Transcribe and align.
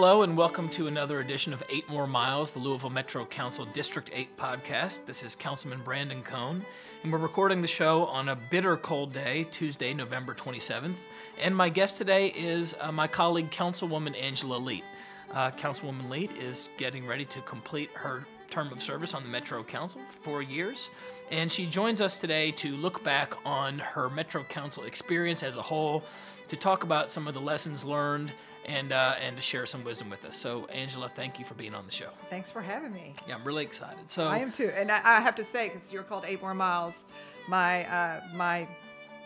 Hello, 0.00 0.22
and 0.22 0.36
welcome 0.36 0.68
to 0.68 0.86
another 0.86 1.18
edition 1.18 1.52
of 1.52 1.60
Eight 1.68 1.88
More 1.88 2.06
Miles, 2.06 2.52
the 2.52 2.60
Louisville 2.60 2.88
Metro 2.88 3.26
Council 3.26 3.64
District 3.64 4.08
8 4.12 4.36
podcast. 4.36 5.04
This 5.06 5.24
is 5.24 5.34
Councilman 5.34 5.82
Brandon 5.82 6.22
Coan, 6.22 6.62
and 7.02 7.10
we're 7.10 7.18
recording 7.18 7.60
the 7.60 7.66
show 7.66 8.06
on 8.06 8.28
a 8.28 8.36
bitter 8.36 8.76
cold 8.76 9.12
day, 9.12 9.48
Tuesday, 9.50 9.92
November 9.92 10.34
27th. 10.34 10.94
And 11.42 11.54
my 11.54 11.68
guest 11.68 11.96
today 11.96 12.28
is 12.28 12.76
uh, 12.80 12.92
my 12.92 13.08
colleague, 13.08 13.50
Councilwoman 13.50 14.16
Angela 14.16 14.56
Leet. 14.56 14.84
Uh, 15.32 15.50
Councilwoman 15.50 16.08
Leet 16.08 16.30
is 16.30 16.68
getting 16.78 17.04
ready 17.04 17.24
to 17.24 17.40
complete 17.40 17.90
her 17.94 18.24
term 18.50 18.72
of 18.72 18.80
service 18.80 19.14
on 19.14 19.24
the 19.24 19.28
Metro 19.28 19.64
Council 19.64 20.00
for 20.08 20.22
four 20.22 20.42
years. 20.42 20.90
And 21.32 21.50
she 21.50 21.66
joins 21.66 22.00
us 22.00 22.20
today 22.20 22.52
to 22.52 22.76
look 22.76 23.02
back 23.02 23.34
on 23.44 23.80
her 23.80 24.08
Metro 24.08 24.44
Council 24.44 24.84
experience 24.84 25.42
as 25.42 25.56
a 25.56 25.62
whole, 25.62 26.04
to 26.46 26.56
talk 26.56 26.84
about 26.84 27.10
some 27.10 27.26
of 27.26 27.34
the 27.34 27.40
lessons 27.40 27.84
learned, 27.84 28.30
and 28.68 28.92
uh, 28.92 29.16
and 29.20 29.36
to 29.36 29.42
share 29.42 29.66
some 29.66 29.82
wisdom 29.82 30.08
with 30.10 30.24
us. 30.24 30.36
So, 30.36 30.66
Angela, 30.66 31.08
thank 31.08 31.38
you 31.38 31.44
for 31.44 31.54
being 31.54 31.74
on 31.74 31.84
the 31.86 31.92
show. 31.92 32.10
Thanks 32.30 32.50
for 32.50 32.60
having 32.60 32.92
me. 32.92 33.14
Yeah, 33.26 33.34
I'm 33.36 33.44
really 33.44 33.64
excited. 33.64 34.08
So 34.08 34.28
I 34.28 34.38
am 34.38 34.52
too, 34.52 34.70
and 34.76 34.92
I, 34.92 35.00
I 35.02 35.20
have 35.20 35.34
to 35.36 35.44
say, 35.44 35.70
because 35.70 35.92
you're 35.92 36.02
called 36.04 36.24
Eight 36.26 36.40
More 36.42 36.54
Miles, 36.54 37.04
my 37.48 37.84
uh, 37.86 38.20
my 38.34 38.68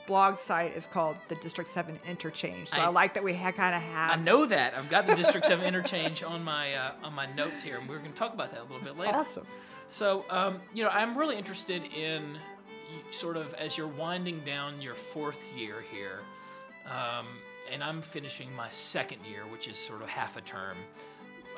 blog 0.06 0.36
site 0.38 0.76
is 0.76 0.86
called 0.86 1.16
the 1.28 1.34
District 1.36 1.68
Seven 1.68 1.98
Interchange. 2.08 2.68
So 2.70 2.78
I, 2.78 2.84
I- 2.84 2.88
like 2.88 3.14
that 3.14 3.22
we 3.24 3.34
ha- 3.34 3.52
kind 3.52 3.74
of 3.74 3.82
have. 3.82 4.10
I 4.18 4.22
know 4.22 4.46
that 4.46 4.74
I've 4.74 4.88
got 4.88 5.06
the 5.06 5.14
District 5.14 5.44
Seven 5.46 5.64
interchange 5.74 6.22
on 6.22 6.42
my 6.42 6.74
uh, 6.74 6.92
on 7.02 7.12
my 7.12 7.26
notes 7.34 7.62
here, 7.62 7.78
and 7.78 7.88
we're 7.88 7.98
going 7.98 8.12
to 8.12 8.18
talk 8.18 8.32
about 8.32 8.52
that 8.52 8.60
a 8.60 8.64
little 8.64 8.80
bit 8.80 8.96
later. 8.96 9.14
Awesome. 9.16 9.46
So, 9.88 10.24
um, 10.30 10.60
you 10.72 10.82
know, 10.84 10.88
I'm 10.90 11.18
really 11.18 11.36
interested 11.36 11.82
in 11.92 12.38
sort 13.10 13.36
of 13.36 13.52
as 13.54 13.76
you're 13.76 13.88
winding 13.88 14.40
down 14.44 14.80
your 14.80 14.94
fourth 14.94 15.50
year 15.56 15.76
here, 15.92 16.20
um, 16.86 17.26
and 17.72 17.82
I'm 17.82 18.02
finishing 18.02 18.54
my 18.54 18.70
second 18.70 19.18
year, 19.28 19.40
which 19.50 19.66
is 19.66 19.78
sort 19.78 20.02
of 20.02 20.08
half 20.08 20.36
a 20.36 20.42
term. 20.42 20.76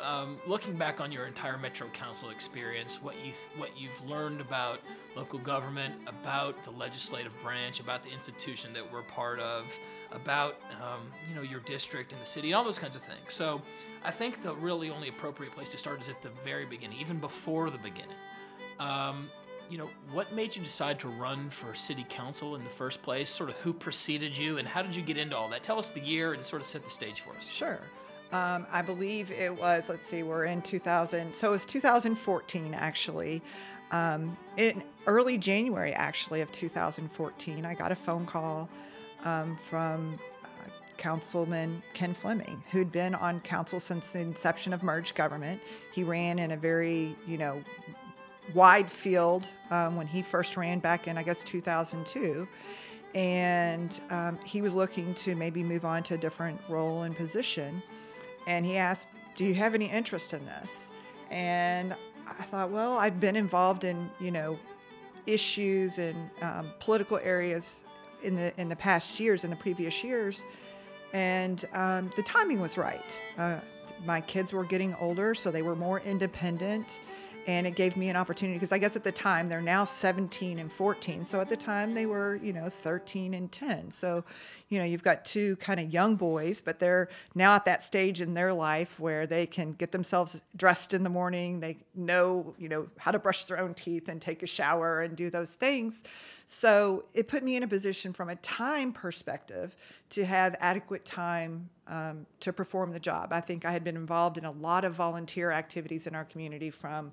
Um, 0.02 0.38
looking 0.46 0.74
back 0.74 1.00
on 1.00 1.10
your 1.12 1.26
entire 1.26 1.56
Metro 1.56 1.88
Council 1.88 2.30
experience, 2.30 3.02
what 3.02 3.14
you 3.16 3.32
th- 3.32 3.36
what 3.56 3.70
you've 3.78 4.04
learned 4.04 4.40
about 4.40 4.80
local 5.16 5.38
government, 5.38 5.94
about 6.06 6.62
the 6.64 6.72
legislative 6.72 7.32
branch, 7.42 7.80
about 7.80 8.02
the 8.02 8.10
institution 8.10 8.72
that 8.74 8.92
we're 8.92 9.02
part 9.02 9.38
of, 9.38 9.78
about 10.12 10.56
um, 10.82 11.00
you 11.28 11.34
know 11.34 11.42
your 11.42 11.60
district 11.60 12.12
and 12.12 12.20
the 12.20 12.26
city, 12.26 12.48
and 12.48 12.56
all 12.56 12.64
those 12.64 12.78
kinds 12.78 12.96
of 12.96 13.02
things. 13.02 13.32
So, 13.32 13.62
I 14.04 14.10
think 14.10 14.42
the 14.42 14.54
really 14.56 14.90
only 14.90 15.08
appropriate 15.08 15.52
place 15.52 15.70
to 15.70 15.78
start 15.78 16.00
is 16.00 16.08
at 16.08 16.20
the 16.22 16.30
very 16.44 16.66
beginning, 16.66 16.98
even 16.98 17.18
before 17.18 17.70
the 17.70 17.78
beginning. 17.78 18.16
Um, 18.80 19.30
you 19.70 19.78
know, 19.78 19.88
what 20.12 20.32
made 20.32 20.54
you 20.54 20.62
decide 20.62 20.98
to 21.00 21.08
run 21.08 21.50
for 21.50 21.74
city 21.74 22.04
council 22.08 22.56
in 22.56 22.64
the 22.64 22.70
first 22.70 23.02
place? 23.02 23.30
Sort 23.30 23.50
of 23.50 23.56
who 23.56 23.72
preceded 23.72 24.36
you, 24.36 24.58
and 24.58 24.68
how 24.68 24.82
did 24.82 24.94
you 24.94 25.02
get 25.02 25.16
into 25.16 25.36
all 25.36 25.48
that? 25.48 25.62
Tell 25.62 25.78
us 25.78 25.88
the 25.88 26.00
year 26.00 26.34
and 26.34 26.44
sort 26.44 26.62
of 26.62 26.66
set 26.66 26.84
the 26.84 26.90
stage 26.90 27.20
for 27.20 27.30
us. 27.36 27.46
Sure. 27.46 27.80
Um, 28.32 28.66
I 28.72 28.82
believe 28.82 29.30
it 29.30 29.56
was, 29.56 29.88
let's 29.88 30.06
see, 30.06 30.22
we're 30.22 30.46
in 30.46 30.60
2000. 30.62 31.34
So 31.34 31.48
it 31.48 31.52
was 31.52 31.66
2014, 31.66 32.74
actually. 32.74 33.42
Um, 33.90 34.36
in 34.56 34.82
early 35.06 35.38
January, 35.38 35.92
actually, 35.92 36.40
of 36.40 36.50
2014, 36.50 37.64
I 37.64 37.74
got 37.74 37.92
a 37.92 37.94
phone 37.94 38.26
call 38.26 38.68
um, 39.24 39.56
from 39.56 40.18
uh, 40.42 40.48
Councilman 40.96 41.82
Ken 41.92 42.12
Fleming, 42.12 42.62
who'd 42.72 42.90
been 42.90 43.14
on 43.14 43.40
council 43.40 43.78
since 43.78 44.10
the 44.10 44.18
inception 44.20 44.72
of 44.72 44.82
merged 44.82 45.14
government. 45.14 45.60
He 45.92 46.02
ran 46.02 46.38
in 46.40 46.50
a 46.50 46.56
very, 46.56 47.14
you 47.26 47.38
know, 47.38 47.62
wide 48.52 48.90
field 48.90 49.46
um, 49.70 49.96
when 49.96 50.06
he 50.06 50.22
first 50.22 50.56
ran 50.56 50.78
back 50.78 51.08
in, 51.08 51.16
I 51.16 51.22
guess, 51.22 51.42
2002 51.44 52.46
and 53.14 54.00
um, 54.10 54.38
he 54.44 54.60
was 54.60 54.74
looking 54.74 55.14
to 55.14 55.36
maybe 55.36 55.62
move 55.62 55.84
on 55.84 56.02
to 56.04 56.14
a 56.14 56.18
different 56.18 56.60
role 56.68 57.02
and 57.02 57.16
position. 57.16 57.82
And 58.46 58.66
he 58.66 58.76
asked, 58.76 59.08
"Do 59.36 59.44
you 59.44 59.54
have 59.54 59.74
any 59.74 59.86
interest 59.86 60.34
in 60.34 60.44
this?" 60.44 60.90
And 61.30 61.94
I 62.26 62.42
thought, 62.44 62.70
well, 62.70 62.98
I've 62.98 63.20
been 63.20 63.36
involved 63.36 63.84
in 63.84 64.10
you 64.20 64.30
know 64.30 64.58
issues 65.26 65.98
and 65.98 66.28
um, 66.42 66.72
political 66.80 67.18
areas 67.18 67.84
in 68.22 68.34
the 68.34 68.52
in 68.60 68.68
the 68.68 68.76
past 68.76 69.20
years, 69.20 69.44
in 69.44 69.50
the 69.50 69.56
previous 69.56 70.02
years, 70.02 70.44
and 71.12 71.64
um, 71.72 72.10
the 72.16 72.22
timing 72.22 72.60
was 72.60 72.76
right. 72.76 73.20
Uh, 73.38 73.60
my 74.04 74.20
kids 74.20 74.52
were 74.52 74.64
getting 74.64 74.94
older, 74.96 75.34
so 75.34 75.50
they 75.50 75.62
were 75.62 75.76
more 75.76 76.00
independent, 76.00 76.98
and 77.46 77.66
it 77.66 77.74
gave 77.74 77.96
me 77.96 78.08
an 78.08 78.16
opportunity 78.16 78.56
because 78.56 78.72
I 78.72 78.78
guess 78.78 78.96
at 78.96 79.04
the 79.04 79.12
time 79.12 79.48
they're 79.48 79.60
now 79.60 79.84
17 79.84 80.58
and 80.58 80.72
14. 80.72 81.24
So 81.24 81.40
at 81.40 81.48
the 81.48 81.56
time 81.56 81.94
they 81.94 82.06
were, 82.06 82.36
you 82.36 82.52
know, 82.52 82.68
13 82.68 83.34
and 83.34 83.50
10. 83.50 83.90
So, 83.90 84.24
you 84.68 84.78
know, 84.78 84.84
you've 84.84 85.02
got 85.02 85.24
two 85.24 85.56
kind 85.56 85.78
of 85.78 85.92
young 85.92 86.16
boys, 86.16 86.60
but 86.60 86.78
they're 86.78 87.08
now 87.34 87.54
at 87.54 87.64
that 87.66 87.82
stage 87.82 88.20
in 88.20 88.34
their 88.34 88.52
life 88.52 88.98
where 88.98 89.26
they 89.26 89.46
can 89.46 89.72
get 89.72 89.92
themselves 89.92 90.40
dressed 90.56 90.94
in 90.94 91.02
the 91.02 91.10
morning. 91.10 91.60
They 91.60 91.78
know, 91.94 92.54
you 92.58 92.68
know, 92.68 92.88
how 92.96 93.10
to 93.10 93.18
brush 93.18 93.44
their 93.44 93.58
own 93.58 93.74
teeth 93.74 94.08
and 94.08 94.20
take 94.20 94.42
a 94.42 94.46
shower 94.46 95.00
and 95.00 95.16
do 95.16 95.30
those 95.30 95.54
things. 95.54 96.02
So 96.46 97.04
it 97.14 97.28
put 97.28 97.42
me 97.42 97.56
in 97.56 97.62
a 97.62 97.68
position 97.68 98.12
from 98.12 98.28
a 98.28 98.36
time 98.36 98.92
perspective 98.92 99.74
to 100.10 100.24
have 100.24 100.56
adequate 100.60 101.04
time 101.04 101.70
um, 101.86 102.26
to 102.40 102.52
perform 102.52 102.92
the 102.92 103.00
job. 103.00 103.32
I 103.32 103.40
think 103.40 103.64
I 103.64 103.72
had 103.72 103.82
been 103.82 103.96
involved 103.96 104.36
in 104.36 104.44
a 104.44 104.50
lot 104.50 104.84
of 104.84 104.94
volunteer 104.94 105.50
activities 105.50 106.06
in 106.06 106.14
our 106.14 106.24
community 106.24 106.70
from, 106.70 107.12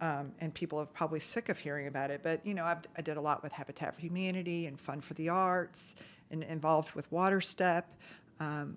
um, 0.00 0.32
and 0.40 0.52
people 0.52 0.80
are 0.80 0.86
probably 0.86 1.20
sick 1.20 1.48
of 1.48 1.58
hearing 1.58 1.86
about 1.86 2.10
it, 2.10 2.20
but 2.22 2.44
you 2.44 2.54
know, 2.54 2.64
I've, 2.64 2.82
I 2.96 3.02
did 3.02 3.16
a 3.16 3.20
lot 3.20 3.42
with 3.42 3.52
Habitat 3.52 3.94
for 3.94 4.00
Humanity 4.00 4.66
and 4.66 4.80
Fund 4.80 5.04
for 5.04 5.14
the 5.14 5.28
Arts 5.28 5.94
and 6.30 6.42
involved 6.42 6.94
with 6.94 7.10
Water 7.12 7.40
Step. 7.40 7.88
Um, 8.40 8.76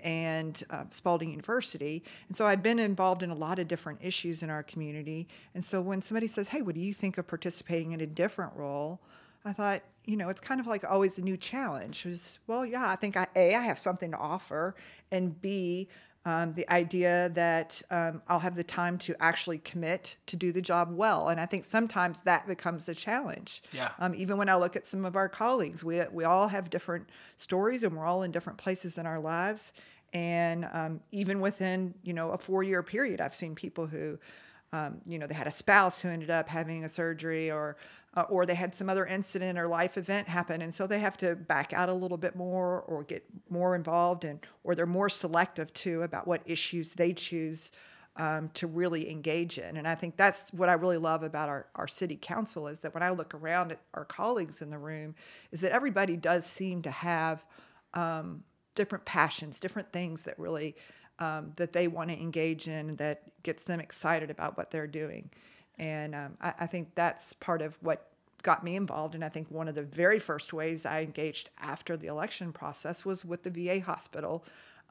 and 0.00 0.62
uh, 0.68 0.84
Spalding 0.90 1.30
University. 1.30 2.04
And 2.28 2.36
so 2.36 2.46
I'd 2.46 2.62
been 2.62 2.78
involved 2.78 3.22
in 3.22 3.30
a 3.30 3.34
lot 3.34 3.58
of 3.58 3.66
different 3.66 4.00
issues 4.02 4.42
in 4.42 4.50
our 4.50 4.62
community. 4.62 5.26
And 5.54 5.64
so 5.64 5.80
when 5.80 6.02
somebody 6.02 6.28
says, 6.28 6.48
Hey, 6.48 6.60
what 6.60 6.74
do 6.74 6.82
you 6.82 6.92
think 6.92 7.16
of 7.16 7.26
participating 7.26 7.92
in 7.92 8.02
a 8.02 8.06
different 8.06 8.52
role? 8.54 9.00
I 9.44 9.52
thought, 9.52 9.82
you 10.04 10.16
know, 10.16 10.28
it's 10.28 10.40
kind 10.40 10.60
of 10.60 10.66
like 10.66 10.84
always 10.84 11.18
a 11.18 11.22
new 11.22 11.36
challenge. 11.36 12.06
It 12.06 12.10
was, 12.10 12.38
well, 12.46 12.64
yeah, 12.64 12.88
I 12.88 12.96
think 12.96 13.16
I, 13.16 13.26
A, 13.36 13.54
I 13.54 13.62
have 13.62 13.78
something 13.78 14.10
to 14.10 14.16
offer, 14.16 14.74
and 15.10 15.40
B, 15.40 15.88
um, 16.26 16.54
the 16.54 16.68
idea 16.72 17.30
that 17.34 17.82
um, 17.90 18.22
I'll 18.28 18.38
have 18.38 18.56
the 18.56 18.64
time 18.64 18.96
to 18.98 19.14
actually 19.20 19.58
commit 19.58 20.16
to 20.26 20.36
do 20.36 20.52
the 20.52 20.62
job 20.62 20.88
well. 20.90 21.28
And 21.28 21.38
I 21.38 21.44
think 21.44 21.64
sometimes 21.64 22.20
that 22.20 22.46
becomes 22.46 22.88
a 22.88 22.94
challenge. 22.94 23.62
Yeah. 23.72 23.90
Um, 23.98 24.14
even 24.14 24.38
when 24.38 24.48
I 24.48 24.56
look 24.56 24.74
at 24.74 24.86
some 24.86 25.04
of 25.04 25.16
our 25.16 25.28
colleagues, 25.28 25.84
we, 25.84 26.00
we 26.10 26.24
all 26.24 26.48
have 26.48 26.70
different 26.70 27.10
stories 27.36 27.82
and 27.82 27.94
we're 27.94 28.06
all 28.06 28.22
in 28.22 28.30
different 28.30 28.58
places 28.58 28.96
in 28.96 29.04
our 29.06 29.20
lives. 29.20 29.74
And 30.14 30.66
um, 30.72 31.00
even 31.12 31.40
within, 31.40 31.92
you 32.02 32.14
know, 32.14 32.30
a 32.30 32.38
four 32.38 32.62
year 32.62 32.82
period, 32.82 33.20
I've 33.20 33.34
seen 33.34 33.54
people 33.54 33.86
who, 33.86 34.18
um, 34.74 35.00
you 35.06 35.20
know, 35.20 35.26
they 35.28 35.34
had 35.34 35.46
a 35.46 35.52
spouse 35.52 36.00
who 36.00 36.08
ended 36.08 36.30
up 36.30 36.48
having 36.48 36.84
a 36.84 36.88
surgery 36.88 37.48
or, 37.48 37.76
uh, 38.16 38.24
or 38.28 38.44
they 38.44 38.56
had 38.56 38.74
some 38.74 38.90
other 38.90 39.06
incident 39.06 39.56
or 39.56 39.68
life 39.68 39.96
event 39.96 40.26
happen. 40.26 40.62
And 40.62 40.74
so 40.74 40.88
they 40.88 40.98
have 40.98 41.16
to 41.18 41.36
back 41.36 41.72
out 41.72 41.88
a 41.88 41.94
little 41.94 42.16
bit 42.16 42.34
more 42.34 42.82
or 42.88 43.04
get 43.04 43.24
more 43.48 43.76
involved 43.76 44.24
and, 44.24 44.40
or 44.64 44.74
they're 44.74 44.84
more 44.84 45.08
selective 45.08 45.72
too 45.72 46.02
about 46.02 46.26
what 46.26 46.42
issues 46.44 46.94
they 46.94 47.12
choose 47.12 47.70
um, 48.16 48.50
to 48.54 48.66
really 48.66 49.08
engage 49.08 49.58
in. 49.58 49.76
And 49.76 49.86
I 49.86 49.94
think 49.94 50.16
that's 50.16 50.52
what 50.52 50.68
I 50.68 50.72
really 50.72 50.98
love 50.98 51.22
about 51.22 51.48
our, 51.48 51.66
our 51.76 51.86
city 51.86 52.18
council 52.20 52.66
is 52.66 52.80
that 52.80 52.94
when 52.94 53.02
I 53.04 53.10
look 53.10 53.32
around 53.32 53.70
at 53.70 53.78
our 53.94 54.04
colleagues 54.04 54.60
in 54.60 54.70
the 54.70 54.78
room, 54.78 55.14
is 55.52 55.60
that 55.60 55.70
everybody 55.70 56.16
does 56.16 56.46
seem 56.46 56.82
to 56.82 56.90
have 56.90 57.46
um, 57.92 58.42
different 58.74 59.04
passions, 59.04 59.60
different 59.60 59.92
things 59.92 60.24
that 60.24 60.36
really 60.36 60.74
um, 61.18 61.52
that 61.56 61.72
they 61.72 61.88
want 61.88 62.10
to 62.10 62.18
engage 62.18 62.68
in 62.68 62.96
that 62.96 63.22
gets 63.42 63.64
them 63.64 63.80
excited 63.80 64.30
about 64.30 64.56
what 64.56 64.70
they're 64.70 64.86
doing. 64.86 65.30
And 65.78 66.14
um, 66.14 66.36
I, 66.40 66.54
I 66.60 66.66
think 66.66 66.94
that's 66.94 67.32
part 67.34 67.62
of 67.62 67.76
what 67.82 68.08
got 68.42 68.62
me 68.62 68.76
involved. 68.76 69.14
And 69.14 69.24
I 69.24 69.28
think 69.28 69.50
one 69.50 69.68
of 69.68 69.74
the 69.74 69.82
very 69.82 70.18
first 70.18 70.52
ways 70.52 70.86
I 70.86 71.02
engaged 71.02 71.50
after 71.58 71.96
the 71.96 72.06
election 72.08 72.52
process 72.52 73.04
was 73.04 73.24
with 73.24 73.42
the 73.42 73.50
VA 73.50 73.80
hospital 73.80 74.44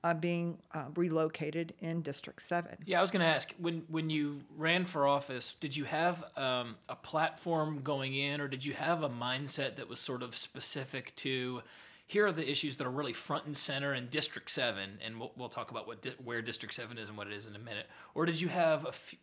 uh, 0.04 0.14
being 0.14 0.58
uh, 0.74 0.86
relocated 0.96 1.74
in 1.80 2.02
District 2.02 2.42
7. 2.42 2.78
Yeah, 2.86 3.00
I 3.00 3.02
was 3.02 3.12
going 3.12 3.22
to 3.22 3.28
ask 3.28 3.54
when 3.58 3.84
when 3.88 4.10
you 4.10 4.42
ran 4.58 4.84
for 4.86 5.08
office, 5.08 5.56
did 5.62 5.78
you 5.78 5.86
have 5.86 6.24
um, 6.36 6.76
a 6.90 6.96
platform 6.96 7.82
going 7.84 8.14
in, 8.14 8.42
or 8.42 8.50
did 8.50 8.66
you 8.66 8.74
have 8.74 9.04
a 9.04 9.10
mindset 9.10 9.78
that 9.78 9.88
was 9.88 10.00
sort 10.00 10.22
of 10.22 10.36
specific 10.36 11.16
to? 11.18 11.62
Here 12.06 12.28
are 12.28 12.32
the 12.32 12.48
issues 12.48 12.78
that 12.78 12.86
are 12.86 12.92
really 12.92 13.14
front 13.14 13.46
and 13.46 13.56
center 13.56 13.94
in 13.94 14.08
District 14.08 14.50
Seven, 14.50 15.00
and 15.04 15.20
we'll, 15.20 15.32
we'll 15.38 15.50
talk 15.50 15.72
about 15.72 15.88
what 15.88 16.02
di- 16.02 16.16
where 16.24 16.42
District 16.42 16.74
Seven 16.76 16.98
is 16.98 17.10
and 17.10 17.18
what 17.18 17.28
it 17.28 17.34
is 17.34 17.48
in 17.48 17.56
a 17.56 17.60
minute. 17.60 17.88
Or 18.14 18.26
did 18.26 18.40
you 18.40 18.50
have 18.50 18.86
a, 18.86 18.90
f- 18.90 19.16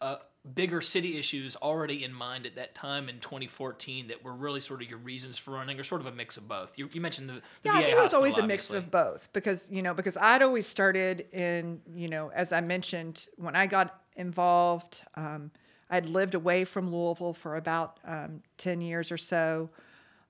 a 0.00 0.18
bigger 0.52 0.80
city 0.80 1.16
issues 1.16 1.56
already 1.56 2.04
in 2.04 2.12
mind 2.12 2.44
at 2.44 2.56
that 2.56 2.74
time 2.74 3.08
in 3.08 3.20
2014 3.20 4.08
that 4.08 4.22
were 4.22 4.34
really 4.34 4.60
sort 4.60 4.82
of 4.82 4.90
your 4.90 4.98
reasons 4.98 5.38
for 5.38 5.52
running, 5.52 5.78
or 5.78 5.84
sort 5.84 6.00
of 6.00 6.08
a 6.08 6.12
mix 6.12 6.36
of 6.36 6.48
both? 6.48 6.76
You, 6.78 6.88
you 6.92 7.00
mentioned 7.00 7.28
the, 7.28 7.34
the 7.34 7.40
yeah, 7.66 7.72
VA 7.72 7.78
I 7.78 7.82
think 7.82 7.98
it 7.98 8.02
was 8.02 8.14
always 8.14 8.36
a 8.36 8.46
mix 8.46 8.68
obviously. 8.68 8.78
of 8.78 8.90
both 8.90 9.28
because 9.32 9.70
you 9.70 9.82
know 9.82 9.94
because 9.94 10.16
I'd 10.16 10.42
always 10.42 10.66
started 10.66 11.26
in 11.32 11.80
you 11.94 12.08
know 12.08 12.30
as 12.34 12.52
I 12.52 12.60
mentioned 12.60 13.26
when 13.36 13.54
I 13.54 13.66
got 13.66 14.00
involved, 14.16 15.02
um, 15.14 15.50
I'd 15.88 16.06
lived 16.06 16.34
away 16.34 16.64
from 16.64 16.92
Louisville 16.92 17.32
for 17.32 17.56
about 17.56 18.00
um, 18.04 18.42
ten 18.58 18.80
years 18.80 19.12
or 19.12 19.16
so, 19.18 19.70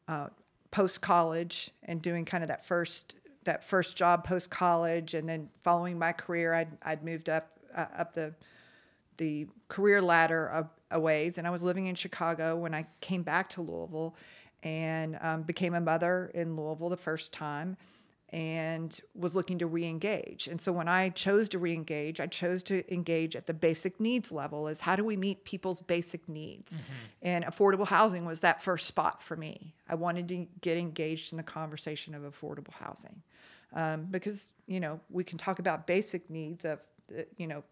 uh, 0.07 0.29
post 0.75 1.01
college, 1.01 1.71
and 1.85 2.03
doing 2.03 2.25
kind 2.25 2.43
of 2.43 2.49
that 2.49 2.65
first 2.65 3.15
that 3.45 3.63
first 3.63 3.97
job 3.97 4.25
post 4.25 4.51
college, 4.51 5.15
and 5.15 5.29
then 5.29 5.49
following 5.63 5.97
my 5.97 6.11
career, 6.11 6.53
I'd 6.53 6.77
I'd 6.83 7.05
moved 7.05 7.29
up 7.29 7.61
uh, 7.73 7.87
up 7.97 8.13
the 8.13 8.35
the 9.19 9.47
career 9.69 10.03
ladder 10.03 10.47
a, 10.47 10.71
a 10.91 10.99
ways, 10.99 11.39
and 11.39 11.47
I 11.47 11.51
was 11.51 11.63
living 11.63 11.87
in 11.87 11.95
Chicago 11.95 12.57
when 12.57 12.75
I 12.75 12.87
came 13.01 13.23
back 13.23 13.51
to 13.51 13.63
Louisville, 13.63 14.17
and 14.65 15.17
um, 15.21 15.43
became 15.43 15.75
a 15.75 15.81
mother 15.81 16.33
in 16.35 16.57
Louisville 16.57 16.89
the 16.89 16.97
first 16.97 17.33
time 17.33 17.77
and 18.31 19.01
was 19.15 19.37
looking 19.37 19.59
to 19.59 19.67
re-engage. 19.67 20.49
And 20.49 20.61
so 20.61 20.73
when 20.73 20.89
i 20.89 21.09
chose 21.11 21.49
to 21.51 21.59
re-engage 21.59 22.21
i 22.21 22.27
chose 22.27 22.63
to 22.65 22.93
engage 22.93 23.37
at 23.37 23.47
the 23.47 23.55
basic 23.55 24.01
needs 24.01 24.33
level 24.33 24.67
is 24.67 24.81
how 24.81 24.97
do 24.97 25.05
we 25.05 25.17
meet 25.17 25.45
people's 25.45 25.81
basic 25.81 26.29
needs? 26.29 26.75
Mm-hmm. 26.75 26.83
and 27.23 27.45
affordable 27.45 27.87
housing 27.87 28.25
was 28.25 28.41
that 28.41 28.63
first 28.63 28.87
spot 28.87 29.23
for 29.23 29.37
me. 29.37 29.75
I 29.89 29.95
wanted 29.95 30.29
to 30.29 30.47
get 30.61 30.79
engaged 30.79 31.33
in 31.33 31.37
the 31.37 31.43
conversation 31.43 32.15
of 32.15 32.23
affordable 32.23 32.73
housing 32.73 33.23
um, 33.75 34.07
because 34.11 34.51
you 34.67 34.81
know 34.81 35.01
we 35.11 35.25
can 35.25 35.39
talk 35.39 35.59
about 35.59 35.87
basic 35.87 36.29
needs 36.31 36.65
of 36.65 36.81
uh, 37.17 37.23
you 37.37 37.47
know 37.47 37.63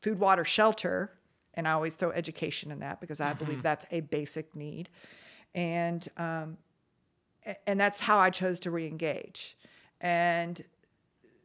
food 0.00 0.18
water 0.18 0.44
shelter 0.44 1.12
and 1.54 1.66
i 1.66 1.72
always 1.72 1.94
throw 1.94 2.10
education 2.10 2.70
in 2.70 2.80
that 2.80 3.00
because 3.00 3.20
i 3.20 3.30
mm-hmm. 3.30 3.44
believe 3.44 3.62
that's 3.62 3.86
a 3.90 4.00
basic 4.00 4.54
need. 4.54 4.88
And 5.54 6.06
um, 6.16 6.58
and 7.66 7.80
that's 7.80 8.00
how 8.00 8.18
i 8.18 8.30
chose 8.30 8.60
to 8.60 8.70
re-engage 8.70 9.56
and 10.02 10.62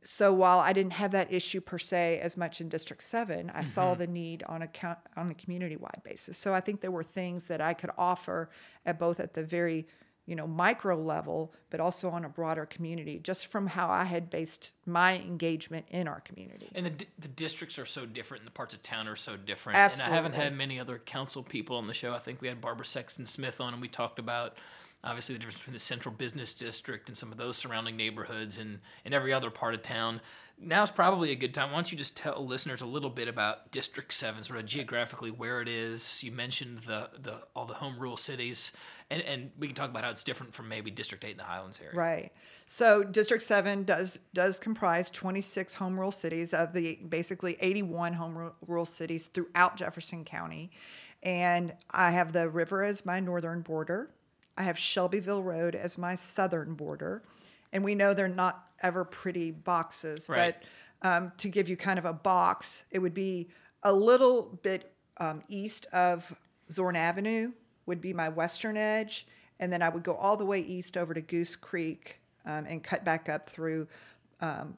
so 0.02 0.34
while 0.34 0.60
I 0.60 0.74
didn't 0.74 0.94
have 0.94 1.12
that 1.12 1.34
issue 1.34 1.62
per 1.62 1.78
se 1.78 2.20
as 2.22 2.38
much 2.38 2.62
in 2.62 2.70
District 2.70 3.02
Seven, 3.02 3.50
I 3.50 3.60
mm-hmm. 3.60 3.64
saw 3.64 3.94
the 3.94 4.08
need 4.08 4.44
on 4.44 4.62
a 4.62 4.68
count, 4.68 5.00
on 5.16 5.32
a 5.32 5.34
community 5.34 5.76
wide 5.76 6.02
basis. 6.04 6.38
So 6.38 6.54
I 6.54 6.60
think 6.60 6.82
there 6.82 6.92
were 6.92 7.04
things 7.04 7.46
that 7.46 7.62
I 7.62 7.74
could 7.74 7.92
offer 7.98 8.50
at 8.86 9.00
both 9.00 9.20
at 9.20 9.34
the 9.34 9.44
very 9.44 9.88
you 10.26 10.36
know 10.36 10.46
micro 10.46 11.02
level, 11.02 11.54
but 11.70 11.80
also 11.80 12.10
on 12.10 12.26
a 12.26 12.30
broader 12.30 12.66
community, 12.66 13.20
just 13.20 13.48
from 13.48 13.68
how 13.68 13.90
I 13.90 14.04
had 14.04 14.30
based 14.30 14.74
my 14.86 15.18
engagement 15.18 15.86
in 15.90 16.08
our 16.08 16.20
community. 16.20 16.70
And 16.76 16.86
the 16.86 17.06
the 17.20 17.28
districts 17.30 17.80
are 17.80 17.86
so 17.86 18.06
different, 18.06 18.42
and 18.42 18.48
the 18.48 18.54
parts 18.54 18.74
of 18.74 18.84
town 18.84 19.08
are 19.08 19.16
so 19.16 19.38
different. 19.38 19.78
Absolutely. 19.78 20.06
And 20.06 20.14
I 20.14 20.16
haven't 20.16 20.36
had 20.36 20.56
many 20.56 20.80
other 20.80 21.00
council 21.00 21.44
people 21.44 21.78
on 21.78 21.88
the 21.88 21.94
show. 21.94 22.14
I 22.14 22.20
think 22.20 22.42
we 22.42 22.48
had 22.48 22.62
Barbara 22.62 22.86
Sexton 22.86 23.26
Smith 23.26 23.60
on, 23.62 23.74
and 23.74 23.82
we 23.82 23.88
talked 23.88 24.20
about 24.20 24.58
obviously 25.04 25.34
the 25.34 25.40
difference 25.40 25.60
between 25.60 25.74
the 25.74 25.80
central 25.80 26.14
business 26.14 26.54
district 26.54 27.08
and 27.08 27.18
some 27.18 27.32
of 27.32 27.38
those 27.38 27.56
surrounding 27.56 27.96
neighborhoods 27.96 28.58
and, 28.58 28.80
and 29.06 29.14
every 29.14 29.32
other 29.32 29.50
part 29.50 29.74
of 29.74 29.82
town. 29.82 30.20
Now 30.60 30.82
is 30.82 30.90
probably 30.90 31.32
a 31.32 31.36
good 31.36 31.54
time. 31.54 31.70
Why 31.70 31.78
don't 31.78 31.92
you 31.92 31.98
just 31.98 32.18
tell 32.18 32.44
listeners 32.44 32.82
a 32.82 32.86
little 32.86 33.12
bit 33.12 33.28
about 33.28 33.72
District 33.72 34.12
Seven, 34.12 34.44
sort 34.44 34.60
of 34.60 34.66
geographically 34.66 35.30
where 35.30 35.62
it 35.62 35.68
is? 35.68 36.24
You 36.24 36.32
mentioned 36.32 36.80
the, 36.80 37.12
the 37.22 37.44
all 37.56 37.68
the 37.68 37.76
home 37.76 38.00
rule 38.00 38.18
cities, 38.18 38.72
and, 39.12 39.22
and 39.22 39.52
we 39.60 39.68
can 39.68 39.76
talk 39.76 39.92
about 39.92 40.04
how 40.04 40.10
it's 40.10 40.24
different 40.24 40.56
from 40.56 40.68
maybe 40.68 40.90
District 40.90 41.24
Eight 41.24 41.32
in 41.32 41.38
the 41.38 41.44
Highlands 41.44 41.80
area. 41.80 41.96
Right. 41.96 42.32
So 42.66 43.04
District 43.04 43.44
Seven 43.44 43.84
does 43.84 44.20
does 44.34 44.58
comprise 44.58 45.12
26 45.12 45.76
home 45.76 46.00
rule 46.00 46.12
cities 46.12 46.56
of 46.56 46.74
the 46.74 46.96
basically 47.08 47.56
81 47.60 48.14
home 48.14 48.52
rule 48.66 48.86
cities 48.86 49.28
throughout 49.28 49.78
Jefferson 49.78 50.26
County, 50.26 50.72
and 51.22 51.72
I 51.92 52.10
have 52.12 52.34
the 52.34 52.50
river 52.50 52.84
as 52.84 53.06
my 53.06 53.20
northern 53.20 53.62
border. 53.62 54.10
I 54.58 54.64
have 54.64 54.78
Shelbyville 54.78 55.44
Road 55.44 55.76
as 55.76 55.98
my 55.98 56.16
southern 56.16 56.74
border. 56.74 57.24
And 57.72 57.84
we 57.84 57.96
know 57.96 58.14
they're 58.14 58.28
not 58.28 58.70
ever 58.82 59.06
pretty 59.06 59.52
boxes, 59.52 60.28
right. 60.28 60.56
but 61.02 61.08
um, 61.08 61.32
to 61.38 61.50
give 61.50 61.70
you 61.70 61.78
kind 61.78 62.00
of 62.00 62.06
a 62.06 62.14
box, 62.14 62.86
it 62.92 63.00
would 63.00 63.14
be 63.14 63.50
a 63.84 63.94
little 63.94 64.60
bit 64.64 64.92
um, 65.18 65.42
east 65.48 65.86
of 65.94 66.34
Zorn 66.72 66.96
Avenue, 66.96 67.52
would 67.86 68.02
be 68.02 68.14
my 68.14 68.30
western 68.30 68.78
edge. 68.78 69.28
And 69.60 69.72
then 69.72 69.82
I 69.82 69.90
would 69.90 70.04
go 70.04 70.16
all 70.16 70.38
the 70.38 70.46
way 70.46 70.60
east 70.60 70.98
over 70.98 71.14
to 71.14 71.22
Goose 71.22 71.56
Creek 71.56 72.20
um, 72.46 72.66
and 72.68 72.84
cut 72.84 73.04
back 73.04 73.30
up 73.30 73.50
through 73.50 73.88
um, 74.42 74.78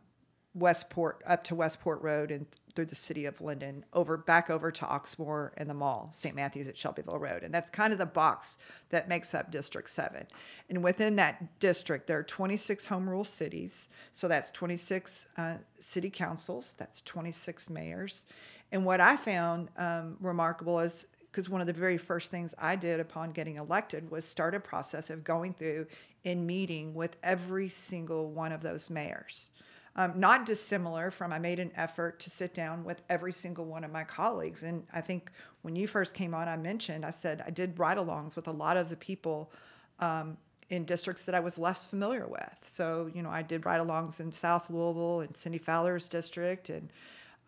Westport, 0.53 1.21
up 1.25 1.43
to 1.45 1.55
Westport 1.55 2.01
Road 2.01 2.31
and 2.31 2.45
through 2.79 2.85
the 2.85 2.95
city 2.95 3.25
of 3.25 3.41
Lyndon, 3.41 3.83
over 3.91 4.15
back 4.15 4.49
over 4.49 4.71
to 4.71 4.85
Oxmoor 4.85 5.51
and 5.57 5.69
the 5.69 5.73
mall, 5.73 6.11
St. 6.13 6.33
Matthews 6.33 6.65
at 6.65 6.77
Shelbyville 6.77 7.19
Road. 7.19 7.43
And 7.43 7.53
that's 7.53 7.69
kind 7.69 7.91
of 7.91 7.99
the 7.99 8.05
box 8.05 8.57
that 8.87 9.09
makes 9.09 9.33
up 9.33 9.51
District 9.51 9.89
7. 9.89 10.25
And 10.69 10.81
within 10.81 11.17
that 11.17 11.59
district, 11.59 12.07
there 12.07 12.17
are 12.17 12.23
26 12.23 12.85
home 12.85 13.09
rule 13.09 13.25
cities. 13.25 13.89
So 14.13 14.29
that's 14.29 14.49
26 14.51 15.25
uh, 15.35 15.55
city 15.81 16.09
councils, 16.09 16.73
that's 16.77 17.01
26 17.01 17.69
mayors. 17.69 18.23
And 18.71 18.85
what 18.85 19.01
I 19.01 19.17
found 19.17 19.67
um, 19.75 20.15
remarkable 20.21 20.79
is 20.79 21.05
because 21.29 21.49
one 21.49 21.59
of 21.59 21.67
the 21.67 21.73
very 21.73 21.97
first 21.97 22.31
things 22.31 22.55
I 22.57 22.77
did 22.77 23.01
upon 23.01 23.31
getting 23.31 23.57
elected 23.57 24.09
was 24.09 24.23
start 24.23 24.55
a 24.55 24.59
process 24.61 25.09
of 25.09 25.25
going 25.25 25.53
through 25.53 25.87
and 26.23 26.47
meeting 26.47 26.93
with 26.93 27.17
every 27.23 27.67
single 27.67 28.31
one 28.31 28.53
of 28.53 28.61
those 28.61 28.89
mayors 28.89 29.51
um, 29.95 30.19
not 30.19 30.45
dissimilar 30.45 31.11
from 31.11 31.33
I 31.33 31.39
made 31.39 31.59
an 31.59 31.71
effort 31.75 32.19
to 32.21 32.29
sit 32.29 32.53
down 32.53 32.83
with 32.83 33.01
every 33.09 33.33
single 33.33 33.65
one 33.65 33.83
of 33.83 33.91
my 33.91 34.03
colleagues. 34.03 34.63
And 34.63 34.85
I 34.93 35.01
think 35.01 35.31
when 35.61 35.75
you 35.75 35.87
first 35.87 36.13
came 36.13 36.33
on, 36.33 36.47
I 36.47 36.57
mentioned, 36.57 37.05
I 37.05 37.11
said 37.11 37.43
I 37.45 37.49
did 37.49 37.77
ride 37.79 37.97
alongs 37.97 38.35
with 38.35 38.47
a 38.47 38.51
lot 38.51 38.77
of 38.77 38.89
the 38.89 38.95
people 38.95 39.51
um, 39.99 40.37
in 40.69 40.85
districts 40.85 41.25
that 41.25 41.35
I 41.35 41.39
was 41.39 41.57
less 41.57 41.85
familiar 41.85 42.27
with. 42.27 42.57
So, 42.65 43.09
you 43.13 43.23
know, 43.23 43.29
I 43.29 43.41
did 43.41 43.65
ride 43.65 43.81
alongs 43.81 44.19
in 44.19 44.31
South 44.31 44.69
Louisville 44.69 45.21
and 45.21 45.35
Cindy 45.35 45.57
Fowler's 45.57 46.07
district. 46.07 46.69
And 46.69 46.89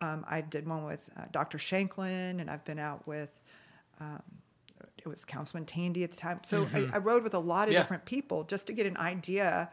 um, 0.00 0.24
I 0.28 0.40
did 0.40 0.68
one 0.68 0.84
with 0.84 1.08
uh, 1.16 1.22
Dr. 1.30 1.58
Shanklin, 1.58 2.40
and 2.40 2.50
I've 2.50 2.64
been 2.64 2.78
out 2.78 3.06
with. 3.06 3.30
Um, 4.00 4.22
it 4.98 5.08
was 5.08 5.24
Councilman 5.24 5.66
Tandy 5.66 6.04
at 6.04 6.10
the 6.10 6.16
time. 6.16 6.40
So 6.42 6.64
mm-hmm. 6.64 6.92
I, 6.92 6.96
I, 6.96 6.98
rode 6.98 7.24
with 7.24 7.34
a 7.34 7.38
lot 7.38 7.66
of 7.66 7.74
yeah. 7.74 7.80
different 7.80 8.04
people 8.04 8.44
just 8.44 8.68
to 8.68 8.72
get 8.72 8.86
an 8.86 8.96
idea 8.96 9.68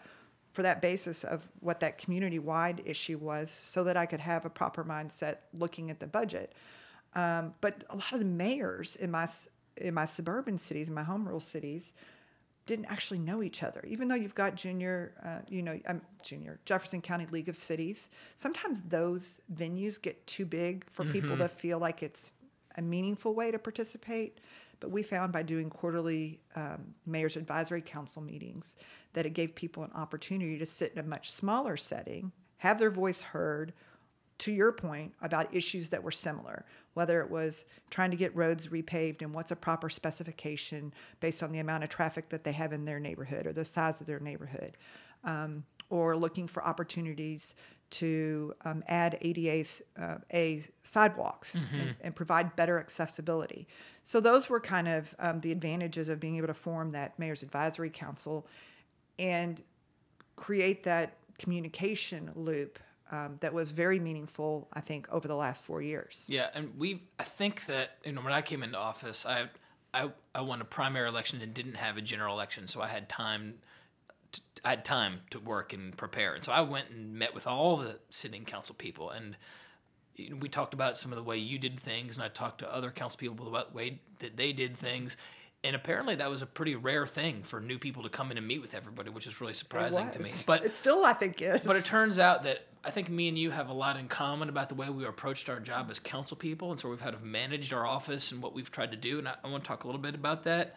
for 0.60 0.64
that 0.64 0.82
basis 0.82 1.24
of 1.24 1.48
what 1.62 1.80
that 1.80 1.98
community 1.98 2.38
wide 2.38 2.82
issue 2.84 3.18
was 3.18 3.50
so 3.50 3.86
that 3.86 3.96
I 3.96 4.06
could 4.06 4.20
have 4.20 4.44
a 4.44 4.50
proper 4.50 4.84
mindset 4.84 5.38
looking 5.54 5.90
at 5.90 6.02
the 6.02 6.06
budget. 6.06 6.52
Um, 7.16 7.54
but 7.62 7.86
a 7.90 7.96
lot 7.96 8.12
of 8.12 8.20
the 8.20 8.26
mayors 8.26 8.98
in 8.98 9.10
my 9.10 9.30
in 9.78 9.94
my 9.94 10.06
suburban 10.06 10.58
cities, 10.58 10.90
my 10.90 11.04
home 11.04 11.26
rule 11.26 11.40
cities, 11.40 11.94
didn't 12.66 12.88
actually 12.88 13.20
know 13.20 13.42
each 13.42 13.64
other. 13.64 13.82
Even 13.88 14.10
though 14.10 14.16
you've 14.16 14.36
got 14.36 14.56
junior, 14.56 15.14
uh, 15.24 15.40
you 15.48 15.64
know, 15.64 15.80
um, 15.88 16.02
junior 16.24 16.60
Jefferson 16.66 17.02
County 17.02 17.26
League 17.32 17.48
of 17.48 17.56
Cities, 17.56 18.10
sometimes 18.36 18.82
those 18.82 19.40
venues 19.56 20.02
get 20.02 20.28
too 20.28 20.46
big 20.46 20.84
for 20.92 21.04
mm-hmm. 21.04 21.14
people 21.14 21.38
to 21.38 21.48
feel 21.48 21.80
like 21.80 22.04
it's 22.04 22.32
a 22.76 22.82
meaningful 22.82 23.34
way 23.34 23.50
to 23.50 23.60
participate. 23.60 24.42
But 24.80 24.92
we 24.92 25.04
found 25.04 25.34
by 25.34 25.44
doing 25.44 25.70
quarterly 25.70 26.40
um, 26.56 26.94
mayor's 27.06 27.36
advisory 27.36 27.82
council 27.82 28.22
meetings 28.22 28.76
that 29.14 29.26
it 29.26 29.32
gave 29.32 29.56
people 29.56 29.84
an 29.84 29.92
opportunity 29.94 30.58
to 30.58 30.66
sit 30.66 30.94
in 30.94 31.00
a 31.00 31.04
much 31.04 31.32
smaller 31.32 31.76
setting, 31.76 32.32
have 32.58 32.80
their 32.80 32.92
voice 32.92 33.22
heard, 33.22 33.74
to 34.40 34.52
your 34.54 34.72
point 34.72 35.14
about 35.22 35.54
issues 35.54 35.90
that 35.90 36.02
were 36.02 36.12
similar, 36.12 36.66
whether 36.94 37.22
it 37.22 37.30
was 37.30 37.66
trying 37.90 38.10
to 38.10 38.18
get 38.18 38.36
roads 38.36 38.68
repaved 38.68 39.22
and 39.22 39.34
what's 39.34 39.52
a 39.52 39.56
proper 39.56 39.90
specification 39.90 40.94
based 41.20 41.44
on 41.44 41.52
the 41.52 41.60
amount 41.60 41.84
of 41.84 41.90
traffic 41.90 42.30
that 42.30 42.44
they 42.44 42.54
have 42.54 42.74
in 42.74 42.86
their 42.86 43.00
neighborhood 43.00 43.46
or 43.46 43.54
the 43.54 43.66
size 43.66 44.00
of 44.02 44.08
their 44.08 44.20
neighborhood, 44.20 44.78
um, 45.26 45.64
or 45.90 46.16
looking 46.16 46.48
for 46.48 46.64
opportunities 46.66 47.54
to 47.90 48.54
um, 48.66 48.84
add 48.88 49.18
ADA 49.22 49.68
uh, 50.00 50.18
a 50.34 50.64
sidewalks 50.84 51.56
mm-hmm. 51.56 51.76
and, 51.76 51.96
and, 52.02 52.16
provide 52.16 52.56
better 52.56 52.80
accessibility. 52.80 53.68
So 54.10 54.20
those 54.20 54.50
were 54.50 54.60
kind 54.60 54.88
of 54.88 55.14
um, 55.20 55.40
the 55.42 55.52
advantages 55.52 56.10
of 56.10 56.20
being 56.20 56.38
able 56.38 56.48
to 56.48 56.54
form 56.56 56.90
that 56.94 57.20
mayor's 57.20 57.44
advisory 57.44 57.92
council 57.92 58.48
and 59.20 59.62
create 60.36 60.82
that 60.86 61.18
communication 61.38 62.32
loop 62.34 62.80
um, 63.12 63.36
that 63.42 63.54
was 63.54 63.70
very 63.70 64.00
meaningful, 64.00 64.68
I 64.74 64.80
think, 64.80 65.08
over 65.12 65.28
the 65.28 65.36
last 65.36 65.64
four 65.64 65.84
years. 65.84 66.26
Yeah, 66.28 66.48
and 66.56 66.76
we, 66.76 67.04
I 67.20 67.24
think 67.24 67.68
that 67.68 67.98
you 68.04 68.14
know 68.14 68.22
when 68.22 68.34
I 68.34 68.42
came 68.42 68.64
into 68.64 68.80
office, 68.80 69.28
I, 69.28 69.46
I, 69.94 70.10
I 70.34 70.42
won 70.42 70.60
a 70.62 70.66
primary 70.66 71.08
election 71.08 71.40
and 71.44 71.54
didn't 71.54 71.76
have 71.76 71.96
a 71.98 72.02
general 72.02 72.34
election, 72.34 72.68
so 72.68 72.82
I 72.82 72.88
had 72.88 73.10
time 73.10 73.60
I 74.66 74.72
had 74.72 74.86
time 74.86 75.20
to 75.30 75.40
work 75.40 75.72
and 75.72 75.96
prepare. 75.96 76.34
And 76.34 76.44
so 76.44 76.52
I 76.52 76.62
went 76.62 76.90
and 76.90 77.14
met 77.14 77.36
with 77.36 77.46
all 77.46 77.78
the 77.78 78.00
sitting 78.10 78.44
council 78.44 78.74
people. 78.74 79.12
And 79.12 79.38
we 80.40 80.50
talked 80.50 80.74
about 80.74 80.98
some 80.98 81.12
of 81.12 81.18
the 81.18 81.24
way 81.24 81.38
you 81.38 81.58
did 81.58 81.80
things. 81.80 82.18
And 82.18 82.24
I 82.24 82.30
talked 82.30 82.60
to 82.60 82.74
other 82.74 82.92
council 82.92 83.18
people 83.18 83.48
about 83.48 83.72
the 83.72 83.78
way 83.78 84.00
that 84.20 84.38
they 84.38 84.54
did 84.54 84.78
things. 84.78 85.18
And 85.64 85.76
apparently 85.76 86.16
that 86.16 86.30
was 86.30 86.42
a 86.42 86.46
pretty 86.46 86.76
rare 86.76 87.06
thing 87.06 87.44
for 87.44 87.60
new 87.60 87.78
people 87.78 88.04
to 88.04 88.10
come 88.10 88.32
in 88.32 88.38
and 88.38 88.48
meet 88.48 88.62
with 88.62 88.74
everybody, 88.74 89.10
which 89.10 89.28
is 89.28 89.42
really 89.42 89.54
surprising 89.54 90.10
to 90.12 90.20
me. 90.22 90.32
But 90.46 90.64
it 90.64 90.74
still, 90.74 91.04
I 91.04 91.14
think, 91.14 91.42
is. 91.42 91.62
But 91.62 91.76
it 91.76 91.84
turns 91.84 92.18
out 92.18 92.44
that 92.44 92.66
I 92.84 92.92
think 92.92 93.10
me 93.10 93.28
and 93.28 93.38
you 93.38 93.52
have 93.52 93.68
a 93.68 93.74
lot 93.74 93.98
in 93.98 94.08
common 94.08 94.48
about 94.48 94.70
the 94.70 94.76
way 94.76 94.90
we 94.90 95.06
approached 95.06 95.50
our 95.50 95.60
job 95.60 95.90
as 95.92 96.00
council 96.00 96.38
people. 96.38 96.72
And 96.72 96.80
so 96.80 96.90
we've 96.90 97.00
kind 97.00 97.14
of 97.14 97.24
managed 97.24 97.74
our 97.74 97.86
office 97.86 98.32
and 98.32 98.42
what 98.42 98.54
we've 98.54 98.72
tried 98.72 98.92
to 98.92 98.98
do. 98.98 99.20
And 99.20 99.28
I, 99.28 99.36
I 99.44 99.50
want 99.50 99.64
to 99.64 99.68
talk 99.68 99.84
a 99.84 99.88
little 99.88 100.02
bit 100.02 100.16
about 100.16 100.44
that. 100.44 100.76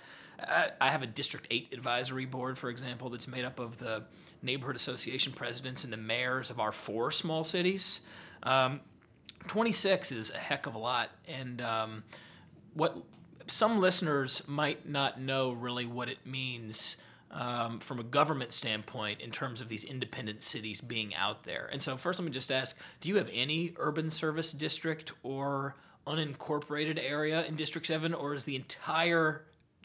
I 0.81 0.91
have 0.91 1.03
a 1.03 1.07
District 1.07 1.47
8 1.51 1.69
advisory 1.73 2.27
board, 2.27 2.59
for 2.59 2.69
example, 2.71 3.11
that's 3.11 3.29
made 3.29 3.45
up 3.45 3.61
of 3.61 3.79
the 3.79 4.03
neighborhood 4.43 4.77
association 4.77 5.33
presidents 5.33 5.85
and 5.85 5.93
the 5.93 5.97
mayors 5.97 6.51
of 6.51 6.59
our 6.59 6.73
four 6.73 7.13
small 7.13 7.45
cities. 7.45 8.01
Um, 8.43 8.81
26 9.47 10.13
is 10.13 10.31
a 10.31 10.39
heck 10.39 10.67
of 10.67 10.75
a 10.75 10.79
lot. 10.79 11.11
And 11.27 11.61
um, 11.61 12.05
what 12.75 12.97
some 13.47 13.81
listeners 13.81 14.43
might 14.47 14.89
not 14.89 15.21
know 15.21 15.53
really 15.53 15.87
what 15.87 16.09
it 16.09 16.19
means 16.25 16.97
um, 17.31 17.81
from 17.81 17.99
a 17.99 18.03
government 18.03 18.53
standpoint 18.53 19.21
in 19.21 19.31
terms 19.31 19.61
of 19.61 19.69
these 19.69 19.85
independent 19.85 20.43
cities 20.43 20.81
being 20.81 21.15
out 21.15 21.45
there. 21.45 21.69
And 21.73 21.81
so, 21.81 21.97
first, 21.97 22.19
let 22.19 22.27
me 22.27 22.31
just 22.31 22.53
ask 22.53 22.79
do 23.01 23.09
you 23.09 23.17
have 23.17 23.31
any 23.33 23.75
urban 23.79 24.11
service 24.11 24.53
district 24.53 25.13
or 25.23 25.77
unincorporated 26.07 26.99
area 27.03 27.45
in 27.47 27.57
District 27.57 27.87
7, 27.87 28.13
or 28.13 28.35
is 28.35 28.45
the 28.45 28.57
entire 28.57 29.45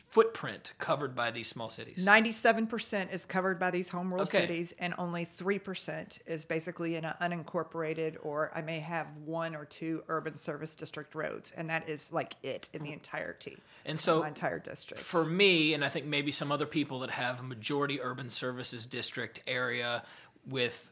footprint 0.10 0.74
covered 0.80 1.14
by 1.16 1.32
these 1.32 1.48
small 1.48 1.70
cities? 1.70 2.06
97% 2.06 3.12
is 3.14 3.26
covered 3.26 3.60
by 3.60 3.70
these 3.72 3.90
home 3.90 4.14
rule 4.14 4.24
Okay. 4.24 4.42
cities, 4.42 4.74
and 4.80 4.94
only 4.98 5.26
3% 5.26 6.20
is 6.26 6.46
basically 6.46 6.96
in 6.96 7.06
an 7.06 7.14
unincorporated, 7.22 8.16
or 8.24 8.52
I 8.56 8.62
may 8.62 8.80
have 8.80 9.08
one 9.26 9.56
or 9.56 9.66
two 9.66 10.04
urban 10.08 10.36
service 10.36 10.76
district 10.76 11.14
roads, 11.16 11.52
and 11.56 11.70
that 11.70 11.88
is 11.90 12.12
like 12.14 12.36
it 12.44 12.70
in 12.74 12.84
the 12.84 12.94
entirety. 12.94 13.58
And 13.86 13.96
of 13.96 14.00
so 14.00 14.20
my 14.22 14.30
entire 14.30 14.60
district. 14.60 15.04
for 15.04 15.26
me, 15.26 15.74
and 15.74 15.84
I 15.84 15.90
think 15.90 16.06
maybe 16.06 16.32
some 16.32 16.52
other 16.52 16.66
people 16.66 17.00
that 17.00 17.12
have 17.12 17.40
a 17.40 17.44
majority 17.44 18.02
urban 18.02 18.30
services 18.30 18.86
district 18.86 19.42
area 19.48 20.04
with 20.48 20.90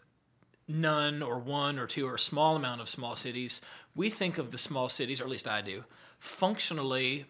none 0.68 1.22
or 1.22 1.40
one 1.40 1.78
or 1.80 1.88
two 1.88 2.08
or 2.08 2.16
a 2.16 2.20
small 2.20 2.56
amount 2.56 2.82
of 2.82 2.90
small 2.90 3.16
cities, 3.16 3.62
we 3.96 4.10
think 4.10 4.38
of 4.38 4.52
the 4.52 4.58
small 4.58 4.90
cities, 4.90 5.22
or 5.22 5.24
at 5.26 5.30
least 5.30 5.48
I 5.48 5.62
do, 5.62 5.84
functionally 6.20 7.26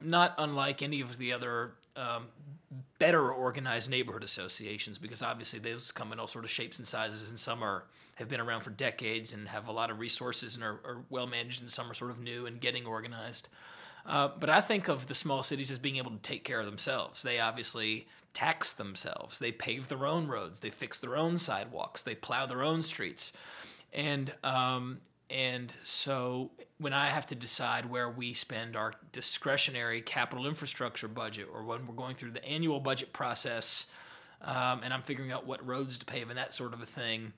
not 0.00 0.34
unlike 0.38 0.82
any 0.82 1.00
of 1.00 1.18
the 1.18 1.32
other 1.32 1.72
um, 1.96 2.26
better 2.98 3.30
organized 3.30 3.90
neighborhood 3.90 4.24
associations 4.24 4.98
because 4.98 5.22
obviously 5.22 5.58
those 5.58 5.92
come 5.92 6.12
in 6.12 6.20
all 6.20 6.26
sort 6.26 6.44
of 6.44 6.50
shapes 6.50 6.78
and 6.78 6.86
sizes 6.86 7.28
and 7.28 7.38
some 7.38 7.62
are 7.62 7.84
have 8.16 8.28
been 8.28 8.40
around 8.40 8.62
for 8.62 8.70
decades 8.70 9.34
and 9.34 9.46
have 9.46 9.68
a 9.68 9.72
lot 9.72 9.90
of 9.90 9.98
resources 9.98 10.54
and 10.54 10.64
are, 10.64 10.80
are 10.84 11.04
well 11.10 11.26
managed 11.26 11.60
and 11.60 11.70
some 11.70 11.90
are 11.90 11.94
sort 11.94 12.10
of 12.10 12.20
new 12.20 12.46
and 12.46 12.60
getting 12.60 12.86
organized 12.86 13.48
uh, 14.06 14.28
but 14.38 14.48
I 14.48 14.60
think 14.60 14.88
of 14.88 15.06
the 15.06 15.14
small 15.14 15.42
cities 15.42 15.70
as 15.70 15.78
being 15.78 15.96
able 15.96 16.12
to 16.12 16.18
take 16.18 16.44
care 16.44 16.60
of 16.60 16.66
themselves. 16.66 17.22
They 17.22 17.40
obviously 17.40 18.06
tax 18.32 18.72
themselves. 18.74 19.38
They 19.38 19.50
pave 19.50 19.88
their 19.88 20.06
own 20.06 20.28
roads. 20.28 20.60
They 20.60 20.70
fix 20.70 21.00
their 21.00 21.16
own 21.16 21.38
sidewalks. 21.38 22.02
They 22.02 22.14
plow 22.14 22.46
their 22.46 22.62
own 22.62 22.82
streets, 22.82 23.32
and 23.92 24.32
um, 24.44 25.00
and 25.30 25.72
so 25.82 26.50
when 26.78 26.92
I 26.92 27.06
have 27.06 27.26
to 27.28 27.34
decide 27.34 27.86
where 27.86 28.08
we 28.08 28.32
spend 28.32 28.76
our 28.76 28.92
discretionary 29.12 30.00
capital 30.00 30.46
infrastructure 30.46 31.08
budget, 31.08 31.48
or 31.52 31.64
when 31.64 31.86
we're 31.86 31.94
going 31.94 32.14
through 32.14 32.32
the 32.32 32.44
annual 32.44 32.78
budget 32.78 33.12
process, 33.12 33.86
um, 34.42 34.82
and 34.84 34.92
I'm 34.94 35.02
figuring 35.02 35.32
out 35.32 35.46
what 35.46 35.66
roads 35.66 35.98
to 35.98 36.04
pave 36.04 36.28
and 36.28 36.38
that 36.38 36.54
sort 36.54 36.72
of 36.74 36.80
a 36.80 36.86
thing, 36.86 37.32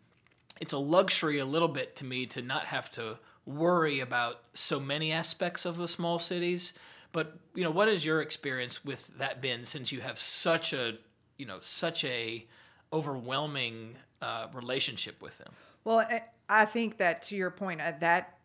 it's 0.60 0.72
a 0.72 0.78
luxury 0.78 1.38
a 1.38 1.46
little 1.46 1.68
bit 1.68 1.96
to 1.96 2.04
me 2.04 2.26
to 2.26 2.42
not 2.42 2.64
have 2.66 2.90
to 2.92 3.18
worry 3.46 4.00
about 4.00 4.42
so 4.52 4.78
many 4.78 5.12
aspects 5.12 5.64
of 5.64 5.78
the 5.78 5.88
small 5.88 6.18
cities. 6.18 6.74
But 7.12 7.38
you 7.54 7.64
know, 7.64 7.70
what 7.70 7.88
is 7.88 8.04
your 8.04 8.20
experience 8.20 8.84
with 8.84 9.10
that 9.18 9.40
been 9.40 9.64
since 9.64 9.92
you 9.92 10.00
have 10.00 10.18
such 10.18 10.74
a 10.74 10.98
you 11.38 11.46
know 11.46 11.58
such 11.60 12.04
a 12.04 12.44
overwhelming 12.92 13.96
uh, 14.20 14.48
relationship 14.52 15.22
with 15.22 15.38
them? 15.38 15.52
well, 15.84 16.06
I 16.48 16.64
think 16.64 16.98
that 16.98 17.22
to 17.22 17.36
your 17.36 17.50
point, 17.50 17.80
uh, 17.80 17.92
that 18.00 18.38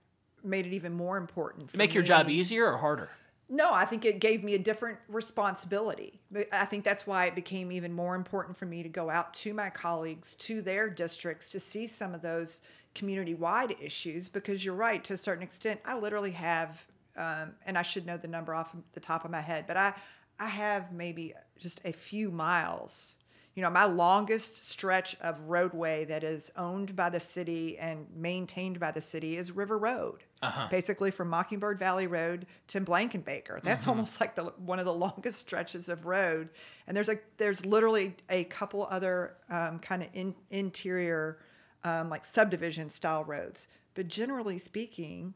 made 0.43 0.65
it 0.65 0.74
even 0.74 0.93
more 0.93 1.17
important. 1.17 1.72
For 1.72 1.77
Make 1.77 1.93
your 1.93 2.03
job 2.03 2.29
easier 2.29 2.72
or 2.72 2.77
harder? 2.77 3.10
No, 3.50 3.74
I 3.74 3.86
think 3.86 4.05
it 4.05 4.19
gave 4.19 4.43
me 4.43 4.55
a 4.55 4.60
different 4.60 4.98
responsibility. 5.07 6.19
I 6.51 6.65
think 6.65 6.83
that's 6.83 7.05
why 7.05 7.25
it 7.25 7.36
became 7.36 7.72
even 7.72 7.93
more 7.93 8.15
important 8.15 8.57
for 8.57 8.65
me 8.65 8.83
to 8.83 8.89
go 8.89 9.10
out 9.10 9.33
to 9.36 9.53
my 9.53 9.69
colleagues, 9.69 10.36
to 10.36 10.62
their 10.62 10.89
districts, 10.89 11.51
to 11.51 11.60
see 11.60 11.86
some 11.86 12.15
of 12.15 12.22
those 12.22 12.62
community 12.95 13.33
wide 13.33 13.75
issues. 13.81 14.29
Because 14.29 14.63
you're 14.63 14.75
right, 14.75 15.03
to 15.03 15.13
a 15.13 15.17
certain 15.17 15.43
extent, 15.43 15.79
I 15.86 15.98
literally 15.98 16.31
have, 16.31 16.83
um, 17.17 17.51
and 17.65 17.77
I 17.77 17.83
should 17.83 18.05
know 18.05 18.17
the 18.17 18.27
number 18.27 18.55
off 18.55 18.75
the 18.93 19.00
top 19.00 19.25
of 19.25 19.31
my 19.31 19.41
head, 19.41 19.65
but 19.67 19.77
I, 19.77 19.93
I 20.39 20.48
have 20.48 20.91
maybe 20.91 21.33
just 21.60 21.81
a 21.86 21.91
few 21.91 22.31
miles. 22.31 23.17
You 23.55 23.62
know, 23.62 23.69
my 23.69 23.86
longest 23.86 24.65
stretch 24.67 25.15
of 25.22 25.39
roadway 25.41 26.05
that 26.05 26.24
is 26.24 26.51
owned 26.57 26.95
by 26.95 27.10
the 27.12 27.19
city 27.19 27.77
and 27.77 28.07
maintained 28.15 28.79
by 28.79 28.89
the 28.91 29.01
city 29.01 29.38
is 29.38 29.51
River 29.51 29.77
Road 29.77 30.24
Uh-huh. 30.41 30.67
basically 30.72 31.12
from 31.12 31.29
Mockingbird 31.29 31.77
Valley 31.77 32.07
Road 32.07 32.48
to 32.69 32.81
Blankenbaker. 32.81 33.62
That's 33.62 33.81
Mm-hmm. 33.83 33.89
almost 33.91 34.19
like 34.19 34.33
the 34.36 34.45
one 34.65 34.79
of 34.79 34.86
the 34.86 34.93
longest 34.93 35.39
stretches 35.39 35.88
of 35.88 36.05
road. 36.07 36.50
And 36.88 36.98
there's 36.98 37.10
a 37.10 37.17
there's 37.38 37.63
literally 37.63 38.15
a 38.29 38.45
couple 38.45 38.88
other 38.89 39.36
um, 39.51 39.77
kind 39.79 40.01
of 40.01 40.10
in, 40.13 40.33
interior 40.50 41.38
um, 41.83 42.10
like 42.10 42.25
subdivision 42.25 42.89
style 42.89 43.24
roads. 43.24 43.67
But 43.93 44.07
generally 44.07 44.57
speaking, 44.57 45.36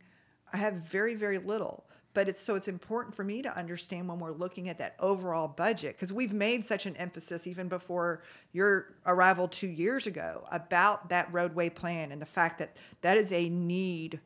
I 0.51 0.57
have 0.57 0.73
very 0.75 1.13
very 1.13 1.37
little. 1.37 1.83
But 2.17 2.27
it's 2.27 2.41
so 2.41 2.55
it's 2.55 2.67
important 2.67 3.13
for 3.13 3.23
me 3.23 3.43
to 3.43 3.55
understand 3.55 4.09
when 4.09 4.17
we're 4.17 4.31
looking 4.31 4.69
at 4.69 4.79
that 4.79 4.95
overall 4.99 5.47
budget 5.47 5.95
because 5.95 6.11
we've 6.11 6.33
made 6.33 6.65
such 6.65 6.87
an 6.87 6.97
emphasis 6.97 7.45
even 7.45 7.67
before 7.67 8.23
your 8.53 8.95
arrival 9.05 9.47
two 9.47 9.67
years 9.67 10.07
ago 10.07 10.43
about 10.51 11.09
that 11.09 11.31
roadway 11.31 11.69
plan 11.69 12.11
and 12.11 12.19
the 12.19 12.25
fact 12.25 12.57
that 12.57 12.75
that 13.01 13.19
is 13.19 13.31
a 13.31 13.49
need 13.49 14.19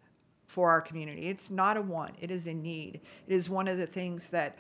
for 0.45 0.69
our 0.69 0.79
community. 0.79 1.27
It's 1.27 1.51
not 1.51 1.75
a 1.75 1.81
want, 1.81 2.15
it 2.21 2.31
is 2.31 2.47
a 2.47 2.53
need. 2.53 3.01
It 3.27 3.33
is 3.33 3.49
one 3.49 3.67
of 3.67 3.77
the 3.77 3.87
things 3.87 4.29
that 4.29 4.57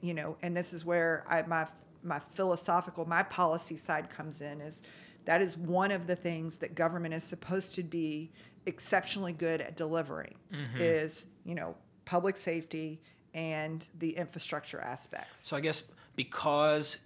you 0.00 0.12
know, 0.12 0.36
and 0.42 0.56
this 0.56 0.72
is 0.72 0.84
where 0.84 1.24
I 1.28 1.42
my 1.42 1.68
my 2.02 2.18
philosophical, 2.18 3.04
my 3.04 3.22
policy 3.22 3.76
side 3.76 4.10
comes 4.10 4.40
in 4.40 4.60
is 4.60 4.82
that 5.24 5.40
is 5.40 5.56
one 5.56 5.92
of 5.92 6.08
the 6.08 6.16
things 6.16 6.58
that 6.58 6.74
government 6.74 7.14
is 7.14 7.22
supposed 7.22 7.76
to 7.76 7.84
be 7.84 8.32
exceptionally 8.66 9.34
good 9.34 9.60
at 9.60 9.76
delivering 9.76 10.34
mm-hmm. 10.52 10.80
is, 10.80 11.26
you 11.44 11.54
know, 11.54 11.76
public 12.04 12.36
safety 12.36 13.00
and 13.34 13.86
the 13.98 14.16
infrastructure 14.16 14.80
aspects. 14.80 15.40
So 15.40 15.56
I 15.56 15.60
guess 15.60 15.84
because 16.16 16.98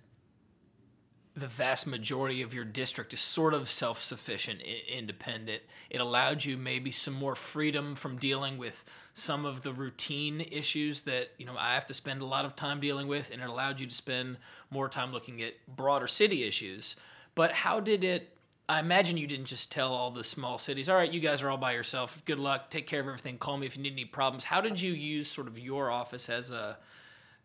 the 1.36 1.46
vast 1.46 1.86
majority 1.86 2.40
of 2.40 2.54
your 2.54 2.64
district 2.64 3.12
is 3.12 3.20
sort 3.20 3.52
of 3.52 3.68
self-sufficient, 3.68 4.62
independent, 4.62 5.62
it 5.90 6.00
allowed 6.00 6.42
you 6.42 6.56
maybe 6.56 6.90
some 6.90 7.12
more 7.12 7.34
freedom 7.34 7.94
from 7.94 8.16
dealing 8.16 8.56
with 8.56 8.84
some 9.12 9.44
of 9.44 9.60
the 9.60 9.72
routine 9.72 10.40
issues 10.40 11.02
that 11.02 11.30
you 11.36 11.44
know 11.44 11.54
I 11.58 11.74
have 11.74 11.86
to 11.86 11.94
spend 11.94 12.22
a 12.22 12.26
lot 12.26 12.46
of 12.46 12.56
time 12.56 12.80
dealing 12.80 13.06
with, 13.06 13.30
and 13.30 13.42
it 13.42 13.48
allowed 13.48 13.80
you 13.80 13.86
to 13.86 13.94
spend 13.94 14.38
more 14.70 14.88
time 14.88 15.12
looking 15.12 15.42
at 15.42 15.54
broader 15.68 16.06
city 16.06 16.44
issues. 16.44 16.96
But 17.34 17.52
how 17.52 17.80
did 17.80 18.02
it? 18.02 18.35
I 18.68 18.80
imagine 18.80 19.16
you 19.16 19.28
didn't 19.28 19.46
just 19.46 19.70
tell 19.70 19.92
all 19.92 20.10
the 20.10 20.24
small 20.24 20.58
cities, 20.58 20.88
"All 20.88 20.96
right, 20.96 21.10
you 21.10 21.20
guys 21.20 21.40
are 21.42 21.50
all 21.50 21.56
by 21.56 21.72
yourself. 21.72 22.20
Good 22.24 22.40
luck. 22.40 22.68
Take 22.70 22.86
care 22.86 23.00
of 23.00 23.06
everything. 23.06 23.38
Call 23.38 23.58
me 23.58 23.66
if 23.66 23.76
you 23.76 23.82
need 23.82 23.92
any 23.92 24.04
problems." 24.04 24.44
How 24.44 24.60
did 24.60 24.80
you 24.80 24.92
use 24.92 25.28
sort 25.28 25.46
of 25.46 25.58
your 25.58 25.90
office 25.90 26.28
as 26.28 26.50
a 26.50 26.78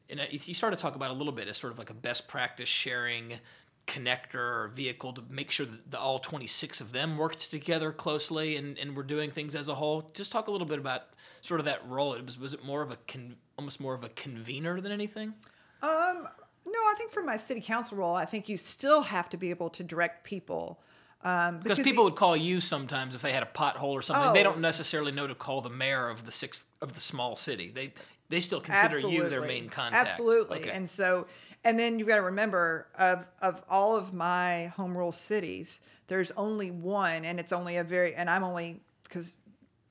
and 0.09 0.19
you 0.29 0.53
started 0.53 0.75
to 0.75 0.81
talk 0.81 0.95
about 0.95 1.09
a 1.11 1.13
little 1.13 1.31
bit 1.31 1.47
as 1.47 1.57
sort 1.57 1.71
of 1.71 1.79
like 1.79 1.89
a 1.89 1.93
best 1.93 2.27
practice 2.27 2.67
sharing 2.67 3.39
connector 3.87 4.35
or 4.35 4.71
vehicle 4.75 5.13
to 5.13 5.23
make 5.29 5.49
sure 5.51 5.65
that 5.65 5.89
the, 5.89 5.99
all 5.99 6.19
26 6.19 6.81
of 6.81 6.91
them 6.91 7.17
worked 7.17 7.49
together 7.49 7.91
closely 7.91 8.55
and, 8.55 8.77
and 8.77 8.95
were 8.95 9.03
doing 9.03 9.31
things 9.31 9.55
as 9.55 9.69
a 9.69 9.75
whole 9.75 10.11
just 10.13 10.31
talk 10.31 10.47
a 10.47 10.51
little 10.51 10.67
bit 10.67 10.77
about 10.77 11.03
sort 11.41 11.59
of 11.59 11.65
that 11.65 11.81
role 11.87 12.13
it 12.13 12.23
was 12.25 12.37
was 12.37 12.53
it 12.53 12.63
more 12.63 12.81
of 12.83 12.91
a 12.91 12.97
con, 13.07 13.35
almost 13.57 13.79
more 13.79 13.95
of 13.95 14.03
a 14.03 14.09
convener 14.09 14.79
than 14.81 14.91
anything 14.91 15.33
Um, 15.81 16.27
no, 16.63 16.79
I 16.79 16.93
think 16.95 17.11
for 17.11 17.23
my 17.23 17.37
city 17.37 17.59
council 17.59 17.97
role, 17.97 18.13
I 18.15 18.25
think 18.25 18.47
you 18.47 18.55
still 18.55 19.01
have 19.01 19.29
to 19.29 19.37
be 19.37 19.49
able 19.49 19.71
to 19.71 19.83
direct 19.83 20.23
people. 20.23 20.79
Um, 21.23 21.57
because 21.59 21.77
because 21.77 21.83
people 21.91 22.03
you- 22.03 22.09
would 22.09 22.15
call 22.15 22.35
you 22.35 22.59
sometimes 22.59 23.13
if 23.15 23.21
they 23.21 23.31
had 23.31 23.43
a 23.43 23.47
pothole 23.47 23.83
or 23.91 24.01
something 24.01 24.33
they 24.33 24.39
Oh. 24.41 24.43
don't 24.43 24.59
necessarily 24.61 25.11
know 25.11 25.27
to 25.27 25.35
call 25.35 25.61
the 25.61 25.69
mayor 25.69 26.09
of 26.09 26.25
the 26.25 26.31
sixth 26.31 26.67
of 26.81 26.93
the 26.95 26.99
small 26.99 27.35
city 27.35 27.69
they 27.69 27.93
they 28.29 28.39
still 28.39 28.61
consider 28.61 28.99
you 29.07 29.27
their 29.29 29.41
main 29.41 29.69
contact 29.69 30.09
Absolutely. 30.09 30.59
okay. 30.59 30.71
And 30.71 30.89
so, 30.89 31.27
and 31.65 31.77
then 31.77 31.99
you've 31.99 32.07
got 32.07 32.15
to 32.15 32.21
remember 32.23 32.87
of 32.97 33.27
of 33.41 33.63
all 33.69 33.95
of 33.97 34.13
my 34.13 34.67
home 34.77 34.97
rule 34.97 35.11
cities, 35.11 35.81
there's 36.07 36.31
only 36.31 36.71
one, 36.71 37.25
and 37.25 37.39
it's 37.39 37.51
only 37.51 37.75
a 37.77 37.83
very, 37.83 38.15
and 38.15 38.29
I'm 38.29 38.43
only 38.43 38.79
because 39.03 39.33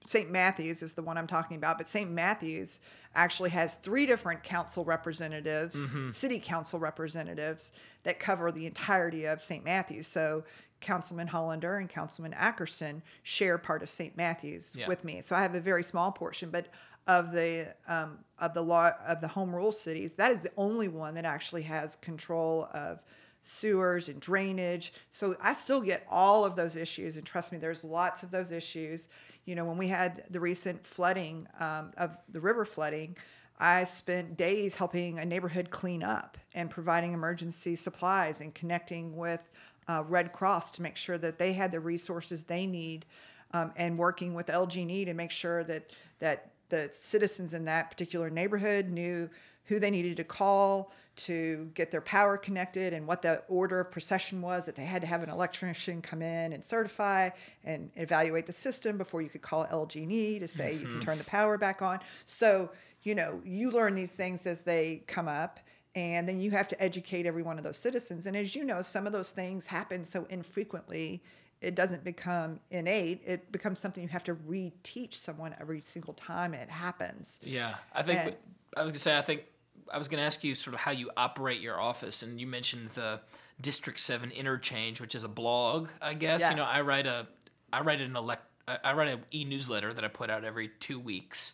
St. 0.07 0.31
Matthews 0.31 0.83
is 0.83 0.95
the 0.95 1.03
one 1.03 1.19
I'm 1.19 1.27
talking 1.27 1.59
about, 1.59 1.77
but 1.77 1.87
St. 1.87 2.11
Matthews 2.11 2.81
actually 3.15 3.51
has 3.51 3.77
three 3.77 4.07
different 4.07 4.43
council 4.43 4.85
representatives, 4.87 5.77
Mm-hmm. 5.77 6.11
city 6.11 6.41
council 6.41 6.79
representatives 6.79 7.73
that 8.05 8.19
cover 8.19 8.51
the 8.51 8.65
entirety 8.67 9.27
of 9.27 9.43
St. 9.43 9.63
Matthews. 9.65 10.07
So 10.07 10.45
Councilman 10.81 11.27
Hollander 11.29 11.77
and 11.77 11.89
Councilman 11.89 12.33
Ackerson 12.33 13.03
share 13.23 13.59
part 13.59 13.83
of 13.83 13.89
St. 13.89 14.17
Matthews 14.17 14.75
Yeah. 14.77 14.89
with 14.89 15.05
me. 15.05 15.23
So 15.23 15.37
I 15.37 15.43
have 15.43 15.55
a 15.55 15.61
very 15.61 15.83
small 15.83 16.13
portion, 16.13 16.51
but 16.51 16.69
of 17.07 17.33
the 17.33 17.75
um, 17.89 18.19
of 18.39 18.55
the 18.55 18.63
law 18.63 18.91
of 19.07 19.21
the 19.21 19.29
home 19.29 19.55
rule 19.55 19.73
cities, 19.73 20.15
that 20.15 20.31
is 20.33 20.43
the 20.43 20.53
only 20.57 20.89
one 20.89 21.15
that 21.15 21.25
actually 21.25 21.63
has 21.63 21.97
control 21.97 22.69
of 22.73 23.03
sewers 23.43 24.09
and 24.09 24.21
drainage. 24.21 24.93
So 25.11 25.37
I 25.41 25.55
still 25.55 25.81
get 25.81 26.07
all 26.11 26.45
of 26.45 26.57
those 26.57 26.77
issues, 26.77 27.17
and 27.17 27.25
trust 27.27 27.53
me, 27.53 27.59
there's 27.59 27.85
lots 27.85 28.23
of 28.23 28.31
those 28.31 28.53
issues. 28.53 29.09
You 29.47 29.55
know, 29.55 29.65
when 29.65 29.79
we 29.79 29.89
had 29.89 30.25
the 30.31 30.41
recent 30.41 30.87
flooding 30.87 31.49
um, 31.59 31.93
of 31.97 32.17
the 32.29 32.41
river 32.41 32.65
flooding, 32.67 33.17
I 33.59 33.85
spent 33.85 34.37
days 34.37 34.75
helping 34.77 35.19
a 35.19 35.25
neighborhood 35.25 35.71
clean 35.71 36.03
up 36.03 36.39
and 36.55 36.71
providing 36.71 37.13
emergency 37.13 37.77
supplies 37.77 38.41
and 38.41 38.55
connecting 38.55 39.17
with 39.17 39.51
uh, 39.91 40.05
Red 40.09 40.33
Cross 40.33 40.73
to 40.73 40.83
make 40.83 40.97
sure 40.97 41.19
that 41.19 41.39
they 41.39 41.53
had 41.53 41.73
the 41.73 41.81
resources 41.81 42.45
they 42.45 42.67
need, 42.67 43.07
um, 43.53 43.73
and 43.77 43.99
working 43.99 44.35
with 44.35 44.47
LG&E 44.47 45.05
to 45.05 45.15
make 45.15 45.31
sure 45.31 45.65
that 45.65 45.91
that 46.21 46.53
the 46.69 46.89
citizens 46.93 47.53
in 47.55 47.65
that 47.65 47.91
particular 47.91 48.31
neighborhood 48.31 48.89
knew 48.89 49.29
who 49.65 49.81
they 49.81 49.91
needed 49.91 50.17
to 50.17 50.25
call 50.25 50.93
to 51.17 51.69
get 51.75 51.91
their 51.91 52.01
power 52.01 52.37
connected 52.37 52.93
and 52.93 53.07
what 53.07 53.23
the 53.23 53.43
order 53.49 53.81
of 53.81 53.91
procession 53.91 54.41
was 54.41 54.67
that 54.67 54.77
they 54.77 54.85
had 54.85 55.03
to 55.03 55.09
have 55.09 55.23
an 55.23 55.31
electrician 55.31 56.01
come 56.01 56.23
in 56.23 56.53
and 56.53 56.65
certify 56.65 57.29
and 57.65 57.91
evaluate 57.97 58.47
the 58.47 58.53
system 58.53 58.97
before 58.97 59.21
you 59.21 59.29
could 59.29 59.43
call 59.43 59.67
LG&E 59.67 60.39
to 60.39 60.47
say 60.47 60.75
you 60.75 60.87
can 60.87 61.01
turn 61.01 61.19
the 61.19 61.25
power 61.25 61.59
back 61.59 61.83
on. 61.83 61.99
So, 62.27 62.71
you 63.03 63.15
know, 63.17 63.41
you 63.45 63.71
learn 63.71 63.95
these 63.95 64.13
things 64.13 64.47
as 64.47 64.63
they 64.63 65.03
come 65.07 65.27
up 65.27 65.59
and 65.95 66.29
then 66.29 66.41
you 66.41 66.51
have 66.53 66.69
to 66.69 66.83
educate 66.83 67.27
every 67.27 67.43
one 67.43 67.59
of 67.59 67.65
those 67.65 67.77
citizens. 67.77 68.27
And 68.27 68.37
as 68.37 68.55
you 68.55 68.65
know, 68.65 68.83
some 68.83 69.07
of 69.07 69.13
those 69.13 69.33
things 69.33 69.67
happen 69.67 70.05
so 70.05 70.27
infrequently 70.31 71.23
it 71.61 71.75
doesn't 71.75 72.05
become 72.05 72.59
innate. 72.71 73.23
It 73.27 73.53
becomes 73.53 73.79
something 73.79 74.03
you 74.03 74.09
have 74.09 74.25
to 74.25 74.35
reteach 74.35 75.15
someone 75.15 75.55
every 75.61 75.83
single 75.83 76.15
time 76.15 76.55
it 76.55 76.71
happens. 76.71 77.39
Yeah, 77.43 77.75
I 77.93 78.03
think 78.03 78.19
And- 78.21 78.37
I 78.77 78.83
was 78.83 78.93
gonna 78.93 78.99
say 79.01 79.19
I 79.19 79.23
think 79.23 79.45
I 79.93 79.99
was 79.99 80.09
gonna 80.09 80.23
ask 80.23 80.43
you 80.45 80.55
sort 80.55 80.75
of 80.75 80.81
how 80.81 80.93
you 80.93 81.11
operate 81.17 81.61
your 81.61 81.79
office, 81.79 82.23
and 82.23 82.41
you 82.41 82.47
mentioned 82.47 82.91
the 82.91 83.21
District 83.61 84.01
Seven 84.01 84.31
Interchange, 84.31 85.01
which 85.01 85.15
is 85.15 85.25
a 85.25 85.29
blog, 85.29 85.89
I 86.01 86.15
guess. 86.15 86.41
Yes. 86.41 86.51
You 86.51 86.57
know, 86.57 86.65
I 86.65 86.81
write 86.81 87.07
a 87.07 87.27
I 87.73 87.83
write 87.83 88.01
an 88.01 88.17
elect 88.17 88.45
I 88.67 88.79
I 88.85 88.93
write 88.95 89.09
an 89.09 89.25
e 89.33 89.45
newsletter 89.45 89.93
that 89.93 90.05
I 90.05 90.09
put 90.09 90.31
out 90.31 90.45
every 90.45 90.69
two 90.81 90.99
weeks, 90.99 91.53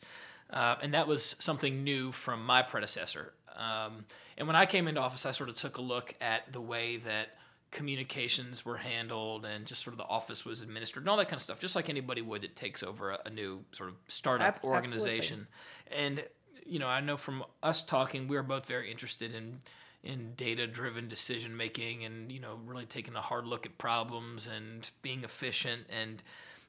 uh, 0.51 0.77
and 0.83 0.95
that 0.95 1.07
was 1.07 1.37
something 1.39 1.85
new 1.85 2.13
from 2.13 2.45
my 2.45 2.63
predecessor. 2.63 3.33
Um, 3.57 4.05
and 4.37 4.47
when 4.47 4.57
I 4.57 4.67
came 4.67 4.87
into 4.87 5.01
office, 5.01 5.27
I 5.27 5.33
sort 5.33 5.49
of 5.49 5.57
took 5.57 5.79
a 5.79 5.83
look 5.83 6.15
at 6.21 6.53
the 6.53 6.61
way 6.61 6.99
that 6.99 7.29
communications 7.71 8.65
were 8.65 8.77
handled 8.77 9.45
and 9.45 9.67
just 9.67 9.83
sort 9.83 9.93
of 9.93 9.99
the 9.99 10.05
office 10.05 10.45
was 10.45 10.61
administered 10.61 11.03
and 11.03 11.11
all 11.11 11.17
that 11.17 11.29
kind 11.29 11.39
of 11.39 11.43
stuff, 11.43 11.59
just 11.59 11.75
like 11.75 11.89
anybody 11.89 12.23
would 12.23 12.43
that 12.43 12.55
takes 12.55 12.83
over 12.83 13.11
a, 13.11 13.19
a 13.27 13.31
new 13.31 13.65
sort 13.73 13.89
of 13.89 13.97
startup 14.09 14.47
absolutely. 14.47 14.77
organization. 14.77 15.47
And 15.91 16.25
you 16.65 16.79
know, 16.79 16.89
I 16.89 17.01
know 17.01 17.17
from 17.17 17.45
us 17.63 17.83
talking, 17.83 18.29
we 18.29 18.37
are 18.37 18.43
both 18.43 18.67
very 18.67 18.91
interested 18.91 19.35
in 19.35 19.61
in 20.03 20.33
data 20.37 20.69
driven 20.69 21.09
decision 21.09 21.57
making 21.57 22.05
and 22.05 22.31
you 22.31 22.39
know 22.39 22.61
really 22.65 22.87
taking 22.87 23.17
a 23.17 23.21
hard 23.21 23.45
look 23.45 23.67
at 23.67 23.77
problems 23.77 24.47
and 24.47 24.89
being 25.03 25.25
efficient 25.25 25.83
and 25.91 26.23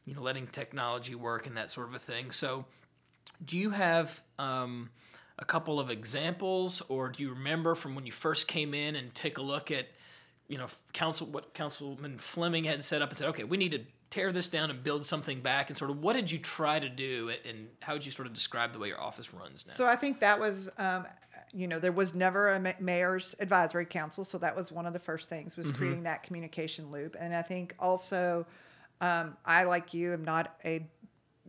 you 0.06 0.16
know 0.16 0.22
letting 0.22 0.48
technology 0.48 1.14
work 1.14 1.46
and 1.46 1.56
that 1.56 1.70
sort 1.70 1.88
of 1.88 1.94
a 1.94 2.00
thing. 2.00 2.32
So, 2.32 2.66
do 3.44 3.58
you 3.58 3.70
have 3.70 4.22
um, 4.40 4.90
a 5.40 5.46
couple 5.46 5.80
of 5.80 5.90
examples, 5.90 6.82
or 6.90 7.10
do 7.10 7.24
you 7.24 7.30
remember 7.32 7.76
from 7.76 7.96
when 7.96 8.06
you 8.06 8.12
first 8.12 8.48
came 8.48 8.74
in 8.74 8.96
and 8.96 9.14
take 9.14 9.38
a 9.38 9.42
look 9.42 9.72
at 9.72 9.88
you 10.48 10.58
know 10.58 10.68
council 10.94 11.28
what 11.28 11.54
Councilman 11.54 12.18
Fleming 12.18 12.64
had 12.64 12.84
set 12.84 13.02
up 13.02 13.10
and 13.10 13.18
said, 13.18 13.30
okay, 13.30 13.44
we 13.44 13.58
need 13.58 13.72
to 13.72 13.82
tear 14.10 14.32
this 14.32 14.48
down 14.48 14.70
and 14.70 14.84
build 14.84 15.06
something 15.06 15.42
back, 15.42 15.70
and 15.70 15.78
sort 15.78 15.92
of 15.92 16.02
what 16.02 16.14
did 16.14 16.32
you 16.32 16.40
try 16.40 16.80
to 16.80 16.90
do, 16.90 17.32
and 17.48 17.68
how 17.82 17.94
would 17.94 18.06
you 18.06 18.12
sort 18.12 18.28
of 18.28 18.34
describe 18.34 18.74
the 18.74 18.80
way 18.80 18.88
your 18.88 19.02
office 19.02 19.34
runs 19.34 19.66
now? 19.68 19.74
So 19.74 19.86
I 19.86 19.96
think 19.96 20.20
that 20.22 20.40
was, 20.40 20.70
um, 20.78 21.06
you 21.54 21.68
know, 21.68 21.80
there 21.80 21.92
was 21.92 22.16
never 22.16 22.50
a 22.50 22.76
mayor's 22.80 23.36
advisory 23.40 23.86
council, 23.86 24.24
so 24.24 24.38
that 24.38 24.56
was 24.56 24.72
one 24.72 24.86
of 24.86 24.94
the 24.94 25.00
first 25.00 25.30
things 25.30 25.58
was 25.58 25.70
creating 25.72 26.04
that 26.04 26.24
communication 26.24 26.90
loop. 26.92 27.16
And 27.20 27.36
I 27.36 27.42
think 27.42 27.76
also, 27.80 28.46
um, 29.02 29.36
I 29.46 29.66
like 29.66 29.94
you 29.94 30.14
am 30.14 30.24
not 30.24 30.56
a 30.64 30.88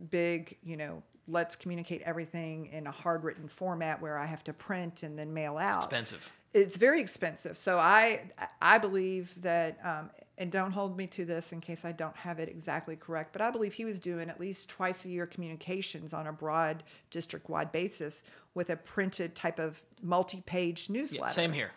big, 0.09 0.57
you 0.63 0.77
know, 0.77 1.01
let's 1.29 1.55
communicate 1.55 2.01
everything 2.03 2.67
in 2.67 2.87
a 2.87 2.91
hard 2.91 3.23
written 3.23 3.47
format 3.47 4.01
where 4.01 4.17
I 4.17 4.25
have 4.25 4.43
to 4.45 4.53
print 4.53 5.03
and 5.03 5.17
then 5.17 5.33
mail 5.33 5.57
out 5.57 5.83
Expensive. 5.83 6.31
it's 6.53 6.77
very 6.77 7.01
expensive. 7.01 7.57
So 7.57 7.77
I 7.77 8.31
I 8.61 8.77
believe 8.77 9.41
that, 9.41 9.77
um, 9.83 10.09
and 10.37 10.51
don't 10.51 10.71
hold 10.71 10.97
me 10.97 11.05
to 11.07 11.25
this 11.25 11.51
in 11.51 11.59
case 11.61 11.83
I 11.85 11.91
don't 11.91 12.15
have 12.15 12.39
it 12.39 12.47
exactly 12.49 12.95
correct, 12.95 13.33
but 13.33 13.41
I 13.41 13.51
believe 13.51 13.73
he 13.73 13.85
was 13.85 13.99
doing 13.99 14.29
at 14.29 14.39
least 14.39 14.69
twice 14.69 15.05
a 15.05 15.09
year 15.09 15.27
communications 15.27 16.13
on 16.13 16.27
a 16.27 16.31
broad 16.33 16.83
district 17.11 17.49
wide 17.49 17.71
basis 17.71 18.23
with 18.53 18.69
a 18.69 18.75
printed 18.77 19.35
type 19.35 19.59
of 19.59 19.81
multi 20.01 20.41
page 20.41 20.89
newsletter. 20.89 21.23
Yeah, 21.25 21.33
same 21.33 21.53
here. 21.53 21.71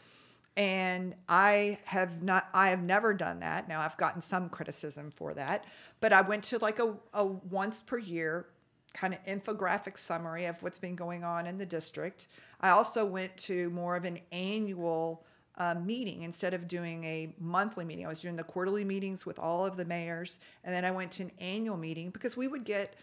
And 0.55 1.15
I 1.31 1.79
have 1.85 2.23
not, 2.23 2.49
I 2.53 2.69
have 2.69 2.83
never 2.83 3.15
done 3.15 3.41
that. 3.41 3.69
Now 3.69 3.81
I've 3.81 3.97
gotten 3.97 4.21
some 4.21 4.51
criticism 4.51 5.11
for 5.11 5.33
that, 5.35 5.65
but 6.01 6.13
I 6.13 6.21
went 6.21 6.45
to 6.45 6.59
like 6.59 6.79
a, 6.79 6.95
a 7.15 7.25
once 7.25 7.81
per 7.81 7.97
year 7.97 8.47
kind 8.95 9.15
of 9.15 9.25
infographic 9.27 9.99
summary 9.99 10.47
of 10.47 10.63
what's 10.63 10.79
been 10.79 10.95
going 10.95 11.25
on 11.25 11.47
in 11.47 11.59
the 11.59 11.67
district. 11.67 12.27
I 12.61 12.71
also 12.71 13.05
went 13.05 13.37
to 13.39 13.71
more 13.71 13.97
of 13.97 14.05
an 14.05 14.21
annual 14.31 15.25
uh, 15.59 15.75
meeting 15.75 16.23
instead 16.23 16.55
of 16.55 16.67
doing 16.67 17.05
a 17.05 17.35
monthly 17.39 17.85
meeting. 17.85 18.07
I 18.07 18.09
was 18.09 18.21
doing 18.21 18.37
the 18.37 18.45
quarterly 18.45 18.85
meetings 18.85 19.27
with 19.27 19.39
all 19.39 19.67
of 19.67 19.77
the 19.77 19.85
mayors, 19.85 20.39
and 20.65 20.75
then 20.75 20.85
I 20.85 20.91
went 20.91 21.13
to 21.13 21.25
an 21.25 21.33
annual 21.39 21.77
meeting 21.77 22.11
because 22.11 22.37
we 22.37 22.49
would 22.49 22.65
get 22.65 22.97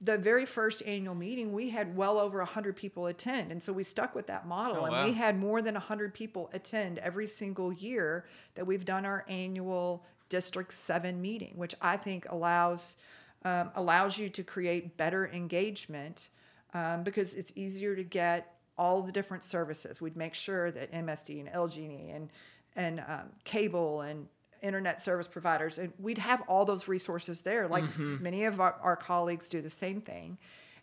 the 0.00 0.18
very 0.18 0.44
first 0.44 0.82
annual 0.84 1.14
meeting, 1.14 1.52
we 1.52 1.70
had 1.70 1.96
well 1.96 2.18
over 2.18 2.38
100 2.38 2.76
people 2.76 3.06
attend. 3.06 3.50
And 3.50 3.62
so 3.62 3.72
we 3.72 3.84
stuck 3.84 4.14
with 4.14 4.26
that 4.26 4.46
model. 4.46 4.82
Oh, 4.82 4.84
and 4.84 4.92
wow. 4.92 5.04
we 5.04 5.12
had 5.12 5.38
more 5.38 5.62
than 5.62 5.74
100 5.74 6.12
people 6.12 6.50
attend 6.52 6.98
every 6.98 7.26
single 7.26 7.72
year 7.72 8.26
that 8.54 8.66
we've 8.66 8.84
done 8.84 9.06
our 9.06 9.24
annual 9.28 10.04
District 10.28 10.72
7 10.72 11.20
meeting, 11.20 11.52
which 11.56 11.74
I 11.80 11.96
think 11.96 12.26
allows, 12.30 12.96
um, 13.44 13.70
allows 13.74 14.18
you 14.18 14.28
to 14.30 14.42
create 14.42 14.96
better 14.96 15.28
engagement 15.28 16.30
um, 16.72 17.02
because 17.02 17.34
it's 17.34 17.52
easier 17.54 17.94
to 17.94 18.02
get 18.02 18.56
all 18.76 19.02
the 19.02 19.12
different 19.12 19.42
services. 19.42 20.00
We'd 20.00 20.16
make 20.16 20.34
sure 20.34 20.70
that 20.70 20.92
MSD 20.92 21.40
and 21.40 21.48
LG&E 21.48 22.10
and, 22.10 22.30
and 22.74 23.00
um, 23.00 23.30
cable 23.44 24.00
and 24.00 24.26
internet 24.62 25.00
service 25.00 25.28
providers 25.28 25.76
and 25.78 25.92
we'd 25.98 26.16
have 26.16 26.42
all 26.48 26.64
those 26.64 26.88
resources 26.88 27.42
there. 27.42 27.68
Like 27.68 27.84
many 27.98 28.44
of 28.44 28.60
our, 28.60 28.76
our 28.82 28.96
colleagues 28.96 29.48
do 29.48 29.60
the 29.60 29.70
same 29.70 30.00
thing. 30.00 30.38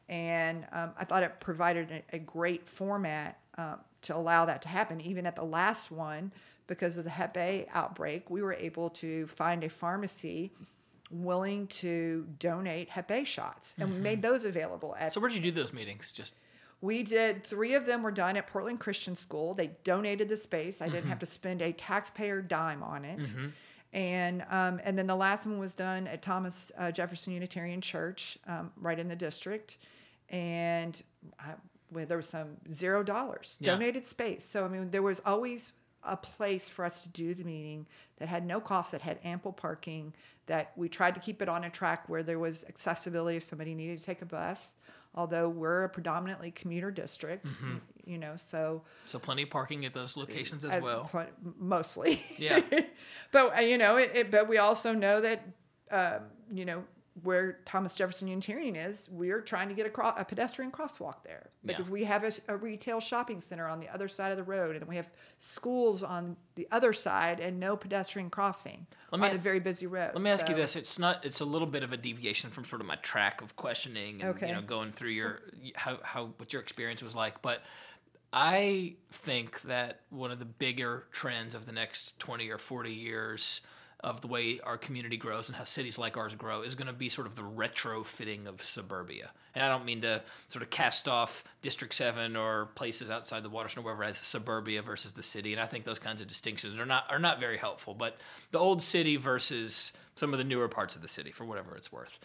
And 0.08 0.65
um, 0.71 0.91
i 0.97 1.06
thought 1.06 1.24
it 1.24 1.39
provided 1.39 2.04
a, 2.12 2.15
a 2.15 2.19
great 2.19 2.67
format 2.67 3.39
um, 3.58 3.78
to 4.04 4.15
allow 4.15 4.45
that 4.45 4.62
to 4.63 4.67
happen. 4.67 5.02
Even 5.02 5.26
at 5.26 5.36
the 5.36 5.43
last 5.43 5.91
one 5.91 6.32
because 6.67 6.95
of 6.95 7.04
the 7.04 7.10
hep 7.10 7.36
a 7.36 7.67
outbreak 7.74 8.30
we 8.30 8.41
were 8.41 8.54
able 8.54 8.89
to 8.89 9.28
find 9.28 9.63
a 9.63 9.69
pharmacy 9.69 10.54
willing 11.12 11.67
to 11.67 12.26
donate 12.39 12.89
hep 12.89 13.12
a 13.12 13.24
shots 13.24 13.76
and 13.80 13.91
we 13.91 14.00
made 14.00 14.21
those 14.21 14.43
available 14.45 14.95
at 14.97 15.13
So 15.13 15.19
where'd 15.19 15.34
you 15.34 15.41
do 15.41 15.52
those 15.52 15.74
meetings? 15.74 16.12
Just 16.12 16.36
we 16.80 17.04
did 17.04 17.43
three 17.43 17.76
of 17.76 17.86
them 17.86 18.02
were 18.02 18.12
done 18.12 18.38
at 18.38 18.47
Portland 18.47 18.80
Christian 18.80 19.15
School. 19.15 19.54
They 19.54 19.71
donated 19.84 20.30
the 20.30 20.38
space. 20.38 20.82
I 20.82 20.89
didn't 20.89 21.10
have 21.10 21.19
to 21.19 21.26
spend 21.28 21.62
a 21.62 21.71
taxpayer 21.74 22.41
dime 22.41 22.82
on 22.82 23.06
it. 23.06 23.30
And 23.93 24.43
um, 24.50 24.80
and 24.84 24.97
then 24.97 25.06
the 25.06 25.15
last 25.15 25.45
one 25.45 25.60
was 25.60 25.74
done 25.76 26.08
at 26.08 26.21
Thomas 26.21 26.71
uh, 26.78 26.91
Jefferson 26.91 27.34
Unitarian 27.34 27.82
Church, 27.82 28.38
um, 28.47 28.71
right 28.78 28.97
in 28.97 29.10
the 29.10 29.17
district, 29.17 29.78
and 30.30 31.02
I, 31.38 31.56
well, 31.91 32.06
there 32.06 32.15
was 32.17 32.30
some 32.30 32.56
zero 32.71 33.04
dollars 33.04 33.58
Yeah. 33.60 33.74
donated 33.74 34.08
space. 34.08 34.45
So 34.45 34.63
I 34.63 34.69
mean, 34.69 34.91
there 34.91 35.02
was 35.02 35.21
always 35.26 35.74
a 36.04 36.18
place 36.18 36.68
for 36.70 36.86
us 36.86 37.04
to 37.04 37.10
do 37.10 37.34
the 37.34 37.44
meeting 37.44 37.86
that 38.18 38.28
had 38.28 38.46
no 38.46 38.60
cost, 38.60 38.92
that 38.92 39.02
had 39.02 39.20
ample 39.24 39.52
parking, 39.54 40.14
that 40.48 40.72
we 40.76 40.90
tried 40.90 41.14
to 41.16 41.22
keep 41.22 41.42
it 41.42 41.50
on 41.50 41.64
a 41.64 41.70
track 41.70 42.10
where 42.10 42.24
there 42.24 42.40
was 42.40 42.66
accessibility 42.68 43.38
if 43.38 43.44
somebody 43.44 43.74
needed 43.76 44.00
to 44.00 44.06
take 44.06 44.22
a 44.22 44.26
bus. 44.26 44.74
Although 45.14 45.50
we're 45.50 45.84
a 45.84 45.90
predominantly 45.90 46.52
commuter 46.52 46.90
district, 46.90 47.48
y- 47.62 47.80
you 48.06 48.18
know, 48.18 48.38
so 48.38 48.82
so 49.06 49.20
plenty 49.20 49.44
of 49.44 49.50
parking 49.50 49.84
at 49.86 49.94
those 49.94 50.16
locations 50.16 50.64
as 50.64 50.72
as 50.72 50.82
well. 50.82 51.10
pl- 51.12 51.26
mostly. 51.60 52.22
Yeah. 52.38 52.62
but 53.32 53.58
uh, 53.58 53.60
you 53.60 53.78
know, 53.78 53.98
it, 53.98 54.12
it, 54.16 54.32
but 54.32 54.48
we 54.48 54.58
also 54.58 54.94
know 54.94 55.20
that 55.20 55.46
um, 55.92 56.22
you 56.54 56.64
know 56.64 56.84
where 57.24 57.60
Thomas 57.65 57.93
Jefferson 57.93 58.28
Unitarian 58.30 58.76
is, 58.76 59.10
we're 59.12 59.41
trying 59.41 59.67
to 59.67 59.76
get 59.76 59.86
a, 59.86 59.89
cro- 59.89 60.13
a 60.17 60.24
pedestrian 60.24 60.71
crosswalk 60.71 61.24
there 61.26 61.50
because 61.65 61.88
Yeah. 61.88 61.91
we 61.93 62.04
have 62.06 62.24
a, 62.24 62.32
a 62.47 62.56
retail 62.56 63.02
shopping 63.02 63.41
center 63.41 63.67
on 63.67 63.82
the 63.82 63.89
other 63.89 64.08
side 64.08 64.32
of 64.32 64.38
the 64.38 64.43
road, 64.43 64.78
and 64.78 64.88
we 64.88 64.95
have 64.95 65.12
schools 65.38 66.04
on 66.04 66.38
the 66.56 66.67
other 66.71 66.93
side, 66.93 67.41
and 67.41 67.60
no 67.60 67.76
pedestrian 67.76 68.30
crossing 68.30 68.88
Let 69.12 69.19
me 69.21 69.28
on 69.28 69.36
a 69.36 69.39
very 69.39 69.60
busy 69.60 69.88
road. 69.88 70.12
Let 70.13 70.24
me 70.24 70.30
ask 70.30 70.47
you 70.47 70.56
this: 70.56 70.76
It's 70.78 70.97
not. 70.97 71.26
It's 71.26 71.41
a 71.41 71.45
little 71.45 71.67
bit 71.67 71.84
of 71.84 71.91
a 71.91 71.97
deviation 71.97 72.50
from 72.50 72.63
sort 72.63 72.80
of 72.82 72.88
my 72.88 72.95
track 72.97 73.41
of 73.41 73.56
questioning 73.58 74.21
and 74.21 74.30
Okay. 74.36 74.47
you 74.47 74.54
know 74.54 74.62
going 74.62 74.93
through 74.93 75.10
your 75.12 75.41
how 75.76 76.00
how 76.04 76.28
what 76.38 76.54
your 76.54 76.62
experience 76.62 77.02
was 77.02 77.15
like, 77.15 77.41
but. 77.41 77.62
I 78.34 78.95
think 79.12 79.60
that 79.63 80.00
one 80.10 80.32
of 80.32 80.39
the 80.39 80.45
bigger 80.45 81.06
trends 81.12 81.54
of 81.54 81.65
the 81.65 81.74
next 81.74 82.17
20 82.19 82.50
or 82.50 82.58
40 82.58 82.89
years 82.93 83.60
of 84.04 84.22
the 84.22 84.28
way 84.28 84.60
our 84.64 84.78
community 84.78 85.18
grows 85.18 85.48
and 85.48 85.56
how 85.56 85.64
cities 85.64 85.98
like 85.98 86.18
ours 86.18 86.34
grow 86.34 86.62
is 86.64 86.76
going 86.76 86.88
to 86.88 86.94
be 86.94 87.10
sort 87.10 87.28
of 87.28 87.36
the 87.36 87.44
retrofitting 87.44 88.48
of 88.48 88.62
suburbia. 88.62 89.32
And 89.54 89.64
I 89.64 89.70
don't 89.70 89.86
mean 89.86 90.02
to 90.02 90.24
sort 90.48 90.64
of 90.64 90.70
cast 90.70 91.08
off 91.08 91.44
District 91.62 91.94
7 91.94 92.36
or 92.36 92.68
places 92.76 93.12
outside 93.12 93.44
the 93.44 93.50
watershed 93.50 93.80
or 93.80 93.84
wherever 93.84 94.04
as 94.04 94.18
suburbia 94.18 94.82
versus 94.82 95.12
the 95.12 95.24
city. 95.24 95.54
And 95.54 95.62
I 95.62 95.66
think 95.66 95.86
those 95.86 96.00
kinds 96.00 96.22
of 96.22 96.28
distinctions 96.28 96.80
are 96.80 96.86
not 96.86 97.06
are 97.10 97.20
not 97.20 97.40
very 97.40 97.58
helpful. 97.58 97.94
But 97.94 98.18
the 98.52 98.60
old 98.60 98.82
city 98.82 99.18
versus 99.18 99.94
some 100.16 100.34
of 100.34 100.40
the 100.40 100.46
newer 100.46 100.68
parts 100.68 100.96
of 100.96 101.02
the 101.02 101.08
city, 101.08 101.32
for 101.32 101.46
whatever 101.46 101.76
it's 101.76 101.92
worth. 101.92 102.20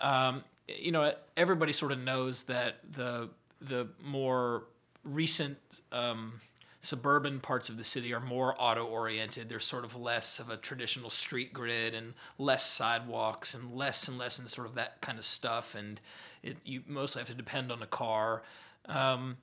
Um, 0.00 0.44
you 0.68 0.92
know, 0.92 1.12
everybody 1.36 1.72
sort 1.72 1.92
of 1.92 1.98
knows 1.98 2.44
that 2.44 2.76
the 2.90 3.28
the 3.60 3.88
more 4.02 4.64
recent 5.04 5.58
um, 5.92 6.40
suburban 6.88 7.38
parts 7.38 7.68
of 7.68 7.76
the 7.76 7.84
city 7.84 8.14
are 8.14 8.20
more 8.20 8.54
auto 8.58 8.82
oriented. 8.82 9.50
There's 9.50 9.66
sort 9.66 9.84
of 9.84 9.94
less 9.94 10.38
of 10.38 10.48
a 10.48 10.56
traditional 10.56 11.10
street 11.10 11.52
grid 11.52 11.92
and 11.92 12.14
less 12.38 12.64
sidewalks 12.64 13.52
and 13.52 13.74
less 13.74 14.08
and 14.08 14.16
less 14.16 14.38
and 14.38 14.48
sort 14.48 14.66
of 14.66 14.74
that 14.76 15.02
kind 15.02 15.18
of 15.18 15.24
stuff. 15.26 15.74
And 15.74 16.00
it, 16.42 16.56
you 16.64 16.82
mostly 16.86 17.20
have 17.20 17.28
to 17.28 17.34
depend 17.34 17.70
on 17.70 17.82
a 17.82 17.86
car. 17.86 18.42
Um, 18.86 19.36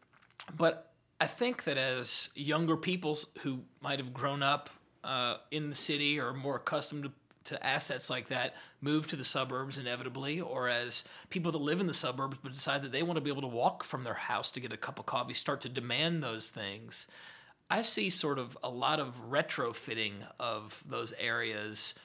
but 0.57 0.91
I 1.21 1.27
think 1.27 1.65
that 1.65 1.77
as 1.77 2.29
younger 2.33 2.75
people 2.75 3.19
who 3.41 3.59
might 3.79 3.99
have 3.99 4.11
grown 4.11 4.41
up 4.41 4.71
uh, 5.03 5.35
in 5.51 5.69
the 5.69 5.75
city 5.75 6.19
or 6.19 6.33
more 6.33 6.55
accustomed 6.55 7.03
to, 7.03 7.11
to 7.53 7.63
assets 7.63 8.09
like 8.09 8.29
that 8.29 8.55
move 8.81 9.05
to 9.09 9.15
the 9.15 9.23
suburbs 9.23 9.77
inevitably, 9.77 10.41
or 10.41 10.67
as 10.67 11.03
people 11.29 11.51
that 11.51 11.61
live 11.61 11.79
in 11.79 11.85
the 11.85 11.93
suburbs 11.93 12.37
but 12.41 12.53
decide 12.53 12.81
that 12.81 12.91
they 12.91 13.03
want 13.03 13.17
to 13.17 13.21
be 13.21 13.29
able 13.29 13.43
to 13.43 13.47
walk 13.47 13.83
from 13.83 14.03
their 14.03 14.15
house 14.15 14.49
to 14.49 14.59
get 14.59 14.73
a 14.73 14.77
cup 14.77 14.97
of 14.97 15.05
coffee 15.05 15.35
start 15.35 15.61
to 15.61 15.69
demand 15.69 16.23
those 16.23 16.49
things. 16.49 17.07
I 17.69 17.81
see 17.81 18.09
sort 18.09 18.39
of 18.39 18.57
a 18.63 18.69
lot 18.69 18.99
of 18.99 19.29
retrofitting 19.29 20.13
of 20.39 20.83
those 20.87 21.13
areas 21.19 21.95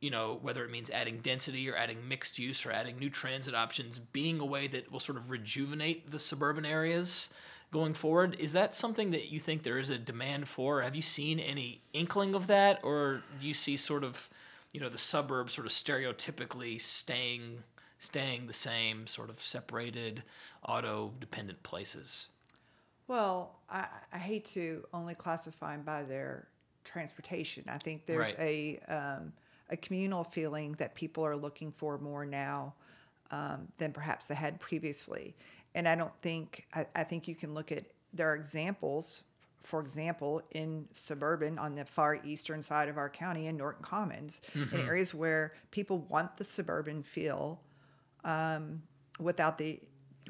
you 0.00 0.10
know, 0.10 0.38
whether 0.40 0.64
it 0.64 0.70
means 0.70 0.90
adding 0.90 1.18
density 1.18 1.68
or 1.68 1.76
adding 1.76 2.08
mixed 2.08 2.38
use 2.38 2.64
or 2.64 2.72
adding 2.72 2.98
new 2.98 3.10
transit 3.10 3.54
options, 3.54 3.98
being 3.98 4.40
a 4.40 4.44
way 4.44 4.66
that 4.66 4.90
will 4.90 5.00
sort 5.00 5.18
of 5.18 5.30
rejuvenate 5.30 6.10
the 6.10 6.18
suburban 6.18 6.64
areas 6.64 7.28
going 7.70 7.94
forward. 7.94 8.36
Is 8.38 8.54
that 8.54 8.74
something 8.74 9.10
that 9.10 9.30
you 9.30 9.38
think 9.38 9.62
there 9.62 9.78
is 9.78 9.90
a 9.90 9.98
demand 9.98 10.48
for? 10.48 10.80
Have 10.80 10.96
you 10.96 11.02
seen 11.02 11.38
any 11.38 11.82
inkling 11.92 12.34
of 12.34 12.46
that, 12.46 12.80
or 12.82 13.22
do 13.40 13.46
you 13.46 13.54
see 13.54 13.76
sort 13.76 14.02
of, 14.02 14.28
you 14.72 14.80
know, 14.80 14.88
the 14.88 14.98
suburbs 14.98 15.52
sort 15.52 15.66
of 15.66 15.72
stereotypically 15.72 16.80
staying 16.80 17.62
staying 18.02 18.46
the 18.46 18.52
same, 18.54 19.06
sort 19.06 19.28
of 19.28 19.38
separated, 19.42 20.22
auto 20.66 21.12
dependent 21.20 21.62
places? 21.62 22.28
Well, 23.10 23.56
I, 23.68 23.88
I 24.12 24.18
hate 24.18 24.44
to 24.56 24.86
only 24.94 25.16
classify 25.16 25.72
them 25.74 25.84
by 25.84 26.04
their 26.04 26.46
transportation. 26.84 27.64
I 27.66 27.78
think 27.78 28.06
there's 28.06 28.34
Right. 28.38 28.78
a 28.88 28.94
um, 28.96 29.32
a 29.68 29.76
communal 29.76 30.22
feeling 30.22 30.74
that 30.74 30.94
people 30.94 31.24
are 31.24 31.34
looking 31.36 31.72
for 31.72 31.98
more 31.98 32.24
now 32.24 32.74
um, 33.32 33.66
than 33.78 33.92
perhaps 33.92 34.28
they 34.28 34.36
had 34.36 34.60
previously. 34.60 35.34
And 35.74 35.88
I 35.88 35.96
don't 35.96 36.14
think 36.22 36.68
I, 36.72 36.86
I 36.94 37.02
think 37.02 37.26
you 37.26 37.34
can 37.34 37.52
look 37.52 37.72
at 37.72 37.82
there 38.14 38.30
are 38.30 38.36
examples. 38.36 39.24
For 39.64 39.80
example, 39.80 40.42
in 40.52 40.86
suburban 40.92 41.58
on 41.58 41.74
the 41.74 41.84
far 41.84 42.20
eastern 42.24 42.62
side 42.62 42.88
of 42.88 42.96
our 42.96 43.10
county 43.10 43.48
in 43.48 43.56
Norton 43.56 43.82
Commons, 43.82 44.40
in 44.54 44.80
areas 44.80 45.12
where 45.12 45.54
people 45.72 45.98
want 46.08 46.36
the 46.36 46.44
suburban 46.44 47.02
feel 47.02 47.60
um, 48.24 48.82
without 49.18 49.58
the 49.58 49.80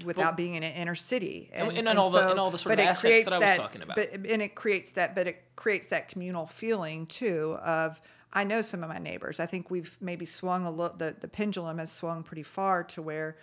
without 0.05 0.37
being 0.37 0.55
in 0.55 0.63
an 0.63 0.73
inner 0.75 0.95
city 0.95 1.51
And- 1.53 1.77
and 1.77 1.99
all 1.99 2.11
the- 2.11 2.31
and 2.31 2.39
all 2.41 2.51
the 2.51 2.59
sort 2.59 2.77
but 2.77 2.81
of 2.83 2.87
assets 2.89 3.25
that 3.25 3.33
I 3.33 3.39
was 3.39 3.59
talking 3.59 3.83
about. 3.83 3.97
But 3.97 4.13
and 4.13 4.43
it 4.43 4.55
creates 4.55 4.93
that, 4.93 5.15
but 5.15 5.27
it 5.27 5.43
creates 5.57 5.87
that 5.89 6.09
communal 6.09 6.47
feeling 6.47 7.07
too 7.07 7.59
of 7.63 8.01
I 8.33 8.45
know 8.45 8.63
some 8.63 8.85
of 8.85 8.89
my 8.89 8.99
neighbors. 8.99 9.41
I 9.41 9.47
think 9.47 9.71
we've 9.71 9.97
maybe 10.01 10.25
swung 10.25 10.65
a 10.65 10.71
little. 10.71 10.97
The, 10.97 11.17
the 11.19 11.27
pendulum 11.27 11.79
has 11.79 11.91
swung 11.91 12.23
pretty 12.23 12.45
far 12.45 12.85
to 12.85 13.03
where, 13.03 13.37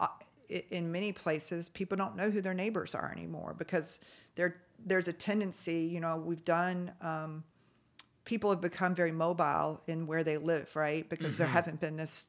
uh, 0.00 0.06
i- 0.50 0.64
in 0.70 0.90
many 0.90 1.12
places, 1.12 1.68
people 1.68 1.98
don't 1.98 2.16
know 2.16 2.30
who 2.30 2.40
their 2.40 2.54
neighbors 2.54 2.94
are 2.94 3.12
anymore 3.12 3.54
because 3.58 4.00
there 4.36 4.62
there's 4.82 5.08
a 5.08 5.12
tendency. 5.12 5.80
You 5.82 6.00
know, 6.00 6.16
we've 6.16 6.42
done. 6.44 6.92
Um, 7.02 7.44
people 8.24 8.48
have 8.48 8.62
become 8.62 8.94
very 8.94 9.12
mobile 9.12 9.82
in 9.86 10.06
where 10.06 10.24
they 10.24 10.38
live, 10.38 10.74
right? 10.74 11.06
Because 11.06 11.36
there 11.36 11.46
hasn't 11.46 11.78
been 11.80 11.96
this 11.98 12.26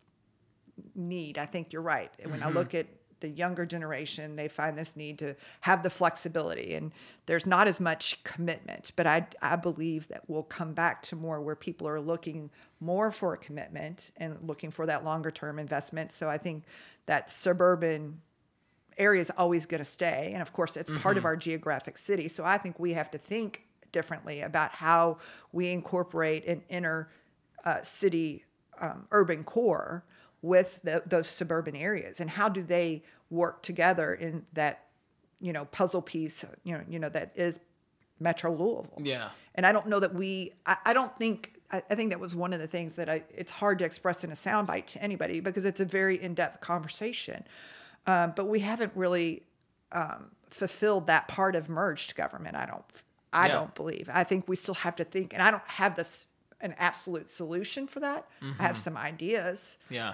need. 0.96 1.38
I 1.38 1.46
think 1.46 1.72
you're 1.74 1.82
right. 1.82 2.12
And 2.20 2.32
When 2.32 2.44
I 2.44 2.50
look 2.50 2.74
at 2.74 2.88
the 3.22 3.30
younger 3.30 3.66
generation, 3.66 4.36
they 4.36 4.48
find 4.48 4.78
this 4.78 4.96
need 4.96 5.18
to 5.20 5.36
have 5.62 5.84
the 5.84 5.90
flexibility, 5.90 6.74
and 6.74 6.92
there's 7.26 7.46
not 7.46 7.68
as 7.68 7.80
much 7.80 8.24
commitment. 8.24 8.92
But 8.96 9.08
I, 9.08 9.28
I 9.42 9.56
believe 9.56 10.08
that 10.10 10.24
we'll 10.28 10.44
come 10.44 10.74
back 10.74 11.02
to 11.04 11.16
more 11.16 11.42
where 11.42 11.56
people 11.56 11.88
are 11.88 12.02
looking 12.02 12.50
more 12.80 13.12
for 13.12 13.34
a 13.34 13.38
commitment 13.38 14.12
and 14.18 14.38
looking 14.44 14.72
for 14.72 14.86
that 14.86 15.06
longer 15.06 15.32
term 15.32 15.60
investment. 15.60 16.12
So 16.12 16.30
I 16.30 16.38
think 16.38 16.64
that 17.06 17.32
suburban 17.32 18.20
area 18.98 19.22
is 19.22 19.32
always 19.38 19.66
going 19.66 19.80
to 19.80 19.86
stay. 19.86 20.32
And 20.34 20.42
of 20.42 20.54
course, 20.54 20.76
it's 20.78 20.90
part 21.02 21.18
of 21.18 21.26
our 21.26 21.36
geographic 21.36 21.98
city. 21.98 22.28
So 22.28 22.44
I 22.44 22.58
think 22.58 22.80
we 22.80 22.94
have 22.94 23.10
to 23.12 23.18
think 23.18 23.64
differently 23.92 24.42
about 24.42 24.72
how 24.72 25.18
we 25.52 25.72
incorporate 25.72 26.46
an 26.46 26.62
inner 26.70 27.10
uh, 27.66 27.82
city 27.82 28.46
um, 28.80 29.08
urban 29.12 29.44
core 29.44 30.04
with 30.42 30.82
the, 30.84 31.04
those 31.06 31.28
suburban 31.28 31.76
areas 31.76 32.20
and 32.20 32.30
how 32.30 32.50
do 32.50 32.64
they 32.64 33.04
work 33.30 33.62
together 33.62 34.14
in 34.14 34.46
that 34.54 34.86
you 35.40 35.54
know 35.54 35.66
puzzle 35.66 36.02
piece 36.02 36.44
you 36.64 36.74
know 36.74 36.84
you 36.90 37.00
know 37.00 37.10
that 37.10 37.32
is 37.36 37.60
metro 38.20 38.52
louisville 38.52 38.98
Yeah. 39.00 39.30
and 39.56 39.66
I 39.66 39.72
don't 39.72 39.88
know 39.88 40.00
that 40.00 40.14
we. 40.14 40.54
I, 40.66 40.78
I 40.86 40.94
don't 40.94 41.16
think. 41.18 41.54
I, 41.72 41.82
I 41.90 41.96
think 41.96 42.12
that 42.12 42.20
was 42.20 42.36
one 42.36 42.54
of 42.54 42.60
the 42.60 42.68
things 42.68 42.96
that 42.98 43.10
I. 43.10 43.24
It's 43.36 43.52
hard 43.52 43.80
to 43.80 43.86
express 43.86 44.24
in 44.24 44.30
a 44.32 44.36
soundbite 44.36 44.86
to 44.88 45.02
anybody 45.02 45.40
because 45.40 45.66
it's 45.66 45.80
a 45.82 45.86
very 45.86 46.22
in-depth 46.22 46.62
conversation. 46.62 47.44
Um, 48.06 48.34
but 48.36 48.46
we 48.46 48.60
haven't 48.60 48.92
really 48.96 49.44
um, 49.92 50.32
fulfilled 50.52 51.08
that 51.08 51.28
part 51.28 51.56
of 51.56 51.68
merged 51.70 52.16
government. 52.16 52.56
I 52.56 52.66
don't. 52.68 52.84
I 53.34 53.48
Yeah. 53.48 53.54
don't 53.54 53.74
believe. 53.76 54.08
I 54.14 54.24
think 54.24 54.48
we 54.48 54.56
still 54.56 54.76
have 54.76 54.96
to 54.98 55.04
think, 55.04 55.34
and 55.34 55.42
I 55.42 55.50
don't 55.50 55.68
have 55.68 55.96
this 55.96 56.28
an 56.62 56.76
absolute 56.78 57.30
solution 57.30 57.88
for 57.88 58.00
that. 58.02 58.28
I 58.60 58.64
have 58.64 58.78
some 58.78 58.98
ideas. 58.98 59.78
Yeah. 59.90 60.14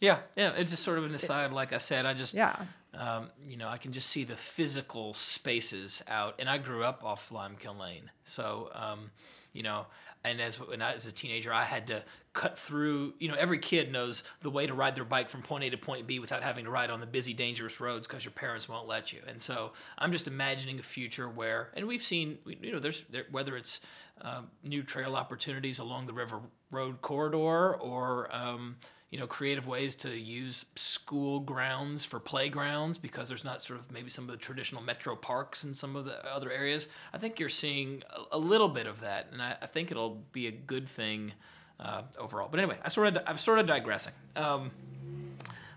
yeah, 0.00 0.18
yeah. 0.36 0.52
It's 0.56 0.70
just 0.70 0.82
sort 0.82 0.98
of 0.98 1.04
an 1.04 1.14
aside. 1.14 1.52
Like 1.52 1.72
I 1.72 1.78
said, 1.78 2.06
I 2.06 2.14
just 2.14 2.34
Yeah. 2.34 2.56
um, 2.94 3.30
you 3.46 3.56
know, 3.56 3.68
I 3.68 3.78
can 3.78 3.92
just 3.92 4.08
see 4.10 4.24
the 4.24 4.36
physical 4.36 5.14
spaces 5.14 6.02
out. 6.08 6.34
And 6.38 6.48
I 6.48 6.58
grew 6.58 6.82
up 6.84 7.04
off 7.04 7.30
Limekiln 7.30 7.78
Lane, 7.78 8.10
so 8.24 8.70
um, 8.74 9.10
you 9.56 9.62
know, 9.62 9.86
and 10.22 10.40
as 10.40 10.56
when 10.60 10.82
I 10.82 10.92
was 10.92 11.06
a 11.06 11.12
teenager, 11.12 11.52
I 11.52 11.64
had 11.64 11.86
to 11.86 12.02
cut 12.32 12.58
through. 12.58 13.14
You 13.18 13.28
know, 13.28 13.34
every 13.34 13.58
kid 13.58 13.90
knows 13.90 14.22
the 14.42 14.50
way 14.50 14.66
to 14.66 14.74
ride 14.74 14.94
their 14.94 15.04
bike 15.04 15.30
from 15.30 15.42
point 15.42 15.64
A 15.64 15.70
to 15.70 15.78
point 15.78 16.06
B 16.06 16.18
without 16.18 16.42
having 16.42 16.64
to 16.66 16.70
ride 16.70 16.90
on 16.90 17.00
the 17.00 17.06
busy, 17.06 17.32
dangerous 17.32 17.80
roads 17.80 18.06
because 18.06 18.24
your 18.24 18.32
parents 18.32 18.68
won't 18.68 18.86
let 18.86 19.12
you. 19.12 19.20
And 19.26 19.40
so 19.40 19.72
I'm 19.98 20.12
just 20.12 20.26
imagining 20.28 20.78
a 20.78 20.82
future 20.82 21.28
where, 21.28 21.70
and 21.74 21.86
we've 21.86 22.02
seen, 22.02 22.38
you 22.46 22.72
know, 22.72 22.78
there's 22.78 23.04
there, 23.10 23.24
whether 23.30 23.56
it's 23.56 23.80
um, 24.20 24.48
new 24.62 24.82
trail 24.82 25.16
opportunities 25.16 25.78
along 25.78 26.06
the 26.06 26.12
River 26.12 26.40
Road 26.70 27.00
corridor 27.00 27.76
or 27.76 28.28
um, 28.34 28.76
you 29.10 29.18
know, 29.18 29.26
creative 29.26 29.66
ways 29.66 29.94
to 29.94 30.10
use 30.10 30.66
school 30.74 31.40
grounds 31.40 32.04
for 32.04 32.18
playgrounds 32.18 32.98
because 32.98 33.28
there's 33.28 33.44
not 33.44 33.62
sort 33.62 33.78
of 33.78 33.90
maybe 33.92 34.10
some 34.10 34.24
of 34.24 34.30
the 34.30 34.36
traditional 34.36 34.82
metro 34.82 35.14
parks 35.14 35.62
in 35.62 35.72
some 35.72 35.94
of 35.94 36.04
the 36.04 36.24
other 36.26 36.50
areas. 36.50 36.88
I 37.12 37.18
think 37.18 37.38
you're 37.38 37.48
seeing 37.48 38.02
a, 38.10 38.36
a 38.36 38.38
little 38.38 38.68
bit 38.68 38.86
of 38.86 39.00
that, 39.00 39.28
and 39.32 39.40
I, 39.40 39.56
I 39.62 39.66
think 39.66 39.90
it'll 39.90 40.22
be 40.32 40.48
a 40.48 40.52
good 40.52 40.88
thing 40.88 41.32
uh, 41.78 42.02
overall. 42.18 42.48
But 42.50 42.58
anyway, 42.58 42.78
I 42.82 42.88
sort 42.88 43.16
of 43.16 43.22
I'm 43.26 43.38
sort 43.38 43.60
of 43.60 43.66
digressing. 43.66 44.14
Um, 44.34 44.70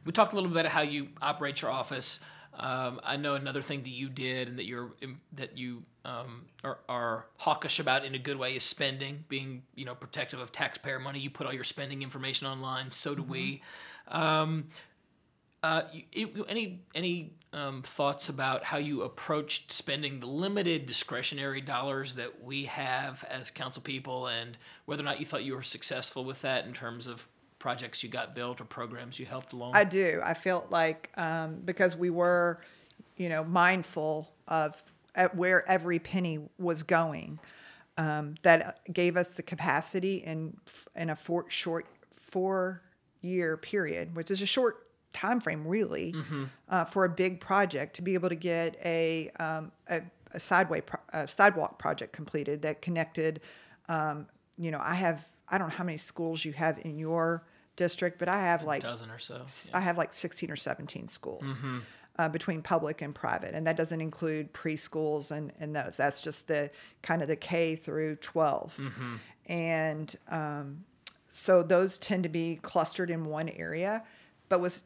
we 0.06 0.12
talked 0.12 0.34
a 0.34 0.36
little 0.36 0.50
bit 0.50 0.62
about 0.62 0.72
how 0.72 0.82
you 0.82 1.10
operate 1.22 1.62
your 1.62 1.72
office. 1.72 2.20
Um, 2.56 3.00
I 3.04 3.15
know 3.15 3.36
another 3.36 3.62
thing 3.62 3.84
that 3.84 3.89
you 3.89 4.10
did 4.10 4.50
and 4.50 4.58
that 4.58 4.65
you're 4.65 4.92
that 5.34 5.58
you 5.58 5.84
um, 6.10 6.45
are, 6.63 6.80
are 6.88 7.26
hawkish 7.38 7.80
about 7.80 8.04
in 8.04 8.15
a 8.15 8.19
good 8.19 8.38
way 8.38 8.56
is 8.56 8.63
spending, 8.63 9.24
being 9.30 9.63
you 9.76 9.86
know 9.86 9.95
protective 9.95 10.39
of 10.39 10.52
taxpayer 10.52 11.00
money. 11.00 11.19
You 11.19 11.30
put 11.30 11.45
all 11.45 11.54
your 11.54 11.63
spending 11.63 12.02
information 12.02 12.48
online. 12.48 12.89
So 12.91 13.15
do 13.15 13.24
we. 13.24 13.62
Um, 14.08 14.65
uh, 15.62 15.84
you- 16.13 16.45
any 16.48 16.82
any 16.95 17.34
um, 17.52 17.82
thoughts 17.84 18.30
about 18.30 18.63
how 18.63 18.78
you 18.78 19.02
approached 19.04 19.72
spending 19.72 20.19
the 20.19 20.26
limited 20.26 20.86
discretionary 20.86 21.62
dollars 21.62 22.15
that 22.15 22.43
we 22.43 22.65
have 22.65 23.26
as 23.30 23.52
council 23.52 23.82
people, 23.82 24.28
and 24.28 24.58
whether 24.86 25.04
or 25.04 25.06
not 25.06 25.19
you 25.19 25.26
thought 25.26 25.43
you 25.43 25.54
were 25.54 25.63
successful 25.63 26.24
with 26.24 26.41
that 26.41 26.65
in 26.65 26.74
terms 26.74 27.08
of 27.08 27.28
projects 27.60 28.02
you 28.04 28.10
got 28.10 28.34
built 28.34 28.62
or 28.62 28.65
programs 28.65 29.19
you 29.19 29.26
helped 29.26 29.52
along? 29.54 29.76
I 29.76 29.84
do. 29.84 30.22
I 30.24 30.34
felt 30.34 30.72
like 30.72 31.10
um, 31.17 31.58
because 31.65 31.95
we 31.95 32.10
were, 32.10 32.62
you 33.17 33.28
know, 33.28 33.43
mindful 33.43 34.32
of 34.48 34.82
at 35.15 35.36
where 35.36 35.67
every 35.69 36.00
penny 36.00 36.39
was 36.58 36.84
going, 36.84 37.39
um, 37.98 38.36
that 38.43 38.80
gave 38.91 39.17
us 39.17 39.34
the 39.34 39.43
capacity 39.43 40.17
in 40.17 40.58
in 40.95 41.10
a 41.10 41.15
four, 41.15 41.45
short 41.50 41.86
four 42.12 42.82
year 43.22 43.58
period, 43.58 44.15
which 44.15 44.32
is 44.32 44.41
a 44.41 44.45
short 44.45 44.88
time 45.12 45.41
frame 45.41 45.67
really, 45.67 46.13
uh, 46.69 46.86
for 46.86 47.04
a 47.04 47.10
big 47.10 47.39
project 47.41 47.95
to 47.98 48.02
be 48.02 48.13
able 48.13 48.30
to 48.30 48.36
get 48.36 48.78
a 48.86 49.30
um, 49.39 49.72
a, 49.89 50.02
a 50.34 50.39
sideway 50.39 50.82
pro- 50.82 51.02
a 51.12 51.28
sidewalk 51.28 51.80
project 51.80 52.13
completed 52.13 52.62
that 52.62 52.82
connected. 52.82 53.41
Um, 53.89 54.28
you 54.58 54.72
know, 54.72 54.80
I 54.82 54.93
have 54.93 55.28
I 55.50 55.58
don't 55.58 55.69
know 55.69 55.76
how 55.76 55.84
many 55.84 55.98
schools 55.98 56.45
you 56.45 56.54
have 56.54 56.80
in 56.86 57.00
your 57.00 57.43
district, 57.76 58.19
but 58.19 58.28
I 58.30 58.39
have 58.41 58.63
like 58.63 58.82
dozen 58.84 59.10
or 59.10 59.19
so. 59.19 59.41
I 59.74 59.80
have 59.80 59.98
like 59.98 60.13
16 60.13 60.52
or 60.52 60.56
17 60.56 61.08
schools 61.08 61.62
uh, 62.19 62.27
between 62.27 62.62
public 62.62 63.01
and 63.01 63.15
private, 63.15 63.55
and 63.55 63.65
that 63.65 63.77
doesn't 63.77 64.01
include 64.01 64.51
preschools 64.53 65.32
and, 65.32 65.53
and 65.62 65.73
those. 65.73 65.95
That's 65.95 66.19
just 66.19 66.49
the 66.49 66.69
kind 67.01 67.21
of 67.21 67.29
the 67.29 67.38
K 67.38 67.77
through 67.77 68.17
12. 68.17 68.77
And 69.45 70.15
um, 70.27 70.84
so 71.29 71.63
those 71.63 71.97
tend 71.97 72.23
to 72.23 72.29
be 72.29 72.60
clustered 72.62 73.10
in 73.10 73.23
one 73.23 73.47
area, 73.47 74.03
but 74.49 74.60
was, 74.60 74.84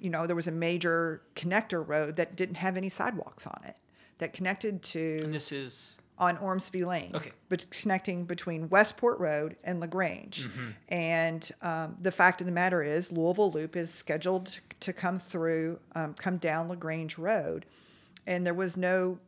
you 0.00 0.10
know, 0.10 0.26
there 0.26 0.34
was 0.34 0.48
a 0.48 0.52
major 0.52 1.22
connector 1.36 1.86
road 1.86 2.16
that 2.16 2.34
didn't 2.34 2.56
have 2.56 2.76
any 2.76 2.88
sidewalks 2.88 3.46
on 3.46 3.60
it 3.64 3.76
that 4.18 4.32
connected 4.32 4.82
to 4.82 5.20
And 5.22 5.32
this 5.32 5.52
is 5.52 6.00
on 6.18 6.36
Ormsby 6.38 6.84
Lane, 6.84 7.10
Okay. 7.14 7.32
but 7.48 7.68
connecting 7.70 8.24
between 8.24 8.68
Westport 8.68 9.18
Road 9.18 9.56
and 9.64 9.80
Lagrange. 9.80 10.46
Mm-hmm. 10.48 10.70
And 10.88 11.50
um, 11.60 11.96
the 12.00 12.12
fact 12.12 12.40
of 12.40 12.46
the 12.46 12.52
matter 12.52 12.82
is, 12.82 13.10
Louisville 13.10 13.50
Loop 13.50 13.74
is 13.74 13.92
scheduled 13.92 14.58
to 14.80 14.92
come 14.92 15.18
through, 15.18 15.80
um, 15.94 16.14
come 16.14 16.36
down 16.36 16.68
Lagrange 16.68 17.18
Road, 17.18 17.66
and 18.26 18.46
there 18.46 18.54
was 18.54 18.76
no 18.76 19.18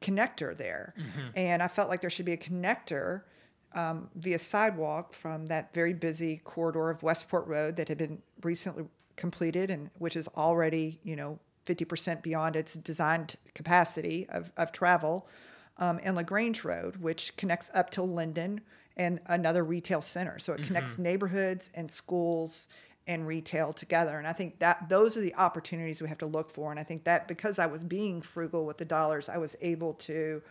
connector 0.00 0.56
there, 0.56 0.94
and 1.34 1.62
I 1.62 1.68
felt 1.68 1.88
like 1.88 2.00
there 2.00 2.10
should 2.10 2.26
be 2.26 2.32
a 2.32 2.36
connector 2.36 3.22
um, 3.72 4.08
via 4.14 4.38
sidewalk 4.38 5.12
from 5.12 5.46
that 5.46 5.74
very 5.74 5.92
busy 5.94 6.40
corridor 6.44 6.90
of 6.90 7.02
Westport 7.02 7.46
Road 7.46 7.76
that 7.76 7.88
had 7.88 7.98
been 7.98 8.22
recently 8.42 8.84
completed 9.16 9.70
and 9.70 9.90
which 9.98 10.14
is 10.16 10.28
already, 10.36 11.00
you 11.02 11.16
know, 11.16 11.38
50% 11.66 12.22
beyond 12.22 12.54
its 12.56 12.74
designed 12.74 13.36
capacity 13.54 14.26
of, 14.28 14.52
of 14.56 14.70
travel, 14.70 15.26
um, 15.78 16.00
and 16.02 16.16
LaGrange 16.16 16.64
Road, 16.64 16.96
which 16.96 17.36
connects 17.36 17.70
up 17.74 17.90
to 17.90 18.02
Lyndon 18.02 18.60
and 18.96 19.20
another 19.26 19.62
retail 19.62 20.00
center. 20.00 20.38
So 20.38 20.54
it 20.54 20.62
connects 20.62 20.98
neighborhoods 20.98 21.70
and 21.74 21.90
schools 21.90 22.68
and 23.06 23.26
retail 23.26 23.72
together. 23.72 24.18
And 24.18 24.26
I 24.26 24.32
think 24.32 24.58
that 24.58 24.88
those 24.88 25.16
are 25.16 25.20
the 25.20 25.34
opportunities 25.34 26.02
we 26.02 26.08
have 26.08 26.18
to 26.18 26.26
look 26.26 26.50
for. 26.50 26.70
And 26.70 26.80
I 26.80 26.82
think 26.82 27.04
that 27.04 27.28
because 27.28 27.58
I 27.58 27.66
was 27.66 27.84
being 27.84 28.20
frugal 28.20 28.64
with 28.64 28.78
the 28.78 28.84
dollars, 28.84 29.28
I 29.28 29.36
was 29.36 29.54
able 29.60 29.94
to 29.94 30.42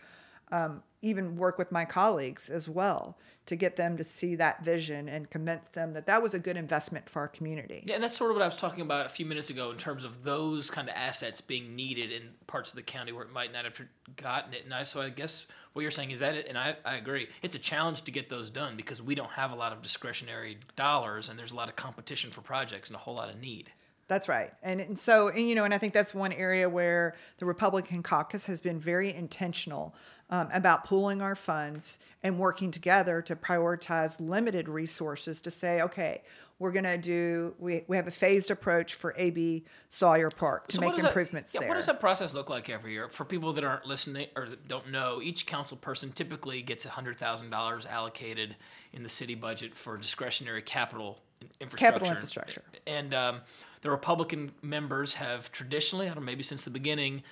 um, 0.52 0.82
even 1.02 1.36
work 1.36 1.58
with 1.58 1.70
my 1.70 1.84
colleagues 1.84 2.48
as 2.50 2.68
well 2.68 3.16
to 3.46 3.54
get 3.54 3.76
them 3.76 3.96
to 3.96 4.02
see 4.02 4.34
that 4.34 4.64
vision 4.64 5.08
and 5.08 5.30
convince 5.30 5.68
them 5.68 5.92
that 5.92 6.06
that 6.06 6.20
was 6.20 6.34
a 6.34 6.38
good 6.38 6.56
investment 6.56 7.08
for 7.08 7.20
our 7.20 7.28
community. 7.28 7.84
Yeah, 7.86 7.94
and 7.94 8.02
that's 8.02 8.16
sort 8.16 8.30
of 8.30 8.36
what 8.36 8.42
I 8.42 8.46
was 8.46 8.56
talking 8.56 8.80
about 8.80 9.06
a 9.06 9.08
few 9.08 9.24
minutes 9.24 9.50
ago 9.50 9.70
in 9.70 9.76
terms 9.76 10.02
of 10.02 10.24
those 10.24 10.68
kind 10.68 10.88
of 10.88 10.94
assets 10.96 11.40
being 11.40 11.76
needed 11.76 12.10
in 12.10 12.22
parts 12.48 12.70
of 12.70 12.76
the 12.76 12.82
county 12.82 13.12
where 13.12 13.24
it 13.24 13.32
might 13.32 13.52
not 13.52 13.64
have 13.64 13.80
gotten 14.16 14.52
it. 14.52 14.64
And 14.64 14.74
I, 14.74 14.82
so 14.82 15.00
I 15.00 15.10
guess 15.10 15.46
what 15.74 15.82
you're 15.82 15.92
saying 15.92 16.10
is 16.10 16.20
that, 16.20 16.34
it, 16.34 16.46
and 16.48 16.58
I, 16.58 16.74
I 16.84 16.96
agree, 16.96 17.28
it's 17.42 17.54
a 17.54 17.60
challenge 17.60 18.02
to 18.02 18.10
get 18.10 18.28
those 18.28 18.50
done 18.50 18.76
because 18.76 19.00
we 19.00 19.14
don't 19.14 19.30
have 19.30 19.52
a 19.52 19.56
lot 19.56 19.72
of 19.72 19.80
discretionary 19.80 20.58
dollars 20.74 21.28
and 21.28 21.38
there's 21.38 21.52
a 21.52 21.56
lot 21.56 21.68
of 21.68 21.76
competition 21.76 22.32
for 22.32 22.40
projects 22.40 22.88
and 22.88 22.96
a 22.96 22.98
whole 22.98 23.14
lot 23.14 23.28
of 23.28 23.40
need. 23.40 23.70
That's 24.08 24.28
right. 24.28 24.52
And, 24.62 24.80
and 24.80 24.98
so, 24.98 25.28
and, 25.28 25.48
you 25.48 25.54
know, 25.54 25.64
and 25.64 25.74
I 25.74 25.78
think 25.78 25.92
that's 25.92 26.14
one 26.14 26.32
area 26.32 26.68
where 26.68 27.14
the 27.38 27.46
Republican 27.46 28.02
caucus 28.02 28.46
has 28.46 28.60
been 28.60 28.78
very 28.78 29.12
intentional 29.12 29.94
um, 30.30 30.48
about 30.52 30.84
pooling 30.84 31.22
our 31.22 31.36
funds 31.36 31.98
and 32.22 32.38
working 32.38 32.70
together 32.70 33.22
to 33.22 33.36
prioritize 33.36 34.20
limited 34.20 34.68
resources 34.68 35.40
to 35.42 35.50
say, 35.50 35.80
okay, 35.82 36.22
we're 36.58 36.72
going 36.72 36.84
to 36.84 36.96
do, 36.96 37.54
we, 37.58 37.84
we 37.86 37.96
have 37.96 38.06
a 38.08 38.10
phased 38.10 38.50
approach 38.50 38.94
for 38.94 39.14
AB 39.18 39.64
Sawyer 39.88 40.30
Park 40.30 40.68
to 40.68 40.76
So 40.76 40.80
make 40.80 40.92
does 40.92 41.02
that- 41.02 41.08
improvements 41.08 41.52
yeah, 41.52 41.60
there. 41.60 41.68
What 41.68 41.74
does 41.74 41.86
that 41.86 42.00
process 42.00 42.34
look 42.34 42.48
like 42.48 42.70
every 42.70 42.92
year? 42.92 43.08
For 43.10 43.24
people 43.24 43.52
that 43.52 43.62
aren't 43.62 43.86
listening 43.86 44.28
or 44.34 44.48
don't 44.66 44.90
know, 44.90 45.20
each 45.22 45.46
council 45.46 45.76
person 45.76 46.10
typically 46.12 46.62
gets 46.62 46.86
$100,000 46.86 47.86
allocated 47.86 48.56
in 48.92 49.02
the 49.02 49.08
city 49.08 49.34
budget 49.34 49.74
for 49.74 49.96
discretionary 49.98 50.62
capital 50.62 51.18
infrastructure. 51.60 51.92
Capital 51.92 52.10
infrastructure. 52.10 52.62
And 52.86 53.12
um, 53.12 53.40
the 53.82 53.90
Republican 53.90 54.52
members 54.62 55.14
have 55.14 55.52
traditionally, 55.52 56.06
I 56.06 56.08
don't 56.08 56.20
know, 56.20 56.26
maybe 56.26 56.42
since 56.42 56.64
the 56.64 56.70
beginning, 56.70 57.22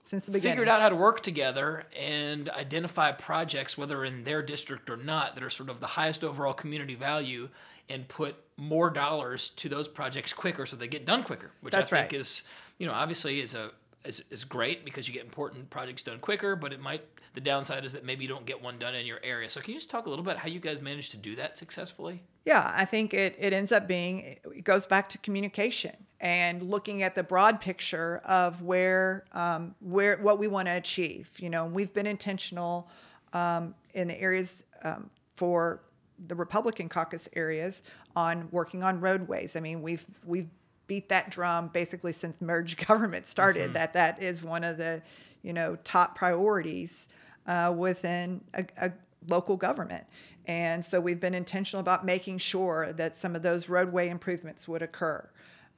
Since 0.00 0.24
the 0.24 0.32
beginning. 0.32 0.52
figured 0.52 0.68
out 0.68 0.80
how 0.80 0.88
to 0.88 0.96
work 0.96 1.22
together 1.22 1.84
and 1.98 2.48
identify 2.50 3.12
projects, 3.12 3.76
whether 3.76 4.04
in 4.04 4.24
their 4.24 4.42
district 4.42 4.88
or 4.90 4.96
not, 4.96 5.34
that 5.34 5.44
are 5.44 5.50
sort 5.50 5.68
of 5.68 5.80
the 5.80 5.86
highest 5.86 6.24
overall 6.24 6.54
community 6.54 6.94
value 6.94 7.48
and 7.88 8.06
put 8.08 8.36
more 8.56 8.90
dollars 8.90 9.50
to 9.50 9.68
those 9.68 9.88
projects 9.88 10.32
quicker 10.32 10.66
so 10.66 10.76
they 10.76 10.88
get 10.88 11.04
done 11.04 11.22
quicker, 11.22 11.50
which 11.60 11.72
That's 11.72 11.92
I 11.92 12.02
think 12.02 12.12
right. 12.12 12.20
is, 12.20 12.42
you 12.78 12.86
know, 12.86 12.92
obviously 12.92 13.40
is 13.40 13.54
a 13.54 13.70
is, 14.04 14.24
is 14.30 14.44
great 14.44 14.84
because 14.84 15.08
you 15.08 15.14
get 15.14 15.24
important 15.24 15.68
projects 15.70 16.02
done 16.02 16.18
quicker, 16.18 16.56
but 16.56 16.72
it 16.72 16.80
might 16.80 17.02
the 17.34 17.40
downside 17.40 17.84
is 17.84 17.92
that 17.92 18.04
maybe 18.04 18.24
you 18.24 18.28
don't 18.28 18.46
get 18.46 18.60
one 18.60 18.78
done 18.78 18.94
in 18.94 19.06
your 19.06 19.20
area. 19.22 19.48
So 19.50 19.60
can 19.60 19.74
you 19.74 19.78
just 19.78 19.90
talk 19.90 20.06
a 20.06 20.10
little 20.10 20.24
bit 20.24 20.36
how 20.36 20.48
you 20.48 20.60
guys 20.60 20.80
managed 20.80 21.10
to 21.12 21.16
do 21.16 21.36
that 21.36 21.56
successfully? 21.56 22.22
Yeah, 22.48 22.72
I 22.74 22.86
think 22.86 23.12
it, 23.12 23.36
it 23.38 23.52
ends 23.52 23.72
up 23.72 23.86
being, 23.86 24.20
it 24.20 24.64
goes 24.64 24.86
back 24.86 25.10
to 25.10 25.18
communication 25.18 25.94
and 26.18 26.62
looking 26.62 27.02
at 27.02 27.14
the 27.14 27.22
broad 27.22 27.60
picture 27.60 28.22
of 28.24 28.62
where, 28.62 29.26
um, 29.32 29.74
where, 29.80 30.16
what 30.16 30.38
we 30.38 30.48
want 30.48 30.66
to 30.66 30.72
achieve. 30.72 31.30
You 31.38 31.50
know, 31.50 31.66
we've 31.66 31.92
been 31.92 32.06
intentional 32.06 32.88
um, 33.34 33.74
in 33.92 34.08
the 34.08 34.18
areas 34.18 34.64
um, 34.82 35.10
for 35.36 35.82
the 36.26 36.34
Republican 36.34 36.88
caucus 36.88 37.28
areas 37.36 37.82
on 38.16 38.48
working 38.50 38.82
on 38.82 38.98
roadways. 38.98 39.54
I 39.54 39.60
mean, 39.60 39.82
we've, 39.82 40.06
we've 40.24 40.48
beat 40.86 41.10
that 41.10 41.30
drum 41.30 41.68
basically 41.68 42.14
since 42.14 42.40
merged 42.40 42.86
government 42.86 43.26
started, 43.26 43.74
that 43.74 43.92
that 43.92 44.22
is 44.22 44.42
one 44.42 44.64
of 44.64 44.78
the, 44.78 45.02
you 45.42 45.52
know, 45.52 45.76
top 45.84 46.16
priorities 46.16 47.08
uh, 47.46 47.74
within 47.76 48.40
a, 48.54 48.64
a 48.78 48.92
local 49.28 49.58
government. 49.58 50.06
And 50.48 50.84
so 50.84 50.98
we've 50.98 51.20
been 51.20 51.34
intentional 51.34 51.80
about 51.80 52.04
making 52.04 52.38
sure 52.38 52.92
that 52.94 53.16
some 53.16 53.36
of 53.36 53.42
those 53.42 53.68
roadway 53.68 54.08
improvements 54.08 54.66
would 54.66 54.82
occur. 54.82 55.28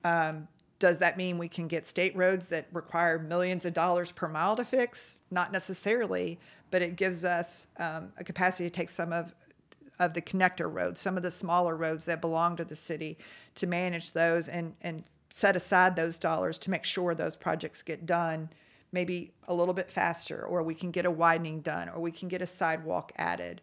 Um, 0.04 0.48
does 0.78 1.00
that 1.00 1.18
mean 1.18 1.36
we 1.36 1.48
can 1.48 1.68
get 1.68 1.86
state 1.86 2.16
roads 2.16 2.46
that 2.48 2.66
require 2.72 3.18
millions 3.18 3.66
of 3.66 3.74
dollars 3.74 4.12
per 4.12 4.28
mile 4.28 4.56
to 4.56 4.64
fix? 4.64 5.16
Not 5.30 5.52
necessarily, 5.52 6.38
but 6.70 6.80
it 6.80 6.96
gives 6.96 7.24
us 7.24 7.66
um, 7.78 8.12
a 8.16 8.24
capacity 8.24 8.70
to 8.70 8.74
take 8.74 8.88
some 8.88 9.12
of 9.12 9.34
of 9.98 10.14
the 10.14 10.22
connector 10.22 10.72
roads, 10.72 10.98
some 10.98 11.18
of 11.18 11.22
the 11.22 11.30
smaller 11.30 11.76
roads 11.76 12.06
that 12.06 12.22
belong 12.22 12.56
to 12.56 12.64
the 12.64 12.74
city, 12.74 13.18
to 13.56 13.66
manage 13.66 14.12
those 14.12 14.48
and 14.48 14.74
and 14.80 15.04
set 15.28 15.56
aside 15.56 15.94
those 15.94 16.18
dollars 16.18 16.56
to 16.58 16.70
make 16.70 16.84
sure 16.84 17.14
those 17.14 17.36
projects 17.36 17.82
get 17.82 18.06
done 18.06 18.48
maybe 18.92 19.32
a 19.48 19.54
little 19.54 19.74
bit 19.74 19.90
faster, 19.90 20.44
or 20.44 20.62
we 20.62 20.74
can 20.74 20.90
get 20.90 21.06
a 21.06 21.10
widening 21.10 21.60
done, 21.60 21.88
or 21.88 22.00
we 22.00 22.10
can 22.10 22.28
get 22.28 22.42
a 22.42 22.46
sidewalk 22.46 23.12
added, 23.16 23.60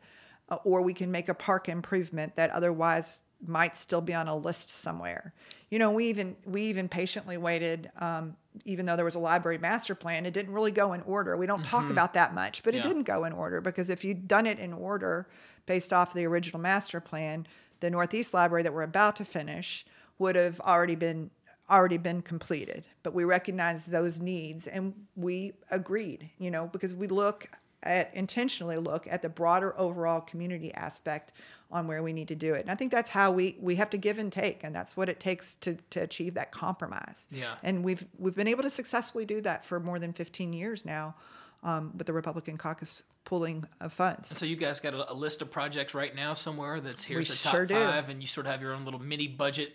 uh, 0.49 0.57
or 0.63 0.81
we 0.81 0.93
can 0.93 1.11
make 1.11 1.29
a 1.29 1.33
park 1.33 1.69
improvement 1.69 2.35
that 2.35 2.49
otherwise 2.51 3.21
might 3.45 3.75
still 3.75 4.01
be 4.01 4.13
on 4.13 4.27
a 4.27 4.35
list 4.35 4.69
somewhere. 4.69 5.33
You 5.69 5.79
know, 5.79 5.91
we 5.91 6.07
even 6.07 6.35
we 6.45 6.63
even 6.63 6.89
patiently 6.89 7.37
waited, 7.37 7.91
um, 7.99 8.35
even 8.65 8.85
though 8.85 8.95
there 8.95 9.05
was 9.05 9.15
a 9.15 9.19
library 9.19 9.57
master 9.57 9.93
plan. 9.93 10.25
It 10.25 10.33
didn't 10.33 10.53
really 10.53 10.71
go 10.71 10.93
in 10.93 11.01
order. 11.01 11.37
We 11.37 11.45
don't 11.45 11.63
talk 11.63 11.89
about 11.89 12.13
that 12.13 12.33
much, 12.33 12.63
but 12.63 12.73
it 12.73 12.81
didn't 12.81 13.03
go 13.03 13.25
in 13.25 13.33
order 13.33 13.61
because 13.61 13.89
if 13.89 14.03
you'd 14.03 14.27
done 14.27 14.45
it 14.45 14.59
in 14.59 14.73
order 14.73 15.27
based 15.65 15.93
off 15.93 16.13
the 16.13 16.25
original 16.25 16.59
master 16.59 16.99
plan, 16.99 17.45
the 17.79 17.89
Northeast 17.89 18.33
Library 18.33 18.63
that 18.63 18.73
we're 18.73 18.83
about 18.83 19.17
to 19.17 19.25
finish 19.25 19.85
would 20.17 20.35
have 20.35 20.59
already 20.61 20.95
been 20.95 21.29
already 21.69 21.97
been 21.97 22.21
completed. 22.21 22.85
But 23.03 23.13
we 23.13 23.25
recognized 23.25 23.91
those 23.91 24.19
needs 24.21 24.67
and 24.67 24.93
we 25.15 25.53
agreed, 25.69 26.29
you 26.39 26.49
know, 26.49 26.67
because 26.67 26.95
we 26.95 27.07
look 27.07 27.49
at 27.83 28.13
intentionally 28.13 28.77
look 28.77 29.07
at 29.09 29.21
the 29.21 29.29
broader 29.29 29.77
overall 29.79 30.21
community 30.21 30.73
aspect 30.73 31.31
on 31.69 31.87
where 31.87 32.01
we 32.01 32.13
need 32.13 32.29
to 32.29 32.35
do 32.35 32.53
it. 32.53 32.61
And 32.61 32.71
I 32.71 32.75
think 32.75 32.91
that's 32.91 33.09
how 33.09 33.31
we 33.31 33.57
we 33.59 33.75
have 33.75 33.89
to 33.91 33.97
give 33.97 34.19
and 34.19 34.31
take 34.31 34.63
and 34.63 34.73
that's 34.73 34.95
what 34.95 35.09
it 35.09 35.19
takes 35.19 35.55
to 35.55 35.77
to 35.91 36.01
achieve 36.01 36.33
that 36.35 36.51
compromise. 36.51 37.27
Yeah. 37.31 37.55
And 37.63 37.83
we've 37.83 38.05
we've 38.17 38.35
been 38.35 38.47
able 38.47 38.63
to 38.63 38.69
successfully 38.69 39.25
do 39.25 39.41
that 39.41 39.65
for 39.65 39.79
more 39.79 39.99
than 39.99 40.13
15 40.13 40.53
years 40.53 40.85
now. 40.85 41.15
Um, 41.63 41.91
with 41.97 42.05
the 42.05 42.13
Republican 42.13 42.55
caucus 42.55 43.01
pooling 43.25 43.65
of 43.81 43.91
funds. 43.91 44.29
So 44.29 44.45
you 44.45 44.55
guys 44.55 44.79
got 44.79 44.93
a, 44.93 45.11
a 45.11 45.15
list 45.15 45.41
of 45.41 45.49
projects 45.49 45.95
right 45.95 46.15
now 46.15 46.35
somewhere 46.35 46.79
that's 46.79 47.03
here's 47.03 47.27
We 47.27 47.33
the 47.33 47.41
top 47.41 47.51
sure 47.51 47.67
five, 47.67 48.09
and 48.09 48.21
you 48.21 48.27
sort 48.27 48.45
of 48.45 48.51
have 48.51 48.61
your 48.61 48.73
own 48.73 48.85
little 48.85 49.01
mini 49.01 49.27
budget 49.27 49.73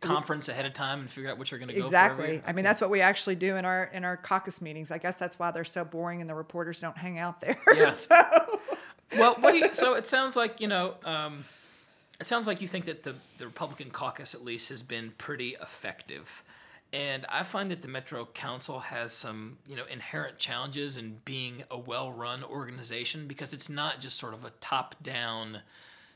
conference 0.00 0.48
ahead 0.48 0.64
of 0.66 0.72
time 0.72 1.00
and 1.00 1.10
figure 1.10 1.30
out 1.30 1.38
what 1.38 1.50
you're 1.50 1.60
going 1.60 1.68
to 1.68 1.78
go 1.78 1.84
exactly. 1.84 2.42
I 2.46 2.52
mean, 2.52 2.64
that's 2.64 2.80
what 2.80 2.90
we 2.90 3.00
actually 3.00 3.36
do 3.36 3.56
in 3.56 3.64
our 3.64 3.84
in 3.92 4.04
our 4.04 4.16
caucus 4.16 4.60
meetings. 4.60 4.90
I 4.90 4.98
guess 4.98 5.18
that's 5.18 5.38
why 5.38 5.50
they're 5.50 5.64
so 5.64 5.84
boring 5.84 6.20
and 6.20 6.28
the 6.28 6.34
reporters 6.34 6.80
don't 6.80 6.96
hang 6.96 7.18
out 7.18 7.40
there. 7.40 7.58
Yeah. 7.74 7.90
so 7.90 8.60
well, 9.16 9.34
what 9.40 9.52
do 9.52 9.58
you? 9.58 9.72
So 9.72 9.94
it 9.94 10.06
sounds 10.06 10.36
like 10.36 10.60
you 10.60 10.68
know. 10.68 10.94
Um, 11.04 11.44
it 12.18 12.26
sounds 12.26 12.46
like 12.46 12.60
you 12.60 12.68
think 12.68 12.84
that 12.86 13.02
the 13.02 13.14
the 13.38 13.46
Republican 13.46 13.90
caucus 13.90 14.34
at 14.34 14.44
least 14.44 14.68
has 14.68 14.82
been 14.82 15.12
pretty 15.18 15.56
effective, 15.60 16.42
and 16.92 17.24
I 17.28 17.42
find 17.42 17.70
that 17.70 17.80
the 17.80 17.88
Metro 17.88 18.26
Council 18.26 18.78
has 18.78 19.12
some 19.12 19.58
you 19.66 19.76
know 19.76 19.84
inherent 19.90 20.38
challenges 20.38 20.96
in 20.96 21.18
being 21.24 21.64
a 21.70 21.78
well-run 21.78 22.44
organization 22.44 23.26
because 23.26 23.54
it's 23.54 23.68
not 23.68 24.00
just 24.00 24.18
sort 24.18 24.34
of 24.34 24.44
a 24.44 24.50
top-down 24.60 25.60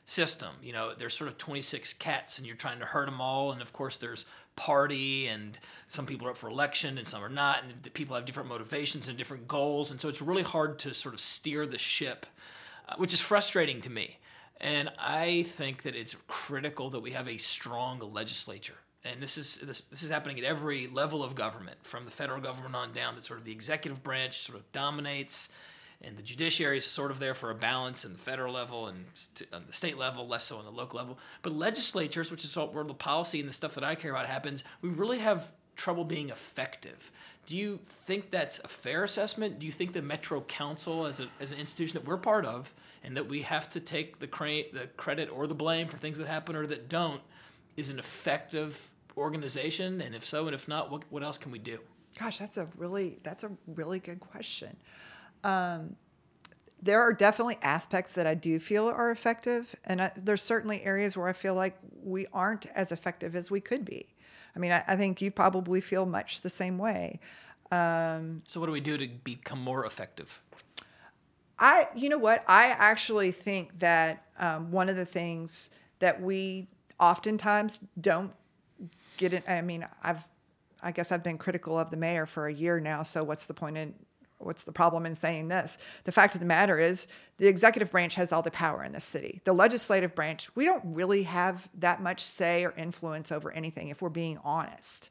system. 0.05 0.51
You 0.63 0.73
know, 0.73 0.93
there's 0.97 1.15
sort 1.15 1.29
of 1.29 1.39
26 1.39 1.95
cats, 1.95 2.39
and 2.39 2.47
you're 2.47 2.57
trying 2.57 2.79
to 2.81 2.85
herd 2.85 3.09
them 3.09 3.21
all. 3.21 3.53
And 3.53 3.63
of 3.63 3.73
course, 3.73 3.97
there's 3.97 4.25
party, 4.57 5.27
and 5.29 5.59
some 5.89 6.07
people 6.07 6.27
are 6.27 6.31
up 6.31 6.37
for 6.37 6.49
election, 6.49 6.99
and 6.99 7.07
some 7.07 7.23
are 7.23 7.29
not, 7.29 7.63
and 7.65 7.95
people 7.95 8.15
have 8.15 8.25
different 8.25 8.49
motivations 8.49 9.09
and 9.09 9.19
different 9.19 9.49
goals, 9.49 9.91
and 9.91 10.01
so 10.01 10.09
it's 10.09 10.23
really 10.23 10.43
hard 10.43 10.79
to 10.81 10.95
sort 10.95 11.15
of 11.15 11.21
steer 11.21 11.67
the 11.67 11.79
ship, 11.79 12.27
uh, 12.89 12.95
which 12.97 13.13
is 13.13 13.21
frustrating 13.21 13.81
to 13.81 13.91
me. 13.91 14.19
And 14.61 14.91
I 14.99 15.43
think 15.43 15.83
that 15.83 15.97
it's 15.97 16.15
critical 16.29 16.91
that 16.91 17.01
we 17.01 17.11
have 17.11 17.29
a 17.29 17.37
strong 17.37 17.99
legislature. 17.99 18.77
And 19.05 19.21
this 19.21 19.37
is 19.37 19.57
this, 19.59 19.83
this 19.83 20.03
is 20.03 20.09
happening 20.09 20.39
at 20.39 20.45
every 20.45 20.87
level 20.87 21.23
of 21.23 21.35
government, 21.35 21.77
from 21.83 22.05
the 22.05 22.11
federal 22.11 22.41
government 22.41 22.75
on 22.75 22.93
down. 22.93 23.17
That 23.17 23.25
sort 23.25 23.39
of 23.39 23.45
the 23.45 23.53
executive 23.53 24.03
branch 24.03 24.39
sort 24.39 24.59
of 24.59 24.71
dominates, 24.73 25.51
and 26.07 26.17
the 26.17 26.23
judiciary 26.23 26.79
is 26.79 26.87
sort 26.87 27.11
of 27.11 27.19
there 27.19 27.35
for 27.35 27.51
a 27.51 27.55
balance 27.55 28.05
in 28.05 28.13
the 28.13 28.19
federal 28.19 28.53
level 28.53 28.89
and 28.89 29.05
st- 29.15 29.53
on 29.53 29.65
the 29.67 29.73
state 29.73 29.97
level, 29.97 30.27
less 30.27 30.45
so 30.45 30.57
on 30.57 30.65
the 30.65 30.71
local 30.71 30.99
level. 30.99 31.19
But 31.43 31.53
legislatures, 31.53 32.31
which 32.31 32.45
is 32.45 32.57
where 32.57 32.85
the 32.85 32.95
policy 32.95 33.41
and 33.41 33.49
the 33.49 33.53
stuff 33.53 33.75
that 33.75 33.85
I 33.85 33.95
care 33.95 34.11
about 34.11 34.27
happens, 34.27 34.65
we 34.83 34.91
really 34.91 35.19
have 35.19 35.53
trouble 35.77 36.05
being 36.05 36.31
effective. 36.31 37.11
Do 37.47 37.57
you 37.57 37.81
think 37.89 38.31
that's 38.31 38.59
a 38.61 38.69
fair 38.69 39.05
assessment? 39.05 39.59
Do 39.59 39.67
you 39.67 39.73
think 39.73 39.93
the 39.93 40.03
Metro 40.03 40.41
Council, 40.43 41.07
as, 41.07 41.21
a, 41.21 41.29
as 41.41 41.53
an 41.53 41.59
institution 41.59 41.95
that 41.99 42.07
we're 42.07 42.17
part 42.17 42.47
of, 42.47 42.73
and 43.03 43.17
that 43.17 43.29
we 43.29 43.43
have 43.43 43.69
to 43.71 43.81
take 43.81 44.19
the, 44.19 44.27
the 44.73 44.89
credit 44.97 45.29
or 45.31 45.47
the 45.47 45.55
blame 45.55 45.89
for 45.89 45.99
things 45.99 46.19
that 46.19 46.27
happen 46.27 46.57
or 46.57 46.67
that 46.67 46.89
don't, 46.89 47.21
is 47.77 47.91
an 47.91 47.99
effective 47.99 48.91
organization? 49.17 50.01
And 50.01 50.15
if 50.15 50.25
so, 50.25 50.47
and 50.47 50.55
if 50.55 50.69
not, 50.69 50.91
what, 50.91 51.03
what 51.11 51.23
else 51.23 51.39
can 51.39 51.51
we 51.51 51.59
do? 51.59 51.79
Gosh, 52.19 52.39
that's 52.39 52.59
a 52.59 52.69
really 52.77 53.19
that's 53.25 53.43
a 53.43 53.51
really 53.67 53.99
good 53.99 54.21
question. 54.21 54.77
There 56.83 57.01
are 57.01 57.13
definitely 57.13 57.59
aspects 57.63 58.13
that 58.13 58.27
I 58.27 58.35
do 58.35 58.59
feel 58.59 58.89
are 58.89 59.11
effective, 59.11 59.75
and 59.85 60.03
I, 60.03 60.13
there's 60.17 60.43
certainly 60.43 60.83
areas 60.83 61.17
where 61.17 61.29
I 61.29 61.33
feel 61.33 61.55
like 61.55 61.79
we 62.03 62.27
aren't 62.33 62.67
as 62.75 62.93
effective 62.93 63.35
as 63.35 63.51
we 63.51 63.61
could 63.61 63.85
be. 63.85 64.15
I 64.55 64.59
mean, 64.59 64.73
I, 64.73 64.85
I 64.87 64.97
think 64.97 65.23
you 65.23 65.31
probably 65.31 65.81
feel 65.81 66.07
much 66.07 66.43
the 66.43 66.51
same 66.51 66.79
way. 66.79 67.21
So 68.47 68.61
what 68.61 68.67
do 68.67 68.73
we 68.73 68.81
do 68.81 68.97
to 68.99 69.09
become 69.09 69.61
more 69.61 69.85
effective? 69.85 70.43
I, 71.59 71.89
you 71.97 72.09
know 72.09 72.19
what? 72.19 72.45
I 72.47 72.67
actually 72.67 73.33
think 73.33 73.79
that 73.79 74.27
um, 74.39 74.71
one 74.71 74.89
of 74.89 74.97
the 74.97 75.07
things 75.07 75.71
that 76.01 76.21
we 76.21 76.69
oftentimes 77.01 77.81
don't 78.01 78.33
get 79.17 79.33
it. 79.33 79.43
I 79.49 79.63
mean, 79.63 79.87
I've, 80.03 80.29
I 80.83 80.93
guess 80.93 81.11
I've 81.11 81.23
been 81.23 81.39
critical 81.39 81.79
of 81.79 81.91
the 81.91 81.97
mayor 81.97 82.27
for 82.27 82.47
a 82.47 82.53
year 82.53 82.79
now. 82.79 83.03
So 83.03 83.25
what's 83.25 83.47
the 83.47 83.55
point 83.55 83.77
in, 83.77 83.95
what's 84.45 84.65
the 84.65 84.73
problem 84.73 85.07
in 85.07 85.15
saying 85.15 85.49
this? 85.49 85.79
The 86.05 86.13
fact 86.13 86.35
of 86.35 86.41
the 86.41 86.47
matter 86.47 86.79
is, 86.79 87.07
the 87.39 87.49
executive 87.49 87.91
branch 87.91 88.15
has 88.15 88.33
all 88.33 88.43
the 88.43 88.51
power 88.51 88.85
in 88.85 88.93
this 88.93 89.05
city. 89.05 89.41
The 89.45 89.53
legislative 89.53 90.15
branch, 90.15 90.55
we 90.55 90.65
don't 90.65 90.83
really 90.85 91.25
have 91.25 91.69
that 91.79 92.01
much 92.01 92.23
say 92.23 92.65
or 92.65 92.73
influence 92.77 93.33
over 93.33 93.51
anything, 93.51 93.89
if 93.89 94.01
we're 94.01 94.09
being 94.09 94.39
honest. 94.45 95.11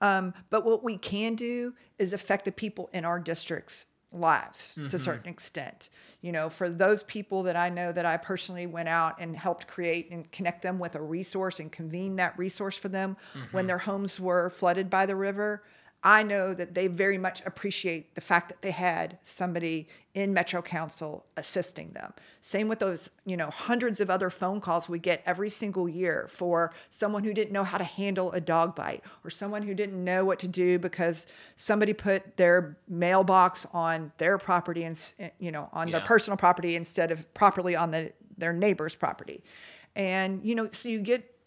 Um, 0.00 0.32
but 0.48 0.64
what 0.64 0.82
we 0.82 0.96
can 0.96 1.34
do 1.34 1.74
is 1.98 2.12
affect 2.12 2.44
the 2.44 2.52
people 2.52 2.88
in 2.92 3.04
our 3.04 3.18
districts 3.18 3.86
lives 4.10 4.74
to 4.88 4.96
a 4.96 4.98
certain 4.98 5.28
extent. 5.28 5.90
You 6.22 6.32
know, 6.32 6.48
for 6.48 6.70
those 6.70 7.02
people 7.02 7.42
that 7.42 7.56
I 7.56 7.68
know 7.68 7.92
that 7.92 8.06
I 8.06 8.16
personally 8.16 8.66
went 8.66 8.88
out 8.88 9.20
and 9.20 9.36
helped 9.36 9.66
create 9.66 10.10
and 10.10 10.30
connect 10.32 10.62
them 10.62 10.78
with 10.78 10.94
a 10.94 11.02
resource 11.02 11.60
and 11.60 11.70
convene 11.70 12.16
that 12.16 12.38
resource 12.38 12.78
for 12.78 12.88
them 12.88 13.18
when 13.52 13.66
their 13.66 13.78
homes 13.78 14.18
were 14.18 14.48
flooded 14.48 14.88
by 14.88 15.04
the 15.04 15.14
river, 15.14 15.62
I 16.02 16.22
know 16.22 16.54
that 16.54 16.74
they 16.74 16.86
very 16.86 17.18
much 17.18 17.42
appreciate 17.44 18.14
the 18.14 18.20
fact 18.20 18.48
that 18.50 18.62
they 18.62 18.70
had 18.70 19.18
somebody 19.22 19.88
in 20.14 20.32
Metro 20.32 20.62
Council 20.62 21.26
assisting 21.36 21.90
them. 21.90 22.12
Same 22.40 22.68
with 22.68 22.78
those, 22.78 23.10
you 23.24 23.36
know, 23.36 23.50
hundreds 23.50 24.00
of 24.00 24.08
other 24.08 24.30
phone 24.30 24.60
calls 24.60 24.88
we 24.88 25.00
get 25.00 25.22
every 25.26 25.50
single 25.50 25.88
year 25.88 26.26
for 26.30 26.72
someone 26.88 27.24
who 27.24 27.34
didn't 27.34 27.52
know 27.52 27.64
how 27.64 27.78
to 27.78 27.84
handle 27.84 28.30
a 28.30 28.40
dog 28.40 28.76
bite 28.76 29.02
or 29.24 29.30
someone 29.30 29.62
who 29.62 29.74
didn't 29.74 30.02
know 30.02 30.24
what 30.24 30.38
to 30.38 30.48
do 30.48 30.78
because 30.78 31.26
somebody 31.56 31.92
put 31.92 32.36
their 32.36 32.78
mailbox 32.88 33.66
on 33.72 34.12
their 34.18 34.38
property 34.38 34.84
and, 34.84 35.12
you 35.40 35.50
know, 35.50 35.68
on 35.72 35.90
their 35.90 36.00
personal 36.00 36.36
property 36.36 36.76
instead 36.76 37.10
of 37.10 37.32
properly 37.34 37.74
on 37.74 37.90
the 37.90 38.12
their 38.36 38.52
neighbor's 38.52 38.94
property. 38.94 39.42
And, 39.96 40.44
you 40.44 40.54
know, 40.54 40.68
so 40.70 40.88
you 40.88 41.00
get 41.00 41.37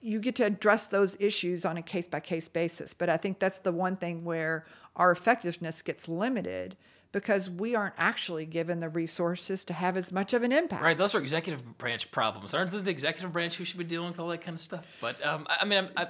you 0.00 0.20
get 0.20 0.36
to 0.36 0.44
address 0.44 0.86
those 0.86 1.16
issues 1.20 1.64
on 1.64 1.76
a 1.76 1.82
case 1.82 2.08
by 2.08 2.20
case 2.20 2.48
basis. 2.48 2.94
But 2.94 3.08
I 3.08 3.16
think 3.16 3.38
that's 3.38 3.58
the 3.58 3.72
one 3.72 3.96
thing 3.96 4.24
where 4.24 4.64
our 4.96 5.10
effectiveness 5.10 5.82
gets 5.82 6.08
limited 6.08 6.76
because 7.10 7.48
we 7.48 7.74
aren't 7.74 7.94
actually 7.96 8.44
given 8.44 8.80
the 8.80 8.88
resources 8.88 9.64
to 9.64 9.72
have 9.72 9.96
as 9.96 10.12
much 10.12 10.34
of 10.34 10.42
an 10.42 10.52
impact. 10.52 10.82
Right, 10.82 10.96
those 10.96 11.14
are 11.14 11.20
executive 11.20 11.78
branch 11.78 12.10
problems. 12.10 12.52
Aren't 12.52 12.70
the 12.70 12.90
executive 12.90 13.32
branch 13.32 13.56
who 13.56 13.64
should 13.64 13.78
be 13.78 13.84
dealing 13.84 14.08
with 14.08 14.20
all 14.20 14.28
that 14.28 14.42
kind 14.42 14.54
of 14.54 14.60
stuff? 14.60 14.86
But 15.00 15.24
um, 15.24 15.46
I, 15.48 15.58
I 15.62 15.64
mean, 15.64 15.88
I, 15.96 16.08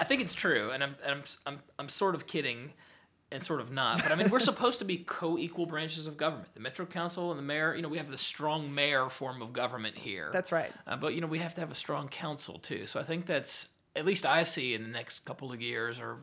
I 0.00 0.04
think 0.04 0.20
it's 0.20 0.34
true, 0.34 0.70
and 0.72 0.82
I'm, 0.82 0.96
and 1.04 1.12
I'm, 1.12 1.22
I'm, 1.46 1.58
I'm 1.78 1.88
sort 1.88 2.14
of 2.14 2.26
kidding, 2.26 2.72
and 3.32 3.42
sort 3.42 3.60
of 3.60 3.70
not. 3.70 4.02
But 4.02 4.12
I 4.12 4.14
mean, 4.16 4.28
we're 4.30 4.40
supposed 4.40 4.80
to 4.80 4.84
be 4.84 4.98
co-equal 4.98 5.66
branches 5.66 6.06
of 6.06 6.16
government. 6.16 6.52
The 6.54 6.60
Metro 6.60 6.86
Council 6.86 7.30
and 7.30 7.38
the 7.38 7.42
mayor. 7.42 7.74
You 7.74 7.82
know, 7.82 7.88
we 7.88 7.98
have 7.98 8.10
the 8.10 8.18
strong 8.18 8.74
mayor 8.74 9.08
form 9.08 9.40
of 9.42 9.52
government 9.52 9.96
here. 9.96 10.30
That's 10.32 10.52
right. 10.52 10.72
Uh, 10.86 10.96
but 10.96 11.14
you 11.14 11.20
know, 11.20 11.26
we 11.26 11.38
have 11.38 11.54
to 11.54 11.60
have 11.60 11.70
a 11.70 11.76
strong 11.76 12.08
council 12.08 12.58
too. 12.58 12.86
So 12.86 12.98
I 13.00 13.02
think 13.02 13.26
that's 13.26 13.68
at 13.96 14.04
least 14.04 14.26
I 14.26 14.42
see 14.42 14.74
in 14.74 14.82
the 14.82 14.88
next 14.88 15.24
couple 15.24 15.52
of 15.52 15.60
years 15.60 16.00
or 16.00 16.18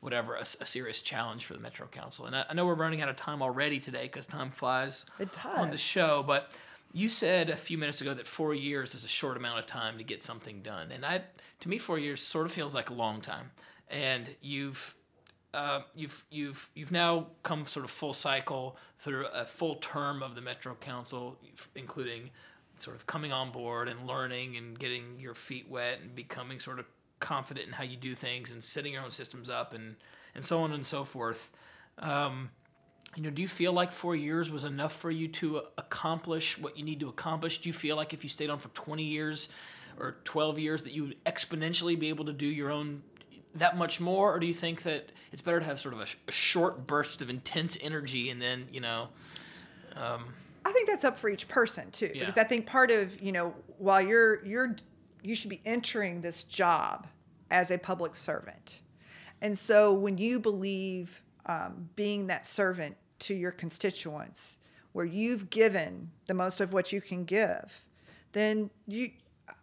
whatever—a 0.00 0.44
serious 0.44 1.02
challenge 1.02 1.44
for 1.44 1.54
the 1.54 1.60
Metro 1.60 1.86
Council. 1.86 2.26
And 2.26 2.36
I, 2.36 2.44
I 2.48 2.54
know 2.54 2.66
we're 2.66 2.74
running 2.74 3.02
out 3.02 3.08
of 3.08 3.16
time 3.16 3.42
already 3.42 3.80
today 3.80 4.04
because 4.04 4.26
time 4.26 4.50
flies 4.50 5.06
It 5.18 5.28
on 5.44 5.70
the 5.70 5.78
show. 5.78 6.22
But 6.22 6.50
you 6.92 7.08
said 7.08 7.50
a 7.50 7.56
few 7.56 7.78
minutes 7.78 8.00
ago 8.00 8.14
that 8.14 8.26
four 8.26 8.54
years 8.54 8.94
is 8.94 9.04
a 9.04 9.08
short 9.08 9.36
amount 9.36 9.58
of 9.58 9.66
time 9.66 9.98
to 9.98 10.04
get 10.04 10.22
something 10.22 10.60
done, 10.60 10.92
and 10.92 11.06
I, 11.06 11.22
to 11.60 11.68
me, 11.68 11.78
four 11.78 11.98
years 11.98 12.20
sort 12.20 12.46
of 12.46 12.52
feels 12.52 12.74
like 12.74 12.90
a 12.90 12.94
long 12.94 13.20
time. 13.20 13.50
And 13.92 14.30
you've 14.40 14.94
uh, 15.52 15.80
you've 15.94 16.24
you've 16.30 16.68
you've 16.74 16.92
now 16.92 17.26
come 17.42 17.66
sort 17.66 17.84
of 17.84 17.90
full 17.90 18.12
cycle 18.12 18.76
through 18.98 19.26
a 19.34 19.44
full 19.44 19.76
term 19.76 20.22
of 20.22 20.34
the 20.34 20.40
Metro 20.40 20.74
Council, 20.74 21.36
including 21.74 22.30
sort 22.76 22.96
of 22.96 23.06
coming 23.06 23.32
on 23.32 23.50
board 23.50 23.88
and 23.88 24.06
learning 24.06 24.56
and 24.56 24.78
getting 24.78 25.18
your 25.18 25.34
feet 25.34 25.68
wet 25.68 25.98
and 26.00 26.14
becoming 26.14 26.60
sort 26.60 26.78
of 26.78 26.86
confident 27.18 27.66
in 27.66 27.72
how 27.72 27.84
you 27.84 27.96
do 27.96 28.14
things 28.14 28.50
and 28.52 28.62
setting 28.62 28.94
your 28.94 29.02
own 29.02 29.10
systems 29.10 29.50
up 29.50 29.74
and 29.74 29.96
and 30.34 30.44
so 30.44 30.60
on 30.60 30.72
and 30.72 30.86
so 30.86 31.04
forth. 31.04 31.50
Um, 31.98 32.50
you 33.16 33.24
know, 33.24 33.30
do 33.30 33.42
you 33.42 33.48
feel 33.48 33.72
like 33.72 33.90
four 33.90 34.14
years 34.14 34.50
was 34.50 34.62
enough 34.62 34.92
for 34.92 35.10
you 35.10 35.26
to 35.28 35.62
accomplish 35.76 36.56
what 36.58 36.78
you 36.78 36.84
need 36.84 37.00
to 37.00 37.08
accomplish? 37.08 37.60
Do 37.60 37.68
you 37.68 37.72
feel 37.72 37.96
like 37.96 38.14
if 38.14 38.22
you 38.22 38.30
stayed 38.30 38.50
on 38.50 38.60
for 38.60 38.68
20 38.68 39.02
years 39.02 39.48
or 39.98 40.18
12 40.22 40.60
years 40.60 40.84
that 40.84 40.92
you 40.92 41.02
would 41.02 41.24
exponentially 41.24 41.98
be 41.98 42.08
able 42.08 42.24
to 42.26 42.32
do 42.32 42.46
your 42.46 42.70
own 42.70 43.02
that 43.54 43.76
much 43.76 44.00
more? 44.00 44.34
Or 44.34 44.38
do 44.38 44.46
you 44.46 44.54
think 44.54 44.82
that 44.82 45.10
it's 45.32 45.42
better 45.42 45.60
to 45.60 45.66
have 45.66 45.78
sort 45.80 45.94
of 45.94 46.00
a, 46.00 46.06
sh- 46.06 46.16
a 46.28 46.32
short 46.32 46.86
burst 46.86 47.20
of 47.22 47.30
intense 47.30 47.76
energy 47.80 48.30
and 48.30 48.40
then, 48.40 48.66
you 48.72 48.80
know, 48.80 49.08
I 49.96 50.72
think 50.72 50.88
that's 50.88 51.04
up 51.04 51.18
for 51.18 51.28
each 51.28 51.48
person 51.48 51.90
too, 51.90 52.10
Yeah. 52.14 52.20
because 52.20 52.38
I 52.38 52.44
think 52.44 52.66
part 52.66 52.90
of 52.90 53.20
you 53.20 53.32
know 53.32 53.54
while 53.78 54.00
you're 54.00 54.44
you're 54.44 54.76
you 55.22 55.34
should 55.34 55.50
be 55.50 55.60
entering 55.66 56.20
this 56.20 56.44
job 56.44 57.06
as 57.50 57.70
a 57.70 57.78
public 57.78 58.14
servant, 58.14 58.80
and 59.42 59.58
so 59.58 59.92
when 59.92 60.16
you 60.18 60.38
believe 60.40 61.22
um, 61.46 61.88
being 61.96 62.28
that 62.28 62.46
servant 62.46 62.96
to 63.20 63.34
your 63.34 63.50
constituents, 63.50 64.58
where 64.92 65.04
you've 65.04 65.50
given 65.50 66.10
the 66.26 66.34
most 66.34 66.60
of 66.60 66.72
what 66.72 66.92
you 66.92 67.00
can 67.00 67.24
give, 67.24 67.86
then 68.32 68.70
you. 68.86 69.10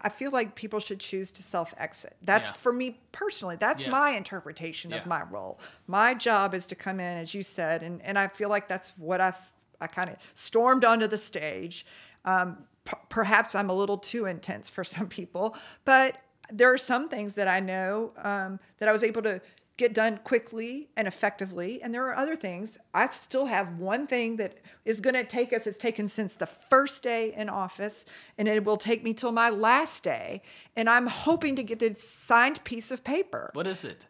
I 0.02 0.10
feel 0.10 0.32
like 0.32 0.56
people 0.56 0.80
should 0.80 1.00
choose 1.00 1.32
to 1.32 1.44
self 1.44 1.74
exit. 1.78 2.16
That's 2.22 2.48
Yeah. 2.48 2.54
for 2.54 2.74
me 2.74 3.00
personally. 3.12 3.56
That's 3.56 3.84
Yeah. 3.84 3.90
my 3.90 4.12
interpretation 4.12 4.92
Yeah. 4.92 4.98
of 4.98 5.06
my 5.06 5.24
role. 5.24 5.60
My 5.88 6.14
job 6.14 6.54
is 6.54 6.66
to 6.68 6.76
come 6.76 7.00
in, 7.00 7.18
as 7.20 7.34
you 7.34 7.44
said, 7.44 7.84
and, 7.84 8.02
and 8.02 8.18
I 8.20 8.28
feel 8.28 8.50
like 8.50 8.68
that's 8.68 8.90
what 8.98 9.22
I 9.22 9.34
I 9.80 9.86
kind 9.88 10.10
of 10.10 10.16
stormed 10.34 10.84
onto 10.84 11.06
the 11.08 11.18
stage. 11.18 11.86
Um, 12.26 12.66
p- 12.84 12.94
perhaps 13.10 13.54
I'm 13.54 13.70
a 13.70 13.74
little 13.76 13.98
too 14.00 14.26
intense 14.26 14.70
for 14.72 14.84
some 14.84 15.08
people, 15.08 15.56
but 15.86 16.18
there 16.52 16.72
are 16.74 16.78
some 16.80 17.10
things 17.10 17.36
that 17.36 17.48
I 17.48 17.60
know 17.60 18.12
um, 18.24 18.60
that 18.80 18.90
I 18.90 18.92
was 18.92 19.04
able 19.04 19.22
to 19.24 19.40
get 19.78 19.94
done 19.94 20.20
quickly 20.24 20.90
and 20.98 21.08
effectively. 21.08 21.82
And 21.82 21.94
there 21.94 22.06
are 22.08 22.16
other 22.16 22.36
things. 22.36 22.78
I 22.94 23.08
still 23.10 23.46
have 23.46 23.78
one 23.78 24.08
thing 24.08 24.38
that 24.38 24.58
is 24.86 25.00
going 25.00 25.14
to 25.14 25.24
take 25.24 25.54
us, 25.54 25.68
it's 25.68 25.78
taken 25.78 26.08
since 26.08 26.36
the 26.36 26.48
first 26.48 27.04
day 27.04 27.34
in 27.36 27.48
office, 27.48 28.04
and 28.38 28.48
it 28.48 28.66
will 28.66 28.78
take 28.78 29.04
me 29.04 29.14
till 29.14 29.32
my 29.32 29.50
last 29.50 30.04
day. 30.04 30.42
And 30.76 30.90
I'm 30.90 31.08
hoping 31.08 31.56
to 31.56 31.64
get 31.64 31.80
this 31.80 32.04
signed 32.04 32.64
piece 32.64 32.92
of 32.92 33.04
paper 33.04 33.52
what 33.54 33.68
is 33.68 33.86
it? 33.86 34.06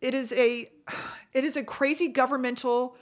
it 0.00 0.14
is 0.14 0.32
a 0.32 0.68
it 1.32 1.44
is 1.44 1.56
a 1.56 1.64
crazy 1.64 2.08
governmental 2.08 2.96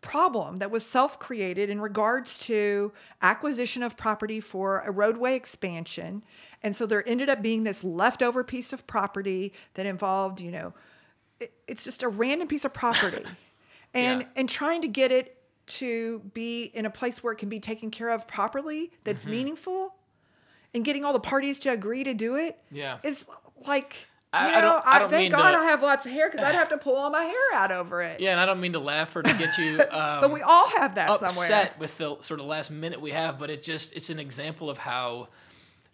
problem 0.00 0.56
that 0.56 0.70
was 0.70 0.84
self-created 0.84 1.70
in 1.70 1.80
regards 1.80 2.36
to 2.36 2.92
acquisition 3.22 3.84
of 3.84 3.96
property 3.96 4.40
for 4.40 4.80
a 4.80 4.90
roadway 4.90 5.36
expansion 5.36 6.22
and 6.62 6.74
so 6.74 6.86
there 6.86 7.08
ended 7.08 7.28
up 7.28 7.40
being 7.40 7.62
this 7.62 7.84
leftover 7.84 8.42
piece 8.42 8.72
of 8.72 8.84
property 8.86 9.52
that 9.74 9.86
involved 9.86 10.40
you 10.40 10.50
know 10.50 10.74
it's 11.68 11.84
just 11.84 12.02
a 12.02 12.08
random 12.08 12.48
piece 12.48 12.64
of 12.64 12.72
property 12.72 13.24
and 13.94 14.20
Yeah. 14.22 14.26
and 14.36 14.48
trying 14.48 14.82
to 14.82 14.88
get 14.88 15.12
it 15.12 15.36
to 15.64 16.20
be 16.34 16.64
in 16.64 16.86
a 16.86 16.90
place 16.90 17.22
where 17.22 17.32
it 17.32 17.36
can 17.36 17.48
be 17.48 17.60
taken 17.60 17.90
care 17.90 18.10
of 18.10 18.26
properly 18.26 18.90
that's 19.04 19.22
Mm-hmm. 19.22 19.30
meaningful 19.30 19.94
and 20.74 20.84
getting 20.84 21.04
all 21.04 21.12
the 21.12 21.20
parties 21.20 21.58
to 21.60 21.68
agree 21.70 22.02
to 22.04 22.14
do 22.14 22.34
it 22.36 22.58
Yeah. 22.70 22.98
is 23.02 23.26
like 23.66 24.08
I- 24.34 24.48
you 24.50 24.56
I 24.56 24.60
know, 24.62 24.66
don't- 24.68 24.86
I 24.86 24.90
I, 24.96 24.98
don't 25.00 25.10
thank 25.10 25.30
God 25.32 25.50
to- 25.50 25.58
I 25.58 25.64
have 25.64 25.82
lots 25.82 26.06
of 26.06 26.12
hair 26.12 26.30
because 26.30 26.44
I'd 26.46 26.54
have 26.54 26.70
to 26.70 26.78
pull 26.78 26.96
all 26.96 27.10
my 27.10 27.22
hair 27.24 27.52
out 27.52 27.70
over 27.70 28.00
it. 28.00 28.18
Yeah, 28.18 28.30
and 28.30 28.40
I 28.40 28.46
don't 28.46 28.60
mean 28.62 28.72
to 28.72 28.78
laugh 28.78 29.14
or 29.14 29.22
to 29.22 29.32
get 29.34 29.58
you 29.58 29.78
um, 29.90 30.20
but 30.22 30.32
we 30.32 30.40
all 30.40 30.68
have 30.78 30.94
that 30.94 31.08
somewhere. 31.20 31.28
upset 31.28 31.78
with 31.78 31.98
the 31.98 32.16
sort 32.22 32.40
of 32.40 32.46
last 32.46 32.70
minute 32.70 32.98
we 33.00 33.10
have, 33.10 33.38
but 33.38 33.50
it 33.50 33.62
just 33.62 33.92
it's 33.92 34.08
an 34.08 34.18
example 34.18 34.70
of 34.70 34.78
how 34.78 35.28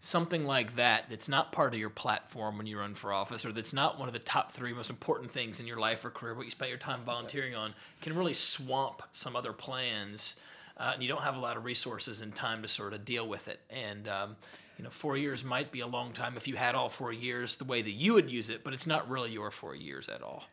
something 0.01 0.45
like 0.45 0.77
that 0.77 1.05
that's 1.11 1.29
not 1.29 1.51
part 1.51 1.75
of 1.75 1.81
your 1.81 1.91
platform 1.91 2.57
when 2.57 2.67
you 2.67 2.79
run 2.79 2.95
for 2.95 3.13
office 3.13 3.45
or 3.45 3.53
that's 3.53 3.73
not 3.73 3.99
one 3.99 4.07
of 4.07 4.15
the 4.15 4.21
top 4.21 4.53
three 4.53 4.73
most 4.73 4.91
important 4.91 5.31
things 5.31 5.59
in 5.59 5.67
your 5.67 5.79
life 5.79 6.05
or 6.05 6.11
career 6.11 6.35
what 6.35 6.45
you 6.45 6.51
spend 6.53 6.69
your 6.69 6.79
time 6.79 7.01
volunteering 7.05 7.55
on 7.55 7.75
can 8.01 8.17
really 8.17 8.33
swamp 8.33 9.03
some 9.13 9.35
other 9.35 9.53
plans 9.53 10.37
uh, 10.77 10.93
and 10.95 11.03
you 11.03 11.09
don't 11.09 11.23
have 11.23 11.37
a 11.37 11.41
lot 11.41 11.57
of 11.57 11.65
resources 11.65 12.21
and 12.21 12.33
time 12.35 12.63
to 12.63 12.69
sort 12.69 12.93
of 12.93 13.05
deal 13.05 13.27
with 13.27 13.49
it. 13.49 13.59
And 13.69 14.07
um, 14.07 14.37
you 14.77 14.85
know 14.85 14.91
four 14.91 15.17
years 15.17 15.43
might 15.43 15.73
be 15.73 15.81
a 15.81 15.87
long 15.89 16.13
time 16.13 16.37
if 16.37 16.47
you 16.47 16.55
had 16.55 16.77
all 16.77 16.89
four 16.89 17.13
years 17.13 17.57
the 17.57 17.65
way 17.65 17.83
that 17.83 17.91
you 17.91 18.15
would 18.15 18.31
use 18.31 18.49
it 18.49 18.63
but 18.63 18.73
it's 18.73 18.87
not 18.87 19.11
really 19.11 19.33
your 19.33 19.51
four 19.51 19.75
years 19.75 20.09
at 20.09 20.23
all. 20.23 20.45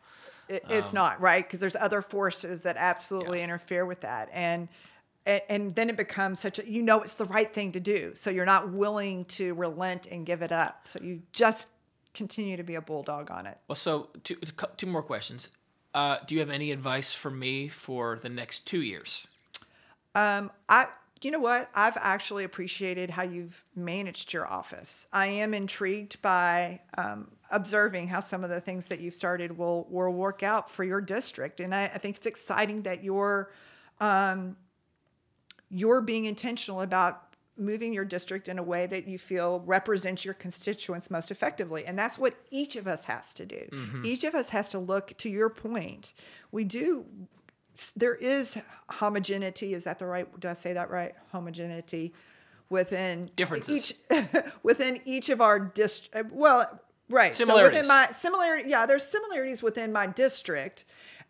It, 0.48 0.64
it's 0.68 0.92
not 0.92 1.20
right? 1.20 1.44
Because 1.46 1.60
there's 1.60 1.76
other 1.76 2.02
forces 2.02 2.62
that 2.62 2.76
absolutely 2.76 3.38
Um, 3.38 3.38
Yeah. 3.38 3.44
interfere 3.44 3.86
with 3.86 4.00
that, 4.00 4.28
and, 4.32 4.68
and 5.26 5.42
and 5.48 5.74
then 5.74 5.90
it 5.90 5.96
becomes 5.96 6.40
such 6.40 6.58
a 6.58 6.70
you 6.70 6.82
know 6.82 7.02
it's 7.02 7.14
the 7.14 7.24
right 7.26 7.52
thing 7.52 7.72
to 7.72 7.80
do, 7.80 8.12
so 8.14 8.30
you're 8.30 8.46
not 8.46 8.70
willing 8.70 9.24
to 9.26 9.52
relent 9.54 10.06
and 10.06 10.24
give 10.24 10.40
it 10.40 10.52
up. 10.52 10.82
So 10.84 11.00
you 11.02 11.22
just 11.32 11.68
continue 12.14 12.56
to 12.56 12.62
be 12.62 12.76
a 12.76 12.80
bulldog 12.80 13.30
on 13.30 13.46
it. 13.46 13.58
Well, 13.68 13.76
so 13.76 14.08
two, 14.24 14.36
two 14.76 14.86
more 14.86 15.02
questions. 15.02 15.50
Uh, 15.94 16.18
do 16.26 16.34
you 16.34 16.40
have 16.40 16.50
any 16.50 16.72
advice 16.72 17.12
for 17.12 17.30
me 17.30 17.68
for 17.68 18.18
the 18.18 18.28
next 18.28 18.66
two 18.66 18.82
years? 18.82 19.26
Um, 20.14 20.50
I, 20.68 20.86
you 21.22 21.30
know 21.30 21.38
what? 21.38 21.70
I've 21.74 21.96
actually 21.98 22.44
appreciated 22.44 23.10
how 23.10 23.22
you've 23.22 23.64
managed 23.74 24.32
your 24.32 24.46
office. 24.46 25.06
I 25.12 25.26
am 25.26 25.54
intrigued 25.54 26.20
by 26.22 26.80
um, 26.98 27.30
observing 27.50 28.08
how 28.08 28.20
some 28.20 28.44
of 28.44 28.50
the 28.50 28.60
things 28.60 28.86
that 28.86 29.00
you've 29.00 29.14
started 29.14 29.56
will 29.56 29.86
will 29.90 30.12
work 30.12 30.42
out 30.42 30.70
for 30.70 30.84
your 30.84 31.00
district, 31.00 31.60
and 31.60 31.74
I, 31.74 31.84
I 31.84 31.98
think 31.98 32.16
it's 32.16 32.26
exciting 32.26 32.82
that 32.82 33.04
you're 33.04 33.50
um, 34.00 34.56
you're 35.70 36.00
being 36.00 36.24
intentional 36.24 36.82
about 36.82 37.22
moving 37.58 37.92
your 37.92 38.04
district 38.04 38.48
in 38.48 38.58
a 38.58 38.62
way 38.62 38.86
that 38.86 39.08
you 39.08 39.18
feel 39.18 39.60
represents 39.60 40.24
your 40.24 40.34
constituents 40.34 41.10
most 41.10 41.30
effectively. 41.30 41.86
And 41.86 41.98
that's 41.98 42.18
what 42.18 42.34
each 42.50 42.76
of 42.76 42.86
us 42.86 43.04
has 43.04 43.32
to 43.34 43.46
do. 43.46 43.66
Mm-hmm. 43.72 44.04
Each 44.04 44.24
of 44.24 44.34
us 44.34 44.50
has 44.50 44.68
to 44.70 44.78
look 44.78 45.16
to 45.18 45.30
your 45.30 45.48
point. 45.48 46.12
We 46.52 46.64
do 46.64 47.06
there 47.94 48.14
is 48.14 48.58
homogeneity. 48.88 49.74
Is 49.74 49.84
that 49.84 49.98
the 49.98 50.06
right? 50.06 50.40
Do 50.40 50.48
I 50.48 50.54
say 50.54 50.72
that 50.72 50.90
right? 50.90 51.14
Homogeneity 51.32 52.14
within 52.68 53.30
Differences. 53.36 53.94
Each, 54.10 54.34
within 54.62 55.00
each 55.04 55.28
of 55.28 55.40
our 55.40 55.58
district. 55.58 56.16
Uh, 56.16 56.28
well, 56.32 56.80
right. 57.08 57.34
So 57.34 57.44
Similarities. 57.44 57.78
within 57.78 57.88
my 57.88 58.08
similarity, 58.12 58.70
yeah, 58.70 58.86
there's 58.86 59.04
similarities 59.06 59.62
within 59.62 59.92
my 59.92 60.06
district 60.06 60.84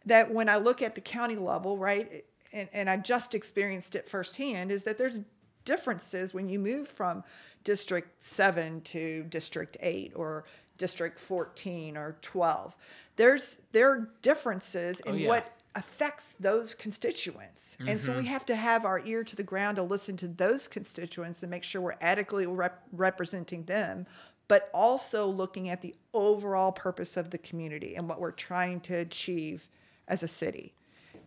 that 0.04 0.32
when 0.32 0.48
I 0.48 0.56
look 0.56 0.82
at 0.82 0.94
the 0.94 1.00
county 1.00 1.36
level, 1.36 1.78
right, 1.78 2.24
and, 2.56 2.68
and 2.72 2.90
I 2.90 2.96
just 2.96 3.34
experienced 3.34 3.94
it 3.94 4.08
firsthand, 4.08 4.72
is 4.72 4.84
that 4.84 4.98
there's 4.98 5.20
differences 5.64 6.32
when 6.32 6.48
you 6.48 6.58
move 6.58 6.88
from 6.88 7.22
District 7.64 8.22
7 8.22 8.80
to 8.82 9.24
District 9.28 9.76
8 9.80 10.12
or 10.14 10.44
District 10.78 11.18
14 11.18 11.96
or 11.96 12.16
12. 12.22 12.76
There's 13.16 13.60
there 13.72 13.90
are 13.90 14.08
differences 14.22 15.00
in 15.00 15.12
Oh, 15.12 15.16
yeah. 15.16 15.28
what 15.28 15.52
affects 15.74 16.34
those 16.40 16.72
constituents. 16.74 17.76
And 17.86 18.00
so 18.00 18.12
we 18.12 18.18
Mm-hmm. 18.20 18.26
have 18.28 18.46
to 18.46 18.54
have 18.56 18.84
our 18.86 19.00
ear 19.04 19.22
to 19.24 19.36
the 19.36 19.42
ground 19.42 19.76
to 19.76 19.82
listen 19.82 20.16
to 20.18 20.28
those 20.28 20.68
constituents 20.68 21.42
and 21.42 21.50
make 21.50 21.64
sure 21.64 21.82
we're 21.82 21.96
adequately 22.00 22.46
rep- 22.46 22.82
representing 22.92 23.64
them, 23.64 24.06
but 24.48 24.70
also 24.72 25.26
looking 25.26 25.68
at 25.68 25.82
the 25.82 25.94
overall 26.14 26.72
purpose 26.72 27.18
of 27.18 27.28
the 27.30 27.36
community 27.38 27.94
and 27.94 28.08
what 28.08 28.20
we're 28.20 28.30
trying 28.30 28.80
to 28.80 28.94
achieve 28.94 29.68
as 30.08 30.22
a 30.22 30.28
city. 30.28 30.72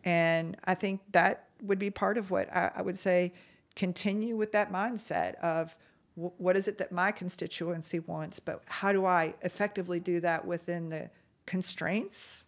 And 0.04 0.58
I 0.66 0.76
think 0.76 1.02
that 1.12 1.50
would 1.62 1.80
be 1.80 1.90
part 1.90 2.18
of 2.18 2.32
what 2.32 2.54
I, 2.56 2.72
I 2.76 2.82
would 2.82 2.98
say 2.98 3.34
continue 3.76 4.36
with 4.36 4.52
that 4.54 4.72
mindset 4.72 5.36
of 5.36 5.78
wh- 6.16 6.40
what 6.40 6.56
is 6.56 6.68
it 6.68 6.78
that 6.78 6.92
my 6.92 7.12
constituency 7.12 8.00
wants, 8.00 8.40
but 8.40 8.62
how 8.66 8.92
do 8.92 9.06
I 9.06 9.34
effectively 9.42 10.00
do 10.00 10.20
that 10.22 10.46
within 10.46 10.90
the 10.90 11.10
constraints 11.46 12.46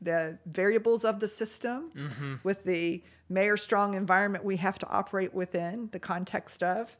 the 0.00 0.38
variables 0.46 1.04
of 1.04 1.20
the 1.20 1.28
system 1.28 2.40
with 2.42 2.64
the 2.64 3.02
mayor 3.28 3.56
strong 3.56 3.94
environment 3.94 4.44
we 4.44 4.56
have 4.56 4.78
to 4.78 4.88
operate 4.88 5.32
within 5.34 5.88
the 5.92 5.98
context 5.98 6.62
of 6.62 6.96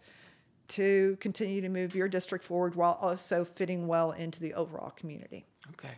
to 0.68 1.16
continue 1.18 1.60
to 1.60 1.68
move 1.68 1.94
your 1.94 2.08
district 2.08 2.44
forward 2.44 2.74
while 2.74 2.98
also 3.00 3.44
fitting 3.44 3.88
well 3.88 4.12
into 4.12 4.38
the 4.40 4.54
overall 4.54 4.90
community. 4.90 5.44
Okay. 5.72 5.94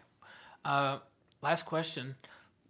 Uh, 0.64 0.98
last 1.42 1.66
question. 1.66 2.14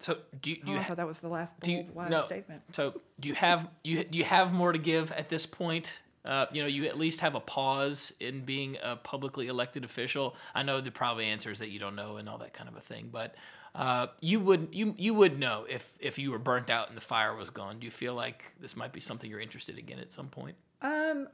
So 0.02 0.18
do 0.40 0.50
you, 0.50 0.56
do 0.56 0.62
Oh, 0.66 0.72
you 0.72 0.78
I 0.78 0.82
ha- 0.82 0.88
thought 0.88 0.96
that 0.98 1.06
was 1.06 1.20
the 1.20 1.28
last 1.28 1.58
do 1.60 1.72
you 1.72 1.86
wise 1.94 2.10
no, 2.10 2.20
statement. 2.22 2.62
So 2.72 3.00
do 3.20 3.28
you 3.28 3.34
have 3.34 3.68
you 3.84 4.04
do 4.04 4.18
you 4.18 4.24
have 4.24 4.52
more 4.52 4.72
to 4.72 4.78
give 4.78 5.12
at 5.12 5.28
this 5.28 5.46
point? 5.46 5.98
Uh, 6.24 6.46
you 6.52 6.62
know, 6.62 6.68
you 6.68 6.84
at 6.86 6.96
least 6.96 7.20
have 7.20 7.34
a 7.34 7.40
pause 7.40 8.12
in 8.20 8.44
being 8.44 8.76
a 8.80 8.94
publicly 8.94 9.48
elected 9.48 9.84
official. 9.84 10.36
I 10.54 10.62
know 10.62 10.80
the 10.80 10.92
probably 10.92 11.26
answers 11.26 11.58
that 11.58 11.70
you 11.70 11.80
don't 11.80 11.96
know 11.96 12.16
and 12.16 12.28
all 12.28 12.38
that 12.38 12.52
kind 12.52 12.68
of 12.68 12.76
a 12.76 12.80
thing, 12.80 13.08
but 13.10 13.34
uh, 13.74 14.06
you 14.20 14.38
would 14.38 14.68
you 14.70 14.94
you 14.98 15.14
would 15.14 15.38
know 15.38 15.66
if 15.68 15.96
if 16.00 16.18
you 16.18 16.30
were 16.30 16.38
burnt 16.38 16.70
out 16.70 16.88
and 16.88 16.96
the 16.96 17.00
fire 17.02 17.34
was 17.34 17.50
gone. 17.50 17.80
Do 17.80 17.86
you 17.86 17.90
feel 17.90 18.14
like 18.14 18.52
this 18.60 18.76
might 18.76 18.92
be 18.92 19.00
something 19.00 19.28
you're 19.28 19.40
interested 19.40 19.78
again 19.78 19.98
at 19.98 20.12
some 20.12 20.28
point? 20.28 20.54
Um, 20.80 21.28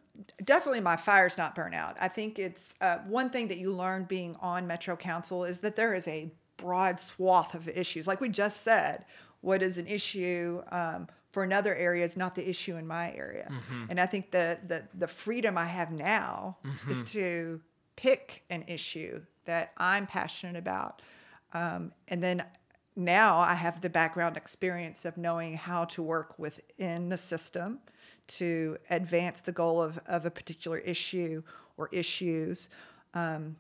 definitely 0.45 0.81
my 0.81 0.97
fire's 0.97 1.37
not 1.39 1.55
burnt 1.55 1.75
out. 1.75 1.97
I 2.01 2.09
think 2.09 2.39
it's 2.39 2.75
uh, 2.81 2.99
one 3.07 3.31
thing 3.31 3.49
that 3.49 3.59
you 3.59 3.73
learn 3.75 4.05
being 4.05 4.37
on 4.41 4.67
Metro 4.67 4.95
Council 4.97 5.45
is 5.45 5.61
that 5.61 5.75
there 5.77 5.95
is 5.95 6.07
a 6.09 6.31
broad 6.59 7.01
swath 7.01 7.55
of 7.55 7.69
issues. 7.69 8.07
Like 8.07 8.21
we 8.21 8.29
just 8.29 8.63
said, 8.63 9.07
what 9.41 9.63
is 9.63 9.79
an 9.79 9.87
issue 9.87 10.63
um, 10.71 11.09
for 11.31 11.43
another 11.43 11.75
area 11.75 12.05
is 12.05 12.17
not 12.17 12.35
the 12.35 12.49
issue 12.49 12.77
in 12.77 12.87
my 12.87 13.13
area. 13.15 13.49
And 13.89 13.99
I 14.01 14.07
think 14.07 14.31
the, 14.31 14.59
the, 14.67 14.85
the 14.95 15.07
freedom 15.07 15.57
I 15.57 15.67
have 15.67 15.91
now 15.91 16.59
is 16.91 17.03
to 17.13 17.61
pick 17.97 18.45
an 18.51 18.65
issue 18.67 19.23
that 19.45 19.73
I'm 19.77 20.07
passionate 20.07 20.57
about. 20.57 21.03
Um, 21.55 21.93
and 22.09 22.23
then 22.23 22.45
now 22.97 23.39
I 23.39 23.55
have 23.55 23.81
the 23.81 23.89
background 23.91 24.37
experience 24.37 25.05
of 25.05 25.17
knowing 25.17 25.55
how 25.57 25.85
to 25.87 26.03
work 26.03 26.39
within 26.39 27.09
the 27.09 27.19
system 27.19 27.79
to 28.27 28.77
advance 28.91 29.41
the 29.41 29.53
goal 29.53 29.81
of, 29.81 29.99
of 30.07 30.27
a 30.27 30.31
particular 30.31 30.79
issue 30.79 31.43
or 31.77 31.89
issues. 31.93 32.69
Um, 33.15 33.57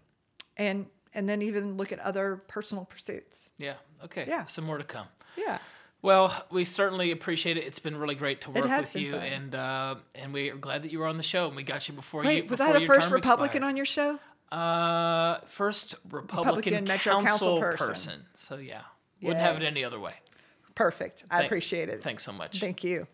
and 0.56 0.86
and 1.18 1.28
then 1.28 1.42
even 1.42 1.76
look 1.76 1.90
at 1.90 1.98
other 1.98 2.36
personal 2.46 2.84
pursuits. 2.84 3.50
Yeah. 3.58 3.74
Okay. 4.04 4.24
Yeah. 4.28 4.44
Some 4.44 4.64
more 4.64 4.78
to 4.78 4.84
come. 4.84 5.06
Yeah. 5.36 5.58
Well, 6.00 6.32
we 6.52 6.64
certainly 6.64 7.10
appreciate 7.10 7.56
it. 7.56 7.64
It's 7.64 7.80
been 7.80 7.96
really 7.96 8.14
great 8.14 8.40
to 8.42 8.52
work 8.52 8.70
with 8.70 8.94
you, 8.94 9.12
fun. 9.14 9.22
and 9.22 9.54
uh, 9.54 9.94
and 10.14 10.32
we 10.32 10.48
are 10.50 10.54
glad 10.56 10.82
that 10.84 10.92
you 10.92 11.00
were 11.00 11.06
on 11.08 11.16
the 11.16 11.24
show, 11.24 11.48
and 11.48 11.56
we 11.56 11.64
got 11.64 11.88
you 11.88 11.94
before 11.94 12.22
you. 12.22 12.28
Wait, 12.28 12.48
was 12.48 12.60
before 12.60 12.76
I 12.76 12.78
the 12.78 12.86
first 12.86 13.10
Republican 13.10 13.64
expired. 13.64 13.70
on 13.70 13.76
your 13.76 13.84
show? 13.86 14.18
Uh, 14.52 15.40
first 15.46 15.96
Republican, 16.08 16.54
Republican 16.56 16.84
Metro 16.84 17.12
council, 17.14 17.26
Council 17.26 17.60
person. 17.60 17.86
person. 17.88 18.20
So 18.36 18.56
yeah, 18.58 18.82
wouldn't 19.20 19.40
have 19.40 19.56
it 19.56 19.64
any 19.64 19.84
other 19.84 19.98
way. 19.98 20.14
Perfect. 20.76 21.24
I 21.32 21.38
Thank- 21.38 21.46
appreciate 21.46 21.88
it. 21.88 22.00
Thanks 22.02 22.22
so 22.22 22.32
much. 22.32 22.60
Thank 22.60 22.84
you. 22.84 23.08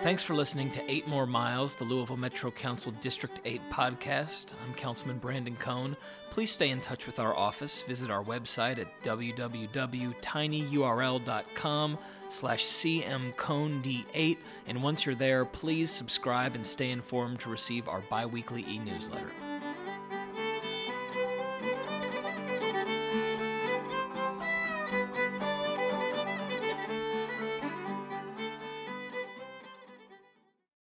Thanks 0.00 0.22
for 0.22 0.36
listening 0.36 0.70
to 0.70 0.80
Eight 0.88 1.08
More 1.08 1.26
Miles, 1.26 1.74
the 1.74 1.82
Louisville 1.82 2.16
Metro 2.16 2.52
Council 2.52 2.92
District 3.00 3.40
8 3.44 3.60
podcast. 3.68 4.52
I'm 4.64 4.72
Councilman 4.74 5.18
Brandon 5.18 5.56
Coan. 5.56 5.96
Please 6.30 6.52
stay 6.52 6.70
in 6.70 6.80
touch 6.80 7.04
with 7.04 7.18
our 7.18 7.36
office. 7.36 7.82
Visit 7.82 8.08
our 8.08 8.22
website 8.22 8.78
at 8.78 8.86
www.tinyurl.com 9.02 11.98
slash 12.28 12.64
cmcoan8. 12.64 14.38
And 14.68 14.82
once 14.84 15.04
you're 15.04 15.16
there, 15.16 15.44
please 15.44 15.90
subscribe 15.90 16.54
and 16.54 16.64
stay 16.64 16.92
informed 16.92 17.40
to 17.40 17.50
receive 17.50 17.88
our 17.88 18.04
bi-weekly 18.08 18.64
e-newsletter. 18.68 19.32